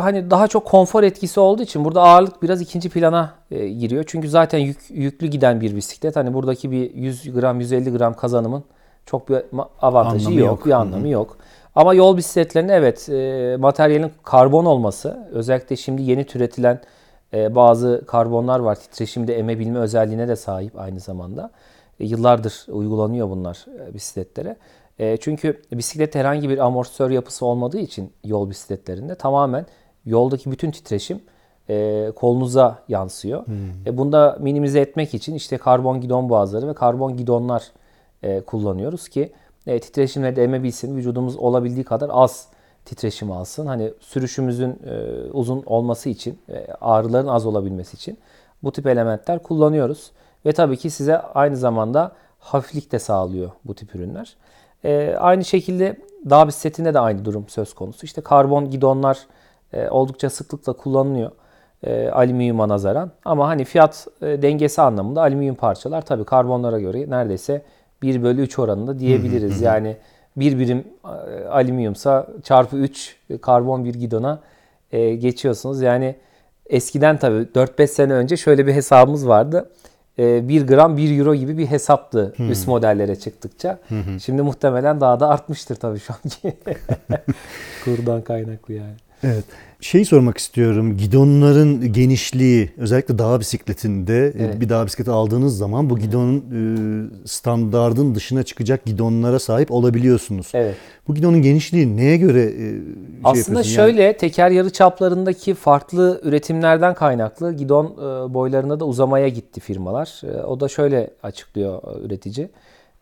hani 0.00 0.30
daha 0.30 0.48
çok 0.48 0.64
konfor 0.64 1.02
etkisi 1.02 1.40
olduğu 1.40 1.62
için 1.62 1.84
burada 1.84 2.02
ağırlık 2.02 2.42
biraz 2.42 2.60
ikinci 2.60 2.88
plana 2.88 3.34
e, 3.50 3.68
giriyor. 3.68 4.04
Çünkü 4.06 4.28
zaten 4.28 4.58
yük, 4.58 4.78
yüklü 4.90 5.26
giden 5.26 5.60
bir 5.60 5.76
bisiklet 5.76 6.16
hani 6.16 6.34
buradaki 6.34 6.70
bir 6.70 6.94
100 6.94 7.34
gram 7.34 7.60
150 7.60 7.92
gram 7.98 8.14
kazanımın 8.14 8.64
çok 9.06 9.28
bir 9.28 9.36
avantajı 9.80 10.26
Anlamı 10.26 10.40
yok, 10.40 10.58
yok. 10.58 10.66
bir 10.66 10.70
anlamı 10.70 11.08
yok. 11.08 11.36
Ama 11.76 11.94
yol 11.94 12.16
bisikletlerinde 12.16 12.72
evet 12.72 13.08
e, 13.08 13.56
materyalin 13.60 14.12
karbon 14.22 14.64
olması 14.64 15.28
özellikle 15.32 15.76
şimdi 15.76 16.02
yeni 16.02 16.24
türetilen 16.24 16.80
e, 17.34 17.54
bazı 17.54 18.02
karbonlar 18.06 18.60
var. 18.60 18.74
Titreşimde 18.74 19.38
emebilme 19.38 19.78
özelliğine 19.78 20.28
de 20.28 20.36
sahip 20.36 20.78
aynı 20.78 21.00
zamanda. 21.00 21.50
E, 22.00 22.04
yıllardır 22.06 22.66
uygulanıyor 22.68 23.30
bunlar 23.30 23.66
e, 23.88 23.94
bisikletlere. 23.94 24.56
E, 24.98 25.16
çünkü 25.16 25.62
bisiklette 25.72 26.18
herhangi 26.18 26.48
bir 26.48 26.58
amortisör 26.58 27.10
yapısı 27.10 27.46
olmadığı 27.46 27.78
için 27.78 28.12
yol 28.24 28.50
bisikletlerinde 28.50 29.14
tamamen 29.14 29.66
yoldaki 30.04 30.50
bütün 30.50 30.70
titreşim 30.70 31.20
e, 31.68 32.08
kolunuza 32.16 32.78
yansıyor. 32.88 33.44
E, 33.86 33.96
bunu 33.98 34.12
da 34.12 34.36
minimize 34.40 34.80
etmek 34.80 35.14
için 35.14 35.34
işte 35.34 35.58
karbon 35.58 36.00
gidon 36.00 36.28
boğazları 36.28 36.68
ve 36.68 36.74
karbon 36.74 37.16
gidonlar 37.16 37.62
e, 38.22 38.40
kullanıyoruz 38.40 39.08
ki 39.08 39.32
e, 39.66 39.80
titreşimleri 39.80 40.36
de 40.36 40.44
emebilsin. 40.44 40.96
Vücudumuz 40.96 41.36
olabildiği 41.36 41.84
kadar 41.84 42.10
az 42.12 42.48
titreşim 42.84 43.32
alsın. 43.32 43.66
Hani 43.66 43.92
sürüşümüzün 44.00 44.70
e, 44.86 44.94
uzun 45.32 45.62
olması 45.66 46.08
için, 46.08 46.38
e, 46.48 46.66
ağrıların 46.80 47.28
az 47.28 47.46
olabilmesi 47.46 47.94
için 47.94 48.18
bu 48.62 48.72
tip 48.72 48.86
elementler 48.86 49.42
kullanıyoruz. 49.42 50.10
Ve 50.46 50.52
tabii 50.52 50.76
ki 50.76 50.90
size 50.90 51.18
aynı 51.18 51.56
zamanda 51.56 52.12
hafiflik 52.38 52.92
de 52.92 52.98
sağlıyor 52.98 53.50
bu 53.64 53.74
tip 53.74 53.94
ürünler. 53.94 54.36
E, 54.84 55.14
aynı 55.18 55.44
şekilde 55.44 55.96
dağ 56.30 56.48
bisikletinde 56.48 56.94
de 56.94 56.98
aynı 56.98 57.24
durum 57.24 57.48
söz 57.48 57.74
konusu. 57.74 58.06
İşte 58.06 58.20
karbon 58.20 58.70
gidonlar 58.70 59.18
e, 59.72 59.88
oldukça 59.88 60.30
sıklıkla 60.30 60.72
kullanılıyor 60.72 61.30
e, 61.82 62.10
alüminyuma 62.10 62.68
nazaran. 62.68 63.10
Ama 63.24 63.48
hani 63.48 63.64
fiyat 63.64 64.08
e, 64.22 64.42
dengesi 64.42 64.82
anlamında 64.82 65.20
alüminyum 65.20 65.56
parçalar 65.56 66.02
tabii 66.02 66.24
karbonlara 66.24 66.80
göre 66.80 67.10
neredeyse 67.10 67.62
1 68.02 68.22
bölü 68.22 68.42
3 68.42 68.58
oranında 68.58 68.98
diyebiliriz. 68.98 69.60
yani 69.62 69.96
bir 70.36 70.58
birim 70.58 70.84
e, 71.04 71.44
alüminyumsa 71.48 72.26
çarpı 72.42 72.76
3 72.76 73.16
karbon 73.42 73.84
bir 73.84 73.94
gidona 73.94 74.40
e, 74.92 75.14
geçiyorsunuz. 75.14 75.80
Yani 75.80 76.16
eskiden 76.66 77.16
tabii 77.18 77.36
4-5 77.54 77.86
sene 77.86 78.12
önce 78.12 78.36
şöyle 78.36 78.66
bir 78.66 78.72
hesabımız 78.74 79.28
vardı. 79.28 79.70
E, 80.18 80.48
1 80.48 80.66
gram 80.66 80.96
1 80.96 81.18
euro 81.18 81.34
gibi 81.34 81.58
bir 81.58 81.66
hesaptı 81.66 82.34
üst 82.50 82.68
modellere 82.68 83.16
çıktıkça. 83.16 83.78
Şimdi 84.22 84.42
muhtemelen 84.42 85.00
daha 85.00 85.20
da 85.20 85.28
artmıştır 85.28 85.76
tabii 85.76 85.98
şu 85.98 86.14
anki 86.24 86.56
kurdan 87.84 88.22
kaynaklı 88.22 88.74
yani. 88.74 88.94
Evet. 89.26 89.44
Şeyi 89.80 90.04
sormak 90.04 90.38
istiyorum. 90.38 90.96
Gidonların 90.96 91.92
genişliği 91.92 92.70
özellikle 92.76 93.18
dağ 93.18 93.40
bisikletinde 93.40 94.26
e, 94.26 94.32
Evet. 94.44 94.60
bir 94.60 94.68
dağ 94.68 94.86
bisikleti 94.86 95.10
aldığınız 95.10 95.58
zaman 95.58 95.90
bu 95.90 95.98
gidonun 95.98 96.36
e, 96.38 96.58
standardın 97.28 98.14
dışına 98.14 98.42
çıkacak 98.42 98.84
gidonlara 98.84 99.38
sahip 99.38 99.70
olabiliyorsunuz. 99.70 100.50
Evet. 100.54 100.74
Bu 101.08 101.14
gidonun 101.14 101.42
genişliği 101.42 101.96
neye 101.96 102.16
göre 102.16 102.42
e, 102.42 102.56
şey 102.56 102.78
Aslında 103.24 103.38
yapıyorsun? 103.38 103.54
Yani- 103.54 103.74
şöyle 103.74 104.16
teker 104.16 104.50
yarı 104.50 104.70
çaplarındaki 104.70 105.54
farklı 105.54 106.20
üretimlerden 106.24 106.94
kaynaklı 106.94 107.52
gidon 107.52 107.86
e, 107.86 108.34
boylarında 108.34 108.80
da 108.80 108.84
uzamaya 108.84 109.28
gitti 109.28 109.60
firmalar. 109.60 110.20
E, 110.24 110.42
O 110.42 110.60
da 110.60 110.68
şöyle 110.68 111.10
açıklıyor 111.22 111.82
üretici. 112.04 112.48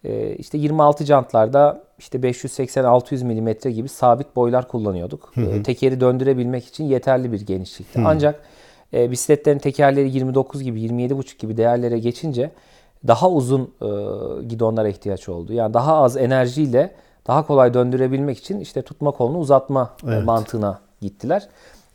E, 0.05 0.37
İşte 0.37 0.59
26 0.59 1.05
jantlarda 1.05 1.81
işte 1.99 2.19
580-600 2.19 3.25
milimetre 3.25 3.71
gibi 3.71 3.89
sabit 3.89 4.37
boylar 4.37 4.69
kullanıyorduk. 4.69 5.33
E, 5.37 5.63
Tekeri 5.63 6.01
döndürebilmek 6.01 6.67
için 6.67 6.85
yeterli 6.85 7.33
bir 7.33 7.41
genişlikte. 7.47 8.01
Ancak 8.05 8.41
e, 8.95 9.11
bisikletlerin 9.11 9.59
tekerleri 9.59 10.11
29 10.11 10.63
gibi 10.63 10.81
27,5 10.81 11.39
gibi 11.39 11.57
değerlere 11.57 11.99
geçince 11.99 12.51
daha 13.07 13.31
uzun 13.31 13.63
e, 13.63 13.87
gidonlara 14.47 14.89
ihtiyaç 14.89 15.29
oldu. 15.29 15.53
Yani 15.53 15.75
daha 15.75 15.97
az 15.97 16.17
enerjiyle 16.17 16.95
daha 17.27 17.47
kolay 17.47 17.75
döndürebilmek 17.75 18.39
için 18.39 18.61
işte 18.61 18.83
tutma 18.83 19.11
kolunu 19.11 19.39
uzatma 19.39 19.97
e, 20.07 20.11
Evet. 20.11 20.25
mantığına 20.25 20.81
gittiler. 21.01 21.49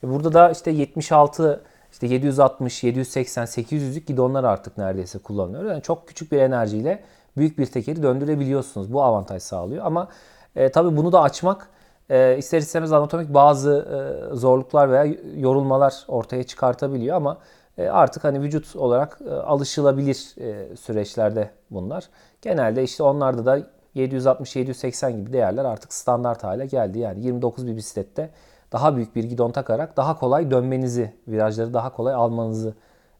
E, 0.03 0.09
Burada 0.09 0.33
da 0.33 0.51
işte 0.51 0.71
76 0.71 1.61
işte 1.91 2.07
760, 2.07 2.83
780, 2.83 3.45
800'lük 3.45 4.05
gidonlar 4.05 4.43
artık 4.43 4.77
neredeyse 4.77 5.19
kullanılıyor. 5.19 5.71
Yani 5.71 5.81
çok 5.81 6.07
küçük 6.07 6.31
bir 6.31 6.37
enerjiyle 6.37 7.03
büyük 7.37 7.57
bir 7.57 7.65
tekeri 7.65 8.03
döndürebiliyorsunuz. 8.03 8.93
Bu 8.93 9.03
avantaj 9.03 9.43
sağlıyor. 9.43 9.85
Ama 9.85 10.07
e, 10.55 10.71
tabii 10.71 10.97
bunu 10.97 11.11
da 11.11 11.21
açmak 11.21 11.69
e, 12.09 12.37
ister 12.37 12.57
istemez 12.59 12.91
anatomik 12.91 13.33
bazı 13.33 13.87
e, 14.31 14.35
zorluklar 14.35 14.91
veya 14.91 15.15
yorulmalar 15.35 16.03
ortaya 16.07 16.43
çıkartabiliyor 16.43 17.15
ama 17.15 17.37
e, 17.77 17.87
artık 17.89 18.23
hani 18.23 18.41
vücut 18.41 18.75
olarak 18.75 19.19
e, 19.29 19.33
alışılabilir 19.33 20.35
e, 20.37 20.75
süreçlerde 20.75 21.49
bunlar. 21.71 22.09
Genelde 22.41 22.83
işte 22.83 23.03
onlarda 23.03 23.45
da 23.45 23.59
760-780 23.95 25.11
gibi 25.11 25.33
değerler 25.33 25.65
artık 25.65 25.93
standart 25.93 26.43
hale 26.43 26.65
geldi. 26.65 26.99
Yani 26.99 27.25
29 27.25 27.67
bir 27.67 27.75
bisiklette 27.75 28.29
daha 28.71 28.95
büyük 28.95 29.15
bir 29.15 29.23
gidon 29.23 29.51
takarak 29.51 29.97
daha 29.97 30.19
kolay 30.19 30.51
dönmenizi, 30.51 31.13
virajları 31.27 31.73
daha 31.73 31.93
kolay 31.93 32.13
almanızı 32.13 32.73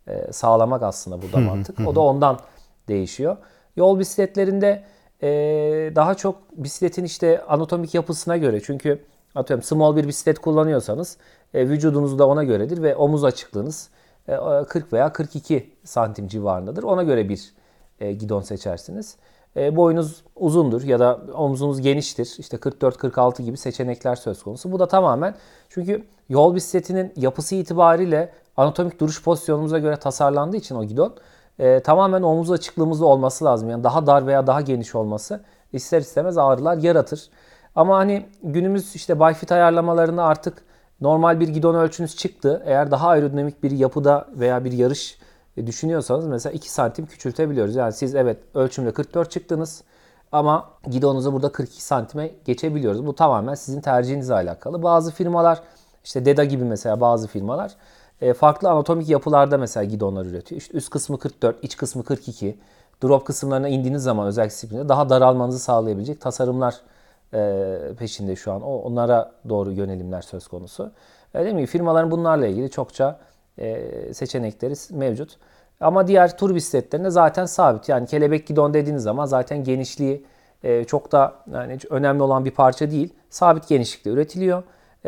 e, 0.08 0.34
sağlamak 0.34 0.84
aslında 0.84 1.22
burada 1.22 1.38
mantık. 1.38 1.88
O 1.88 1.96
da 1.96 2.00
ondan 2.00 2.40
değişiyor. 2.88 3.38
Yol 3.76 4.00
bisikletlerinde 4.00 4.84
e, 5.22 5.28
daha 5.96 6.16
çok 6.16 6.36
bisikletin 6.52 7.04
işte 7.04 7.46
anatomik 7.46 7.94
yapısına 7.94 8.38
göre 8.38 8.62
çünkü 8.64 9.00
atıyorum 9.36 9.64
small 9.64 9.96
bir 9.96 10.08
bisiklet 10.08 10.40
kullanıyorsanız 10.40 11.18
e, 11.54 11.70
vücudunuz 11.70 12.20
da 12.20 12.28
ona 12.28 12.44
göredir 12.44 12.84
ve 12.84 12.96
omuz 12.96 13.24
açıklığınız 13.24 13.90
e, 14.28 14.36
40 14.70 14.94
veya 14.94 15.14
42 15.14 15.70
santim 15.84 16.28
civarındadır. 16.28 16.84
Ona 16.84 17.04
göre 17.04 17.30
bir 17.30 17.54
e, 18.00 18.12
gidon 18.12 18.42
seçersiniz. 18.42 19.18
E, 19.56 19.76
boyunuz 19.76 20.24
uzundur 20.36 20.84
ya 20.84 21.00
da 21.00 21.22
omzunuz 21.34 21.82
geniştir. 21.82 22.36
İşte 22.38 22.58
44-46 22.58 23.42
gibi 23.42 23.58
seçenekler 23.58 24.16
söz 24.16 24.44
konusu. 24.44 24.72
Bu 24.72 24.80
da 24.80 24.88
tamamen 24.88 25.36
çünkü 25.70 26.06
yol 26.30 26.56
bisikletinin 26.56 27.14
yapısı 27.16 27.56
itibariyle 27.56 28.34
anatomik 28.58 29.00
duruş 29.00 29.24
pozisyonumuza 29.24 29.80
göre 29.80 29.98
tasarlandığı 29.98 30.58
için 30.58 30.76
o 30.76 30.86
gidon 30.86 31.16
e, 31.60 31.80
tamamen 31.80 32.22
omuz 32.22 32.52
açıklığımızda 32.52 33.06
olması 33.06 33.46
lazım. 33.46 33.70
Yani 33.70 33.84
daha 33.84 34.08
dar 34.08 34.28
veya 34.28 34.48
daha 34.48 34.62
geniş 34.62 34.96
olması 34.96 35.44
ister 35.74 36.02
istemez 36.02 36.38
ağrılar 36.38 36.78
yaratır. 36.78 37.30
Ama 37.76 37.98
hani 37.98 38.26
günümüz 38.44 38.96
işte 38.96 39.20
Bifit 39.20 39.52
ayarlamalarında 39.52 40.24
artık 40.24 40.64
normal 41.02 41.40
bir 41.40 41.48
gidon 41.48 41.76
ölçünüz 41.76 42.16
çıktı. 42.16 42.64
Eğer 42.66 42.92
daha 42.92 43.08
aerodinamik 43.08 43.64
bir 43.64 43.72
yapıda 43.72 44.28
veya 44.32 44.66
bir 44.66 44.72
yarış 44.72 45.20
düşünüyorsanız 45.66 46.28
mesela 46.28 46.54
2 46.54 46.72
santim 46.72 47.06
küçültebiliyoruz. 47.06 47.76
Yani 47.76 47.94
siz 47.94 48.16
evet 48.16 48.38
ölçümde 48.54 48.92
44 48.92 49.32
çıktınız 49.32 49.84
ama 50.32 50.70
gidonuzu 50.90 51.34
burada 51.34 51.52
42 51.52 51.84
santime 51.84 52.32
geçebiliyoruz. 52.46 53.06
Bu 53.06 53.16
tamamen 53.16 53.54
sizin 53.54 53.82
tercihinizle 53.82 54.34
alakalı. 54.34 54.84
Bazı 54.84 55.12
firmalar 55.12 55.62
işte 56.04 56.26
Deda 56.26 56.44
gibi 56.44 56.64
mesela 56.64 57.02
bazı 57.02 57.28
firmalar 57.28 57.76
e, 58.22 58.34
farklı 58.34 58.70
anatomik 58.70 59.10
yapılarda 59.10 59.58
mesela 59.58 59.84
gidonlar 59.84 60.26
üretiyor. 60.26 60.62
İşte 60.62 60.78
üst 60.78 60.90
kısmı 60.90 61.20
44, 61.20 61.64
iç 61.64 61.78
kısmı 61.78 62.04
42. 62.04 62.58
Drop 63.04 63.26
kısımlarına 63.26 63.68
indiğiniz 63.70 64.04
zaman 64.04 64.28
özel 64.28 64.46
disiplinde 64.46 64.90
daha 64.90 65.10
daralmanızı 65.10 65.60
sağlayabilecek 65.60 66.22
tasarımlar 66.22 66.76
e, 67.34 67.94
peşinde 68.00 68.36
şu 68.36 68.52
an. 68.52 68.62
onlara 68.62 69.32
doğru 69.50 69.72
yönelimler 69.72 70.22
söz 70.22 70.48
konusu. 70.48 70.92
E, 71.34 71.40
Dediğim 71.40 71.58
gibi 71.58 71.68
firmaların 71.68 72.12
bunlarla 72.12 72.48
ilgili 72.48 72.70
çokça 72.70 73.20
seçenekleri 74.14 74.74
mevcut. 74.92 75.38
Ama 75.80 76.08
diğer 76.08 76.38
tur 76.38 76.56
bisikletlerinde 76.56 77.10
zaten 77.10 77.46
sabit. 77.46 77.90
Yani 77.90 78.08
kelebek 78.08 78.48
gidon 78.48 78.74
dediğiniz 78.74 79.04
zaman 79.04 79.26
zaten 79.26 79.64
genişliği 79.64 80.26
çok 80.88 81.12
da 81.12 81.34
yani 81.54 81.78
önemli 81.90 82.24
olan 82.24 82.46
bir 82.46 82.52
parça 82.52 82.92
değil. 82.92 83.14
Sabit 83.30 83.68
genişlikte 83.68 84.10
üretiliyor. 84.10 84.64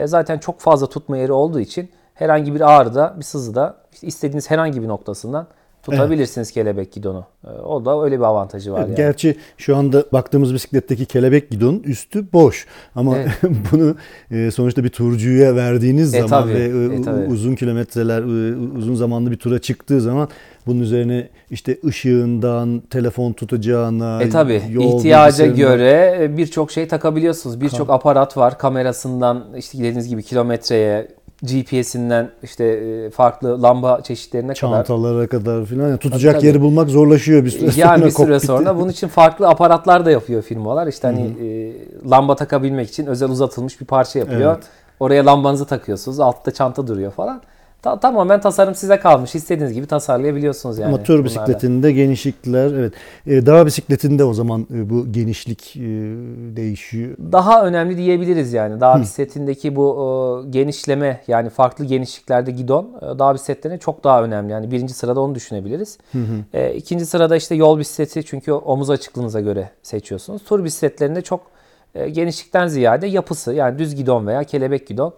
Zaten 0.06 0.38
çok 0.38 0.60
fazla 0.60 0.88
tutma 0.90 1.18
yeri 1.18 1.32
olduğu 1.32 1.60
için 1.60 1.92
herhangi 2.22 2.56
bir 2.56 2.62
ağrıda, 2.62 3.16
bir 3.18 3.24
sızıda 3.24 3.76
işte 3.94 4.08
istediğiniz 4.08 4.52
herhangi 4.52 4.82
bir 4.82 4.88
noktasından 4.88 5.48
tutabilirsiniz 5.84 6.48
evet. 6.48 6.54
kelebek 6.54 6.94
gidonu. 6.94 7.26
Ee, 7.46 7.50
o 7.50 7.86
da 7.86 8.04
öyle 8.04 8.20
bir 8.20 8.24
avantajı 8.24 8.72
var 8.72 8.80
evet, 8.80 8.88
yani. 8.88 8.98
Gerçi 8.98 9.36
şu 9.58 9.78
anda 9.78 10.06
baktığımız 10.14 10.54
bisikletteki 10.54 11.06
kelebek 11.06 11.50
gidonun 11.50 11.80
üstü 11.80 12.34
boş. 12.34 12.68
Ama 12.96 13.18
evet. 13.18 13.32
bunu 13.72 13.96
e, 14.32 14.52
sonuçta 14.52 14.84
bir 14.84 14.90
turcuya 14.90 15.56
verdiğiniz 15.56 16.16
e, 16.16 16.20
zaman 16.20 16.44
tabii, 16.44 16.54
ve 16.54 16.94
e, 16.94 17.00
e, 17.00 17.02
tabii. 17.02 17.26
uzun 17.26 17.56
kilometreler, 17.56 18.24
uzun 18.78 18.96
zamanlı 18.96 19.32
bir 19.32 19.38
tura 19.38 19.60
çıktığı 19.60 20.02
zaman 20.02 20.30
bunun 20.68 20.80
üzerine 20.80 21.30
işte 21.52 21.78
ışığından, 21.86 22.80
telefon 22.90 23.34
tutacağına, 23.34 24.22
e 24.22 24.30
tabi 24.30 24.62
ihtiyaca 24.80 25.46
göre 25.46 26.32
birçok 26.38 26.72
şey 26.72 26.88
takabiliyorsunuz. 26.88 27.62
Birçok 27.62 27.90
aparat 27.90 28.38
var. 28.38 28.58
Kamerasından 28.58 29.46
işte 29.58 29.78
dediğiniz 29.78 30.08
gibi 30.08 30.24
kilometreye, 30.24 31.08
GPS'inden 31.44 32.30
işte 32.44 32.66
e, 32.66 33.10
farklı 33.10 33.64
lamba 33.64 34.02
çeşitlerine 34.02 34.54
Çantalara 34.54 34.84
kadar. 34.84 34.88
Çantalara 34.88 35.28
kadar 35.28 35.66
filan. 35.66 35.88
Yani 35.88 35.98
tutacak 35.98 36.36
tabii, 36.36 36.46
yeri 36.46 36.62
bulmak 36.62 36.90
zorlaşıyor 36.90 37.46
bir 37.46 37.50
süre 37.50 37.72
sonra. 37.72 37.88
Yani 37.88 38.06
bir 38.06 38.12
süre 38.12 38.40
sonra. 38.40 38.78
Bunun 38.78 38.90
için 38.90 39.08
farklı 39.08 39.48
aparatlar 39.48 40.06
da 40.06 40.12
yapıyor 40.12 40.42
firmalar. 40.42 40.88
İşte 40.88 41.08
hani 41.08 41.22
e, 41.22 41.74
lamba 42.10 42.36
takabilmek 42.36 42.90
için 42.90 43.06
özel 43.06 43.30
uzatılmış 43.30 43.82
bir 43.82 43.86
parça 43.86 44.20
yapıyor. 44.20 44.56
Evet. 44.56 44.64
Oraya 45.00 45.26
lambanızı 45.26 45.66
takıyorsunuz. 45.66 46.20
Altta 46.20 46.52
çanta 46.52 46.88
duruyor 46.88 47.12
falan. 47.12 47.42
Ta- 47.82 48.00
tamamen 48.00 48.42
tasarım 48.42 48.76
size 48.76 49.00
kalmış. 49.00 49.36
İstediğiniz 49.36 49.74
gibi 49.74 49.86
tasarlayabiliyorsunuz 49.86 50.78
yani. 50.78 50.94
Ama 50.94 51.04
tur 51.04 51.26
bisikletinde 51.26 51.92
genişlikler 51.92 52.72
evet. 52.72 52.94
E, 53.28 53.46
dağ 53.46 53.66
bisikletinde 53.66 54.24
o 54.24 54.34
zaman 54.34 54.68
e, 54.74 54.90
bu 54.90 55.12
genişlik 55.12 55.78
e, 55.78 55.82
değişiyor. 56.56 57.18
Daha 57.32 57.66
önemli 57.66 57.98
diyebiliriz 57.98 58.54
yani. 58.54 58.82
Dağ 58.82 58.96
Hı. 58.98 59.02
bisikletindeki 59.02 59.76
bu 59.76 60.46
e, 60.48 60.50
genişleme 60.50 61.22
yani 61.28 61.50
farklı 61.50 61.86
genişliklerde 61.86 62.52
gidon 62.52 62.90
e, 63.02 63.20
dağ 63.20 63.34
bisikletlerine 63.34 63.78
çok 63.78 64.04
daha 64.04 64.24
önemli. 64.24 64.52
Yani 64.52 64.72
birinci 64.72 64.94
sırada 64.94 65.22
onu 65.22 65.36
düşünebiliriz. 65.36 65.98
Hı 66.12 66.18
hı. 66.18 66.58
E, 66.60 66.74
ikinci 66.74 67.06
sırada 67.06 67.36
işte 67.36 67.56
yol 67.56 67.80
bisikleti 67.80 68.24
çünkü 68.26 68.52
omuz 68.52 68.90
açıklığınıza 68.90 69.40
göre 69.40 69.70
seçiyorsunuz. 69.84 70.44
Tur 70.44 70.64
bisikletlerinde 70.64 71.22
çok 71.22 71.42
e, 71.96 72.10
genişlikten 72.10 72.68
ziyade 72.68 73.08
yapısı 73.08 73.54
yani 73.54 73.80
düz 73.80 73.96
gidon 73.96 74.28
veya 74.28 74.44
kelebek 74.44 74.88
gidon 74.88 75.14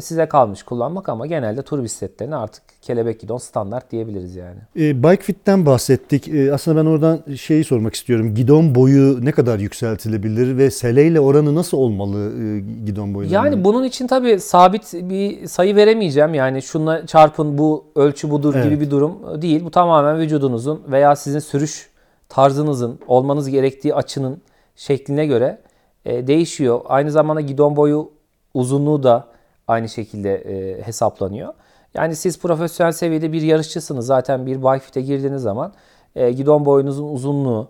size 0.00 0.26
kalmış 0.26 0.62
kullanmak 0.62 1.08
ama 1.08 1.26
genelde 1.26 1.62
tur 1.62 1.82
bisikletlerine 1.82 2.36
artık 2.36 2.62
kelebek 2.82 3.20
gidon 3.20 3.38
standart 3.38 3.90
diyebiliriz 3.90 4.36
yani. 4.36 4.56
E, 4.76 5.02
Bike 5.02 5.22
Fit'ten 5.22 5.66
bahsettik. 5.66 6.28
E, 6.28 6.54
aslında 6.54 6.80
ben 6.80 6.86
oradan 6.86 7.34
şeyi 7.36 7.64
sormak 7.64 7.94
istiyorum. 7.94 8.34
Gidon 8.34 8.74
boyu 8.74 9.24
ne 9.24 9.32
kadar 9.32 9.58
yükseltilebilir 9.58 10.58
ve 10.58 10.70
seleyle 10.70 11.20
oranı 11.20 11.54
nasıl 11.54 11.78
olmalı 11.78 12.32
e, 12.42 12.60
gidon 12.86 13.14
boyu? 13.14 13.32
Yani 13.32 13.64
bunun 13.64 13.84
için 13.84 14.06
tabii 14.06 14.40
sabit 14.40 14.92
bir 14.92 15.46
sayı 15.46 15.76
veremeyeceğim. 15.76 16.34
Yani 16.34 16.62
şunla 16.62 17.06
çarpın 17.06 17.58
bu 17.58 17.84
ölçü 17.96 18.30
budur 18.30 18.54
evet. 18.54 18.64
gibi 18.64 18.80
bir 18.80 18.90
durum 18.90 19.42
değil. 19.42 19.64
Bu 19.64 19.70
tamamen 19.70 20.18
vücudunuzun 20.18 20.82
veya 20.88 21.16
sizin 21.16 21.38
sürüş 21.38 21.90
tarzınızın 22.28 22.98
olmanız 23.06 23.48
gerektiği 23.48 23.94
açının 23.94 24.42
şekline 24.76 25.26
göre 25.26 25.58
e, 26.04 26.26
değişiyor. 26.26 26.80
Aynı 26.84 27.10
zamanda 27.10 27.40
gidon 27.40 27.76
boyu 27.76 28.10
uzunluğu 28.54 29.02
da 29.02 29.33
aynı 29.68 29.88
şekilde 29.88 30.34
e, 30.34 30.82
hesaplanıyor. 30.82 31.54
Yani 31.94 32.16
siz 32.16 32.38
profesyonel 32.38 32.92
seviyede 32.92 33.32
bir 33.32 33.42
yarışçısınız. 33.42 34.06
Zaten 34.06 34.46
bir 34.46 34.62
bike 34.62 34.78
fit'e 34.78 35.00
girdiğiniz 35.00 35.42
zaman 35.42 35.72
e, 36.16 36.32
gidon 36.32 36.64
boyunuzun 36.64 37.14
uzunluğu 37.14 37.68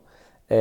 e, 0.51 0.57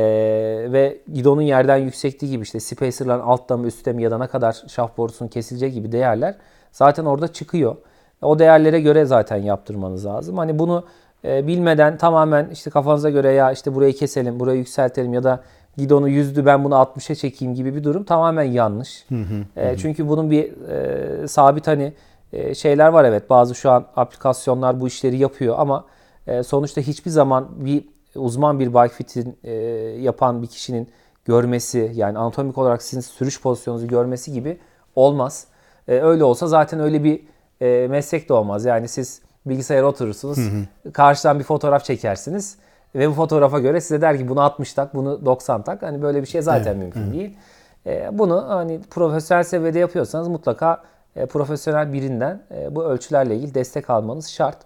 ve 0.72 0.98
gidonun 1.12 1.42
yerden 1.42 1.76
yüksekliği 1.76 2.30
gibi 2.30 2.42
işte 2.42 2.60
spacer'ların 2.60 3.20
altta 3.20 3.56
mı 3.56 3.66
üstte 3.66 3.92
mi 3.92 4.02
ya 4.02 4.10
da 4.10 4.18
ne 4.18 4.26
kadar 4.26 4.62
şaft 4.68 4.98
borusunun 4.98 5.28
kesileceği 5.28 5.72
gibi 5.72 5.92
değerler 5.92 6.34
zaten 6.72 7.04
orada 7.04 7.28
çıkıyor. 7.28 7.76
O 8.22 8.38
değerlere 8.38 8.80
göre 8.80 9.04
zaten 9.04 9.36
yaptırmanız 9.36 10.06
lazım. 10.06 10.38
Hani 10.38 10.58
bunu 10.58 10.84
e, 11.24 11.46
bilmeden 11.46 11.98
tamamen 11.98 12.48
işte 12.52 12.70
kafanıza 12.70 13.10
göre 13.10 13.32
ya 13.32 13.52
işte 13.52 13.74
burayı 13.74 13.92
keselim, 13.92 14.40
burayı 14.40 14.58
yükseltelim 14.58 15.14
ya 15.14 15.22
da 15.22 15.40
gidonu 15.76 16.08
yüzdü 16.08 16.46
ben 16.46 16.64
bunu 16.64 16.74
60'a 16.74 17.14
çekeyim 17.14 17.54
gibi 17.54 17.74
bir 17.76 17.84
durum 17.84 18.04
tamamen 18.04 18.42
yanlış. 18.42 19.04
Hı 19.08 19.14
hı, 19.14 19.60
e, 19.60 19.76
çünkü 19.76 20.08
bunun 20.08 20.30
bir 20.30 20.68
e, 20.68 21.28
sabit 21.28 21.66
hani 21.66 21.92
e, 22.32 22.54
şeyler 22.54 22.88
var 22.88 23.04
evet 23.04 23.30
bazı 23.30 23.54
şu 23.54 23.70
an 23.70 23.86
aplikasyonlar 23.96 24.80
bu 24.80 24.86
işleri 24.86 25.16
yapıyor 25.16 25.54
ama 25.58 25.84
e, 26.26 26.42
sonuçta 26.42 26.80
hiçbir 26.80 27.10
zaman 27.10 27.48
bir 27.56 27.84
uzman 28.16 28.60
bir 28.60 28.74
bike 28.74 28.94
fit'in 28.94 29.36
e, 29.44 29.52
yapan 30.00 30.42
bir 30.42 30.46
kişinin 30.46 30.88
görmesi 31.24 31.92
yani 31.94 32.18
anatomik 32.18 32.58
olarak 32.58 32.82
sizin 32.82 33.00
sürüş 33.00 33.40
pozisyonunuzu 33.42 33.88
görmesi 33.88 34.32
gibi 34.32 34.58
olmaz. 34.96 35.46
E, 35.88 36.00
öyle 36.00 36.24
olsa 36.24 36.46
zaten 36.46 36.80
öyle 36.80 37.04
bir 37.04 37.20
e, 37.60 37.88
meslek 37.88 38.28
de 38.28 38.32
olmaz. 38.32 38.64
Yani 38.64 38.88
siz 38.88 39.22
bilgisayara 39.46 39.86
oturursunuz, 39.86 40.38
hı 40.38 40.42
hı. 40.86 40.92
karşıdan 40.92 41.38
bir 41.38 41.44
fotoğraf 41.44 41.84
çekersiniz 41.84 42.56
ve 42.94 43.08
bu 43.08 43.12
fotoğrafa 43.12 43.58
göre 43.58 43.80
size 43.80 44.00
der 44.00 44.18
ki 44.18 44.28
bunu 44.28 44.40
60 44.40 44.74
tak, 44.74 44.94
bunu 44.94 45.26
90 45.26 45.62
tak. 45.62 45.82
Hani 45.82 46.02
böyle 46.02 46.22
bir 46.22 46.26
şey 46.26 46.42
zaten 46.42 46.70
evet, 46.70 46.82
mümkün 46.82 47.02
evet. 47.02 47.12
değil. 47.12 47.36
E, 47.86 48.18
bunu 48.18 48.48
hani 48.48 48.80
profesyonel 48.90 49.44
seviyede 49.44 49.78
yapıyorsanız 49.78 50.28
mutlaka 50.28 50.82
e, 51.16 51.26
profesyonel 51.26 51.92
birinden 51.92 52.42
e, 52.50 52.74
bu 52.74 52.84
ölçülerle 52.84 53.36
ilgili 53.36 53.54
destek 53.54 53.90
almanız 53.90 54.30
şart. 54.30 54.58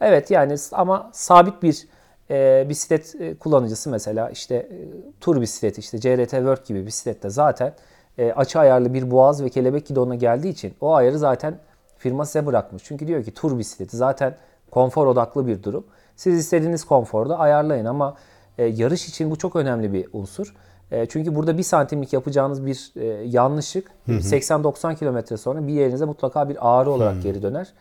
Evet 0.00 0.30
yani 0.30 0.54
ama 0.72 1.10
sabit 1.12 1.62
bir 1.62 1.88
e, 2.30 2.66
bisiklet 2.68 3.14
e, 3.20 3.34
kullanıcısı 3.34 3.90
mesela 3.90 4.30
işte 4.30 4.54
e, 4.54 4.78
tur 5.20 5.40
bisikleti 5.40 5.80
işte 5.80 6.00
CRT 6.00 6.30
World 6.30 6.66
gibi 6.66 6.86
bisiklette 6.86 7.30
zaten 7.30 7.72
e, 8.18 8.32
açı 8.32 8.58
ayarlı 8.58 8.94
bir 8.94 9.10
boğaz 9.10 9.42
ve 9.44 9.48
kelebek 9.48 9.86
gidonuna 9.86 10.14
geldiği 10.14 10.48
için 10.48 10.74
o 10.80 10.94
ayarı 10.94 11.18
zaten 11.18 11.58
firma 11.98 12.26
size 12.26 12.46
bırakmış. 12.46 12.82
Çünkü 12.86 13.06
diyor 13.06 13.24
ki 13.24 13.34
tur 13.34 13.58
bisikleti 13.58 13.96
zaten 13.96 14.34
konfor 14.70 15.06
odaklı 15.06 15.46
bir 15.46 15.62
durum. 15.62 15.86
Siz 16.16 16.38
istediğiniz 16.38 16.84
konforda 16.84 17.38
ayarlayın 17.38 17.84
ama 17.84 18.16
e, 18.58 18.64
yarış 18.64 19.08
için 19.08 19.30
bu 19.30 19.36
çok 19.36 19.56
önemli 19.56 19.92
bir 19.92 20.08
unsur. 20.12 20.54
E, 20.90 21.06
çünkü 21.06 21.34
burada 21.34 21.58
bir 21.58 21.62
santimlik 21.62 22.12
yapacağınız 22.12 22.66
bir 22.66 22.92
e, 22.96 23.04
yanlışlık 23.24 23.90
80-90 24.08 24.96
kilometre 24.96 25.36
sonra 25.36 25.66
bir 25.66 25.72
yerinize 25.72 26.04
mutlaka 26.04 26.48
bir 26.48 26.56
ağrı 26.60 26.90
olarak 26.90 27.16
hı. 27.16 27.20
geri 27.20 27.42
döner. 27.42 27.72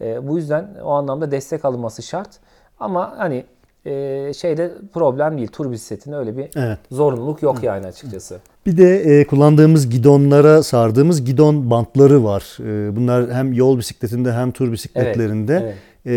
E, 0.00 0.28
bu 0.28 0.38
yüzden 0.38 0.70
o 0.84 0.90
anlamda 0.90 1.30
destek 1.30 1.64
alınması 1.64 2.02
şart. 2.02 2.30
Ama 2.80 3.14
hani 3.16 3.44
e, 3.86 4.32
şeyde 4.36 4.72
problem 4.92 5.38
değil. 5.38 5.48
Tur 5.48 5.70
bisikletinde 5.70 6.16
öyle 6.16 6.36
bir 6.36 6.50
evet. 6.56 6.78
zorunluluk 6.90 7.42
yok 7.42 7.62
Hı. 7.62 7.66
yani 7.66 7.86
açıkçası. 7.86 8.38
Bir 8.66 8.76
de 8.76 8.96
e, 8.96 9.26
kullandığımız 9.26 9.90
gidonlara 9.90 10.62
sardığımız 10.62 11.24
gidon 11.24 11.70
bantları 11.70 12.24
var. 12.24 12.56
E, 12.60 12.96
bunlar 12.96 13.32
hem 13.32 13.52
yol 13.52 13.78
bisikletinde 13.78 14.32
hem 14.32 14.52
tur 14.52 14.72
bisikletlerinde. 14.72 15.52
Evet, 15.52 15.62
evet 15.64 15.93
e, 16.06 16.12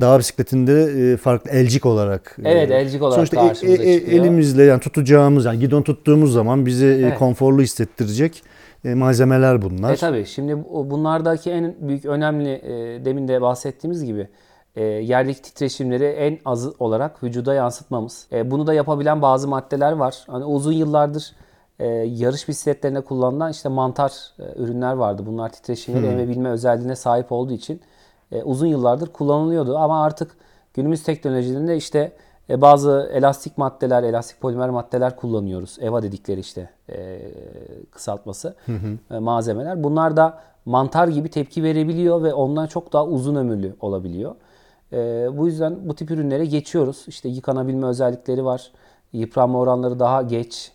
dağ 0.00 0.18
bisikletinde 0.18 0.82
e, 0.82 1.16
farklı 1.16 1.50
elcik 1.50 1.86
olarak. 1.86 2.36
E, 2.44 2.50
evet 2.50 2.70
elcik 2.70 3.02
olarak 3.02 3.14
sonuçta 3.14 3.36
karşımıza 3.36 3.82
e, 3.82 3.92
e, 3.92 3.98
çıkıyor. 4.00 4.22
Elimizle 4.22 4.62
yani 4.62 4.80
tutacağımız 4.80 5.44
yani 5.44 5.58
gidon 5.58 5.82
tuttuğumuz 5.82 6.32
zaman 6.32 6.66
bizi 6.66 6.86
evet. 6.86 7.18
konforlu 7.18 7.62
hissettirecek 7.62 8.42
malzemeler 8.84 9.62
bunlar. 9.62 9.92
E 9.92 9.96
tabi 9.96 10.26
şimdi 10.26 10.64
bunlardaki 10.64 11.50
en 11.50 11.74
büyük 11.80 12.04
önemli 12.04 12.62
demin 13.04 13.28
de 13.28 13.40
bahsettiğimiz 13.40 14.04
gibi 14.04 14.28
yerdeki 15.00 15.42
titreşimleri 15.42 16.04
en 16.04 16.38
az 16.44 16.80
olarak 16.80 17.22
vücuda 17.22 17.54
yansıtmamız. 17.54 18.26
bunu 18.44 18.66
da 18.66 18.74
yapabilen 18.74 19.22
bazı 19.22 19.48
maddeler 19.48 19.92
var. 19.92 20.24
Hani 20.26 20.44
uzun 20.44 20.72
yıllardır 20.72 21.32
yarış 22.04 22.48
bisikletlerine 22.48 23.00
kullanılan 23.00 23.50
işte 23.50 23.68
mantar 23.68 24.12
ürünler 24.56 24.92
vardı. 24.92 25.22
Bunlar 25.26 25.52
titreşimleri 25.52 26.02
hmm. 26.02 26.10
emebilme 26.10 26.48
özelliğine 26.48 26.96
sahip 26.96 27.32
olduğu 27.32 27.52
için 27.52 27.80
e, 28.32 28.42
uzun 28.42 28.66
yıllardır 28.66 29.06
kullanılıyordu. 29.06 29.78
Ama 29.78 30.04
artık 30.04 30.36
günümüz 30.74 31.02
teknolojilerinde 31.02 31.76
işte 31.76 32.12
E, 32.50 32.60
bazı 32.60 33.10
elastik 33.12 33.58
maddeler, 33.58 34.02
elastik 34.02 34.40
polimer 34.40 34.70
maddeler 34.70 35.16
kullanıyoruz. 35.16 35.78
EVA 35.80 36.02
dedikleri 36.02 36.40
işte 36.40 36.70
e, 36.88 37.20
kısaltması 37.90 38.54
e, 39.10 39.18
malzemeler. 39.18 39.84
Bunlar 39.84 40.16
da 40.16 40.38
mantar 40.64 41.08
gibi 41.08 41.28
tepki 41.28 41.62
verebiliyor 41.62 42.22
ve 42.22 42.34
ondan 42.34 42.66
çok 42.66 42.92
daha 42.92 43.06
uzun 43.06 43.34
ömürlü 43.34 43.76
olabiliyor. 43.80 44.34
E, 44.92 45.28
bu 45.38 45.46
yüzden 45.46 45.88
bu 45.88 45.94
tip 45.94 46.10
ürünlere 46.10 46.44
geçiyoruz. 46.44 47.04
İşte 47.08 47.28
yıkanabilme 47.28 47.86
özellikleri 47.86 48.44
var. 48.44 48.72
Yıpranma 49.12 49.58
oranları 49.58 49.98
daha 49.98 50.22
geç 50.22 50.72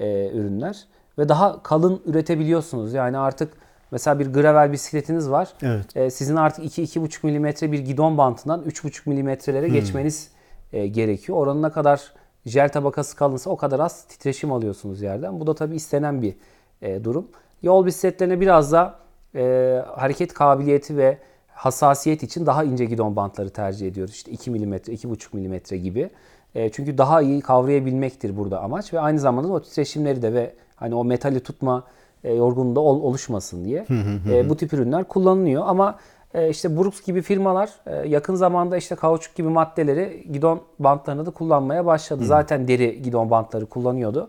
e, 0.00 0.30
ürünler 0.34 0.84
ve 1.18 1.28
daha 1.28 1.62
kalın 1.62 2.00
üretebiliyorsunuz. 2.06 2.92
Yani 2.92 3.18
artık 3.18 3.52
mesela 3.90 4.18
bir 4.18 4.32
gravel 4.32 4.72
bisikletiniz 4.72 5.30
var. 5.30 5.48
Evet. 5.62 5.96
E, 5.96 6.10
sizin 6.10 6.36
artık 6.36 6.64
2-2,5 6.64 7.26
milimetre 7.26 7.72
bir 7.72 7.78
gidon 7.78 8.18
bantından 8.18 8.62
3,5 8.62 9.08
milimetrelere 9.08 9.68
geçmeniz 9.68 10.30
e, 10.72 10.86
gerekiyor. 10.86 11.38
Oranına 11.38 11.72
kadar 11.72 12.12
jel 12.46 12.68
tabakası 12.68 13.16
kalınsa 13.16 13.50
o 13.50 13.56
kadar 13.56 13.80
az 13.80 14.04
titreşim 14.04 14.52
alıyorsunuz 14.52 15.02
yerden. 15.02 15.40
Bu 15.40 15.46
da 15.46 15.54
tabii 15.54 15.76
istenen 15.76 16.22
bir 16.22 16.34
e, 16.82 17.04
durum. 17.04 17.28
Yol 17.62 17.86
bisikletlerine 17.86 18.40
biraz 18.40 18.72
da 18.72 18.98
e, 19.34 19.82
hareket 19.96 20.34
kabiliyeti 20.34 20.96
ve 20.96 21.18
hassasiyet 21.48 22.22
için 22.22 22.46
daha 22.46 22.64
ince 22.64 22.84
gidon 22.84 23.16
bantları 23.16 23.50
tercih 23.50 23.88
ediyoruz. 23.88 24.14
İşte 24.14 24.30
2 24.30 24.50
milimetre, 24.50 24.92
2,5 24.92 25.18
milimetre 25.32 25.78
gibi. 25.78 26.10
E, 26.54 26.70
çünkü 26.70 26.98
daha 26.98 27.22
iyi 27.22 27.40
kavrayabilmektir 27.40 28.36
burada 28.36 28.60
amaç 28.60 28.94
ve 28.94 29.00
aynı 29.00 29.18
zamanda 29.18 29.48
da 29.48 29.52
o 29.52 29.62
titreşimleri 29.62 30.22
de 30.22 30.32
ve 30.34 30.54
hani 30.76 30.94
o 30.94 31.04
metali 31.04 31.40
tutma 31.40 31.84
e, 32.24 32.34
yorgunluğu 32.34 32.76
da 32.76 32.80
ol- 32.80 33.02
oluşmasın 33.02 33.64
diye 33.64 33.86
e, 34.30 34.48
bu 34.48 34.56
tip 34.56 34.72
ürünler 34.72 35.04
kullanılıyor. 35.04 35.62
Ama 35.66 35.98
e, 36.34 36.48
işte 36.48 36.76
Brooks 36.76 37.02
gibi 37.02 37.22
firmalar 37.22 37.70
e, 37.86 38.08
yakın 38.08 38.34
zamanda 38.34 38.76
işte 38.76 38.94
kauçuk 38.94 39.34
gibi 39.34 39.48
maddeleri 39.48 40.26
gidon 40.32 40.60
bantlarını 40.78 41.26
da 41.26 41.30
kullanmaya 41.30 41.86
başladı. 41.86 42.24
Zaten 42.24 42.68
deri 42.68 43.02
gidon 43.02 43.30
bantları 43.30 43.66
kullanıyordu. 43.66 44.28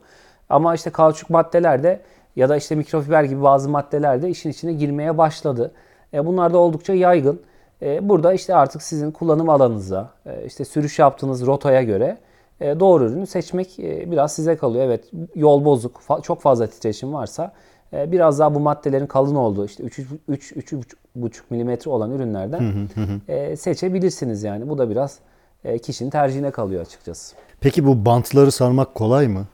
Ama 0.50 0.76
işte 0.76 0.90
kauçuk 0.90 1.30
maddeler 1.30 1.84
de 1.84 2.00
ya 2.36 2.50
da 2.50 2.58
işte 2.58 2.76
mikrofiber 2.76 3.24
gibi 3.24 3.44
bazı 3.44 3.70
maddeler 3.70 4.22
de 4.22 4.30
işin 4.30 4.50
içine 4.50 4.74
girmeye 4.74 5.18
başladı. 5.18 5.72
E, 6.14 6.26
bunlar 6.26 6.54
da 6.54 6.58
oldukça 6.58 6.94
yaygın. 6.94 7.40
E, 7.82 8.10
burada 8.10 8.34
işte 8.34 8.56
artık 8.56 8.82
sizin 8.82 9.12
kullanım 9.12 9.50
alanınıza, 9.50 10.10
e, 10.26 10.46
işte 10.46 10.66
sürüş 10.66 11.00
yaptığınız 11.00 11.46
rotaya 11.46 11.84
göre 11.84 12.18
e, 12.62 12.80
doğru 12.80 13.06
ürünü 13.06 13.28
seçmek 13.28 13.80
e, 13.80 14.12
biraz 14.12 14.34
size 14.34 14.58
kalıyor. 14.58 14.86
Evet 14.86 15.12
yol 15.36 15.66
bozuk, 15.66 15.96
fa- 16.08 16.22
çok 16.22 16.42
fazla 16.42 16.68
titreşim 16.68 17.14
varsa 17.14 17.52
biraz 17.94 18.40
daha 18.40 18.56
bu 18.56 18.60
maddelerin 18.60 19.08
kalın 19.08 19.36
olduğu 19.36 19.66
işte 19.66 19.84
3-3,5 19.84 21.32
milimetre 21.50 21.92
olan 21.92 22.12
ürünlerden 22.12 22.88
e, 23.28 23.56
seçebilirsiniz 23.56 24.44
yani. 24.44 24.70
Bu 24.70 24.78
da 24.78 24.90
biraz 24.90 25.20
e, 25.64 25.78
kişinin 25.80 26.10
tercihine 26.10 26.52
kalıyor 26.52 26.82
açıkçası. 26.82 27.36
Peki 27.62 27.86
bu 27.86 28.06
bantları 28.06 28.52
sarmak 28.52 28.96
kolay 28.96 29.28
mı? 29.28 29.46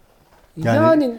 Yani- 0.58 0.76
Yani, 0.78 1.18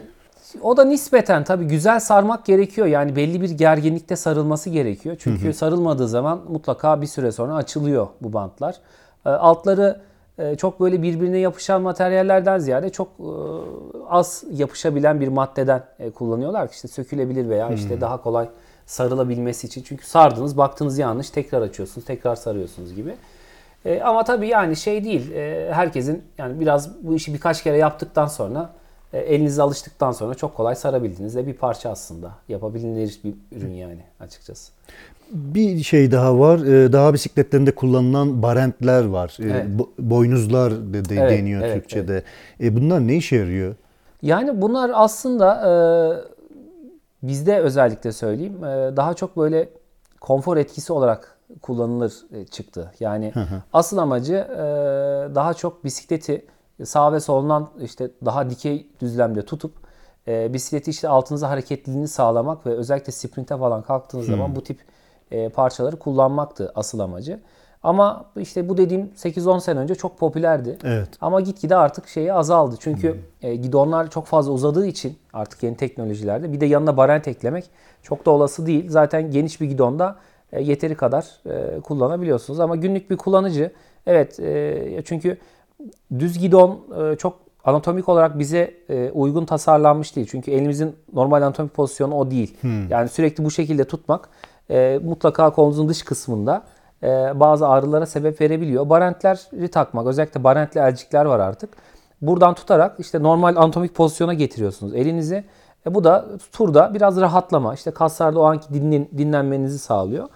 o 0.61 0.77
da 0.77 0.83
nispeten 0.85 1.43
tabii 1.43 1.65
güzel 1.65 1.99
sarmak 1.99 2.45
gerekiyor. 2.45 2.87
Yani 2.87 3.15
belli 3.15 3.41
bir 3.41 3.49
gerginlikte 3.49 4.15
sarılması 4.15 4.69
gerekiyor. 4.69 5.15
Çünkü 5.19 5.53
sarılmadığı 5.53 6.07
zaman 6.07 6.41
mutlaka 6.49 7.01
bir 7.01 7.07
süre 7.07 7.31
sonra 7.31 7.55
açılıyor 7.55 8.07
bu 8.21 8.33
bantlar. 8.33 8.75
E, 9.25 9.29
Altları 9.29 9.99
çok 10.57 10.79
böyle 10.79 11.01
birbirine 11.01 11.37
yapışan 11.37 11.81
materyallerden 11.81 12.57
ziyade 12.57 12.89
çok 12.89 13.07
e, 13.07 13.29
az 14.09 14.43
yapışabilen 14.51 15.21
bir 15.21 15.27
maddeden 15.27 15.83
e, 15.99 16.09
kullanıyorlar 16.09 16.67
ki 16.67 16.73
işte 16.75 16.87
sökülebilir 16.87 17.49
veya 17.49 17.69
işte 17.69 18.01
daha 18.01 18.21
kolay 18.21 18.49
sarılabilmesi 18.85 19.67
için. 19.67 19.83
Çünkü 19.83 20.05
sardınız, 20.05 20.57
baktınız 20.57 20.97
yanlış, 20.97 21.29
tekrar 21.29 21.61
açıyorsunuz, 21.61 22.05
tekrar 22.05 22.35
sarıyorsunuz 22.35 22.95
gibi. 22.95 23.15
E, 23.85 24.01
ama 24.01 24.23
tabii 24.23 24.47
yani 24.47 24.75
şey 24.75 25.03
değil. 25.03 25.31
e, 25.31 25.73
herkesin 25.73 26.23
yani 26.37 26.59
biraz 26.59 27.03
bu 27.03 27.15
işi 27.15 27.33
birkaç 27.33 27.63
kere 27.63 27.77
yaptıktan 27.77 28.27
sonra 28.27 28.69
e, 29.13 29.17
elinize 29.19 29.61
alıştıktan 29.61 30.11
sonra 30.11 30.33
çok 30.35 30.55
kolay 30.55 30.75
sarabildiğiniz 30.75 31.35
de 31.35 31.47
bir 31.47 31.53
parça 31.53 31.89
aslında. 31.89 32.31
Yapabilir 32.49 33.19
bir 33.23 33.33
ürün 33.57 33.73
yani 33.73 33.99
açıkçası. 34.19 34.71
Bir 35.31 35.83
şey 35.83 36.11
daha 36.11 36.39
var. 36.39 36.59
Ee, 36.59 36.93
Dağ 36.93 37.13
bisikletlerinde 37.13 37.75
kullanılan 37.75 38.41
barentler 38.43 39.05
var. 39.05 39.37
Ee, 39.39 39.43
Evet. 39.43 39.65
bo- 39.65 39.89
Boynuzlar 39.99 40.93
de, 40.93 41.09
de 41.09 41.15
Evet, 41.15 41.31
deniyor 41.31 41.61
evet, 41.61 41.73
Türkçe'de. 41.73 42.23
E, 42.61 42.75
bunlar 42.75 43.07
ne 43.07 43.15
işe 43.15 43.35
yarıyor? 43.35 43.75
Yani 44.21 44.61
bunlar 44.61 44.91
aslında 44.93 45.53
e, 45.63 47.27
bizde 47.27 47.59
özellikle 47.59 48.11
söyleyeyim 48.11 48.63
e, 48.63 48.67
daha 48.97 49.13
çok 49.13 49.37
böyle 49.37 49.69
konfor 50.21 50.57
etkisi 50.57 50.93
olarak 50.93 51.37
kullanılır 51.61 52.13
e, 52.31 52.45
çıktı. 52.45 52.91
Yani 52.99 53.33
asıl 53.73 53.97
amacı 53.97 54.33
e, 54.33 54.57
daha 55.35 55.53
çok 55.53 55.83
bisikleti 55.83 56.45
sağ 56.85 57.13
ve 57.13 57.19
solundan 57.19 57.69
işte 57.81 58.11
daha 58.25 58.49
dikey 58.49 58.87
düzlemde 59.01 59.45
tutup 59.45 59.73
e, 60.27 60.53
bisikleti 60.53 60.91
işte 60.91 61.09
altınıza 61.09 61.49
hareketliliğini 61.49 62.07
sağlamak 62.07 62.65
ve 62.65 62.69
özellikle 62.69 63.11
sprinte 63.11 63.57
falan 63.57 63.81
kalktığınız 63.81 64.25
zaman 64.25 64.55
bu 64.55 64.63
tip 64.63 64.79
e, 65.31 65.49
parçaları 65.49 65.95
kullanmaktı 65.95 66.71
asıl 66.75 66.99
amacı. 66.99 67.39
Ama 67.83 68.25
işte 68.37 68.69
bu 68.69 68.77
dediğim 68.77 69.05
8-10 69.05 69.61
sene 69.61 69.79
önce 69.79 69.95
çok 69.95 70.19
popülerdi. 70.19 70.77
Evet. 70.83 71.09
Ama 71.21 71.41
gitgide 71.41 71.75
artık 71.75 72.07
şeyi 72.07 72.33
azaldı. 72.33 72.75
Çünkü 72.79 73.19
e, 73.41 73.55
gidonlar 73.55 74.09
çok 74.09 74.25
fazla 74.25 74.51
uzadığı 74.51 74.87
için 74.87 75.17
artık 75.33 75.63
yeni 75.63 75.77
teknolojilerde 75.77 76.53
bir 76.53 76.59
de 76.59 76.65
yanına 76.65 76.97
barent 76.97 77.27
eklemek 77.27 77.65
çok 78.03 78.25
da 78.25 78.31
olası 78.31 78.65
değil. 78.65 78.89
Zaten 78.89 79.31
geniş 79.31 79.61
bir 79.61 79.65
gidonda 79.65 80.15
e, 80.51 80.61
yeteri 80.61 80.95
kadar 80.95 81.25
e, 81.45 81.79
kullanabiliyorsunuz. 81.81 82.59
Ama 82.59 82.75
günlük 82.75 83.09
bir 83.09 83.17
kullanıcı 83.17 83.71
evet 84.05 84.39
e, 84.39 85.01
çünkü 85.05 85.37
düz 86.19 86.37
gidon 86.39 86.79
e, 87.01 87.15
çok 87.15 87.39
anatomik 87.63 88.09
olarak 88.09 88.39
bize 88.39 88.73
e, 88.89 89.11
uygun 89.11 89.45
tasarlanmış 89.45 90.15
değil. 90.15 90.27
Çünkü 90.31 90.51
elimizin 90.51 90.95
normal 91.13 91.41
anatomik 91.41 91.73
pozisyonu 91.73 92.15
o 92.15 92.31
değil. 92.31 92.57
Yani 92.89 93.09
sürekli 93.09 93.45
bu 93.45 93.51
şekilde 93.51 93.85
tutmak 93.85 94.29
e, 94.69 94.99
mutlaka 95.03 95.49
kolunuzun 95.49 95.89
dış 95.89 96.03
kısmında 96.03 96.63
e, 97.03 97.07
bazı 97.39 97.67
ağrılara 97.67 98.05
sebep 98.05 98.41
verebiliyor. 98.41 98.89
Barentleri 98.89 99.67
takmak, 99.67 100.07
özellikle 100.07 100.43
barentli 100.43 100.79
elcikler 100.79 101.25
var 101.25 101.39
artık. 101.39 101.69
Buradan 102.21 102.53
tutarak 102.53 102.99
işte 102.99 103.23
normal 103.23 103.55
anatomik 103.55 103.95
pozisyona 103.95 104.33
getiriyorsunuz 104.33 104.95
elinizi. 104.95 105.43
E, 105.87 105.93
bu 105.93 106.03
da 106.03 106.25
turda 106.51 106.93
biraz 106.93 107.21
rahatlama, 107.21 107.73
işte 107.73 107.91
kaslarda 107.91 108.39
o 108.39 108.43
anki 108.43 108.73
dinlen, 108.73 109.07
dinlenmenizi 109.17 109.79
sağlıyor. 109.79 110.27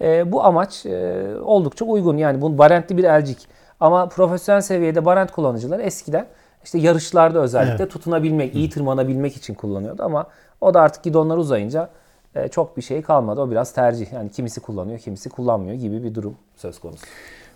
E, 0.00 0.32
bu 0.32 0.44
amaç 0.44 0.86
e, 0.86 1.26
oldukça 1.44 1.84
uygun. 1.84 2.16
Yani 2.16 2.40
bu 2.40 2.58
barentli 2.58 2.96
bir 2.96 3.04
elcik. 3.04 3.38
Ama 3.80 4.08
profesyonel 4.08 4.60
seviyede 4.60 5.04
barent 5.04 5.32
kullanıcılar 5.32 5.78
eskiden 5.78 6.26
işte 6.64 6.78
yarışlarda 6.78 7.38
özellikle 7.38 7.88
tutunabilmek, 7.88 8.54
iyi 8.54 8.70
tırmanabilmek 8.70 9.36
için 9.36 9.54
kullanıyordu 9.54 10.02
ama 10.02 10.26
o 10.60 10.74
da 10.74 10.80
artık 10.80 11.02
gidonlar 11.02 11.36
uzayınca 11.36 11.88
e, 12.34 12.48
çok 12.48 12.76
bir 12.76 12.82
şey 12.82 13.02
kalmadı. 13.02 13.40
O 13.40 13.50
biraz 13.50 13.72
tercih. 13.72 14.12
Yani 14.12 14.30
kimisi 14.30 14.60
kullanıyor, 14.60 14.98
kimisi 14.98 15.28
kullanmıyor 15.28 15.74
gibi 15.76 16.04
bir 16.04 16.14
durum 16.14 16.36
söz 16.56 16.80
konusu. 16.80 17.06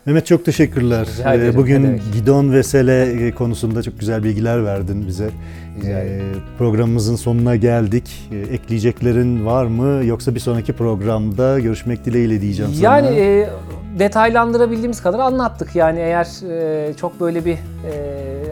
Mehmet 0.08 0.26
çok 0.26 0.44
teşekkürler. 0.44 1.06
Rica 1.18 1.34
ederim, 1.34 1.52
Ee, 1.54 1.56
Bugün 1.56 2.00
gidon 2.12 2.52
ve 2.52 2.62
sele 2.62 3.26
e, 3.26 3.32
konusunda 3.34 3.82
çok 3.82 4.00
güzel 4.00 4.24
bilgiler 4.24 4.64
verdin 4.64 5.04
bize. 5.06 5.30
Rica 5.80 5.88
Ee, 5.88 6.06
ederim. 6.06 6.42
Programımızın 6.58 7.16
sonuna 7.16 7.56
geldik. 7.56 8.28
Ee, 8.32 8.36
Ekleyeceklerin 8.54 9.46
var 9.46 9.64
mı? 9.66 10.04
Yoksa 10.04 10.34
bir 10.34 10.40
sonraki 10.40 10.72
programda 10.72 11.60
görüşmek 11.60 12.04
dileğiyle 12.04 12.40
diyeceğim 12.40 12.72
sana. 12.74 12.84
Yani 12.96 13.16
e, 13.18 13.48
detaylandırabildiğimiz 13.98 15.02
kadar 15.02 15.18
anlattık. 15.18 15.76
Yani 15.76 15.98
eğer 15.98 16.28
e, 16.50 16.94
çok 16.94 17.20
böyle 17.20 17.44
bir 17.44 17.52
e, 17.52 17.58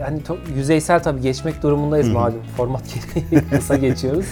hani 0.05 0.19
to- 0.21 0.37
yüzeysel 0.57 1.03
tabii 1.03 1.21
geçmek 1.21 1.63
durumundayız 1.63 2.09
malum. 2.09 2.39
Format 2.57 2.83
gereği 3.15 3.43
kısa 3.49 3.75
geçiyoruz. 3.77 4.25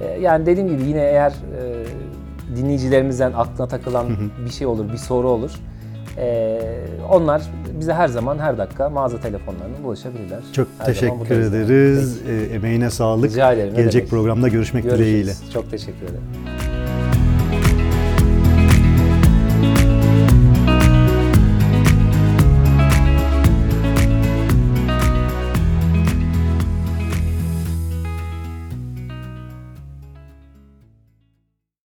E, 0.00 0.20
yani 0.20 0.46
dediğim 0.46 0.68
gibi 0.68 0.88
yine 0.88 1.00
eğer 1.00 1.30
e, 1.30 2.56
dinleyicilerimizden 2.56 3.32
aklına 3.32 3.68
takılan 3.68 4.06
bir 4.46 4.50
şey 4.50 4.66
olur, 4.66 4.92
bir 4.92 4.98
soru 4.98 5.28
olur. 5.28 5.50
E, 6.18 6.58
onlar 7.10 7.42
bize 7.80 7.94
her 7.94 8.08
zaman 8.08 8.38
her 8.38 8.58
dakika 8.58 8.90
mağaza 8.90 9.20
telefonlarına 9.20 9.76
ulaşabilirler. 9.84 10.38
Çok 10.52 10.68
Her 10.78 10.86
teşekkür 10.86 11.40
ederiz. 11.40 12.18
Ee, 12.28 12.54
Emeğine 12.54 12.90
sağlık. 12.90 13.30
Rica 13.30 13.52
ederim, 13.52 13.74
Gelecek 13.76 14.10
programda 14.10 14.48
görüşmek 14.48 14.84
Peki, 14.84 14.96
dileğiyle. 14.96 15.24
Görüşürüz. 15.24 15.52
Çok 15.52 15.70
teşekkür 15.70 16.02
ederim. 16.02 16.65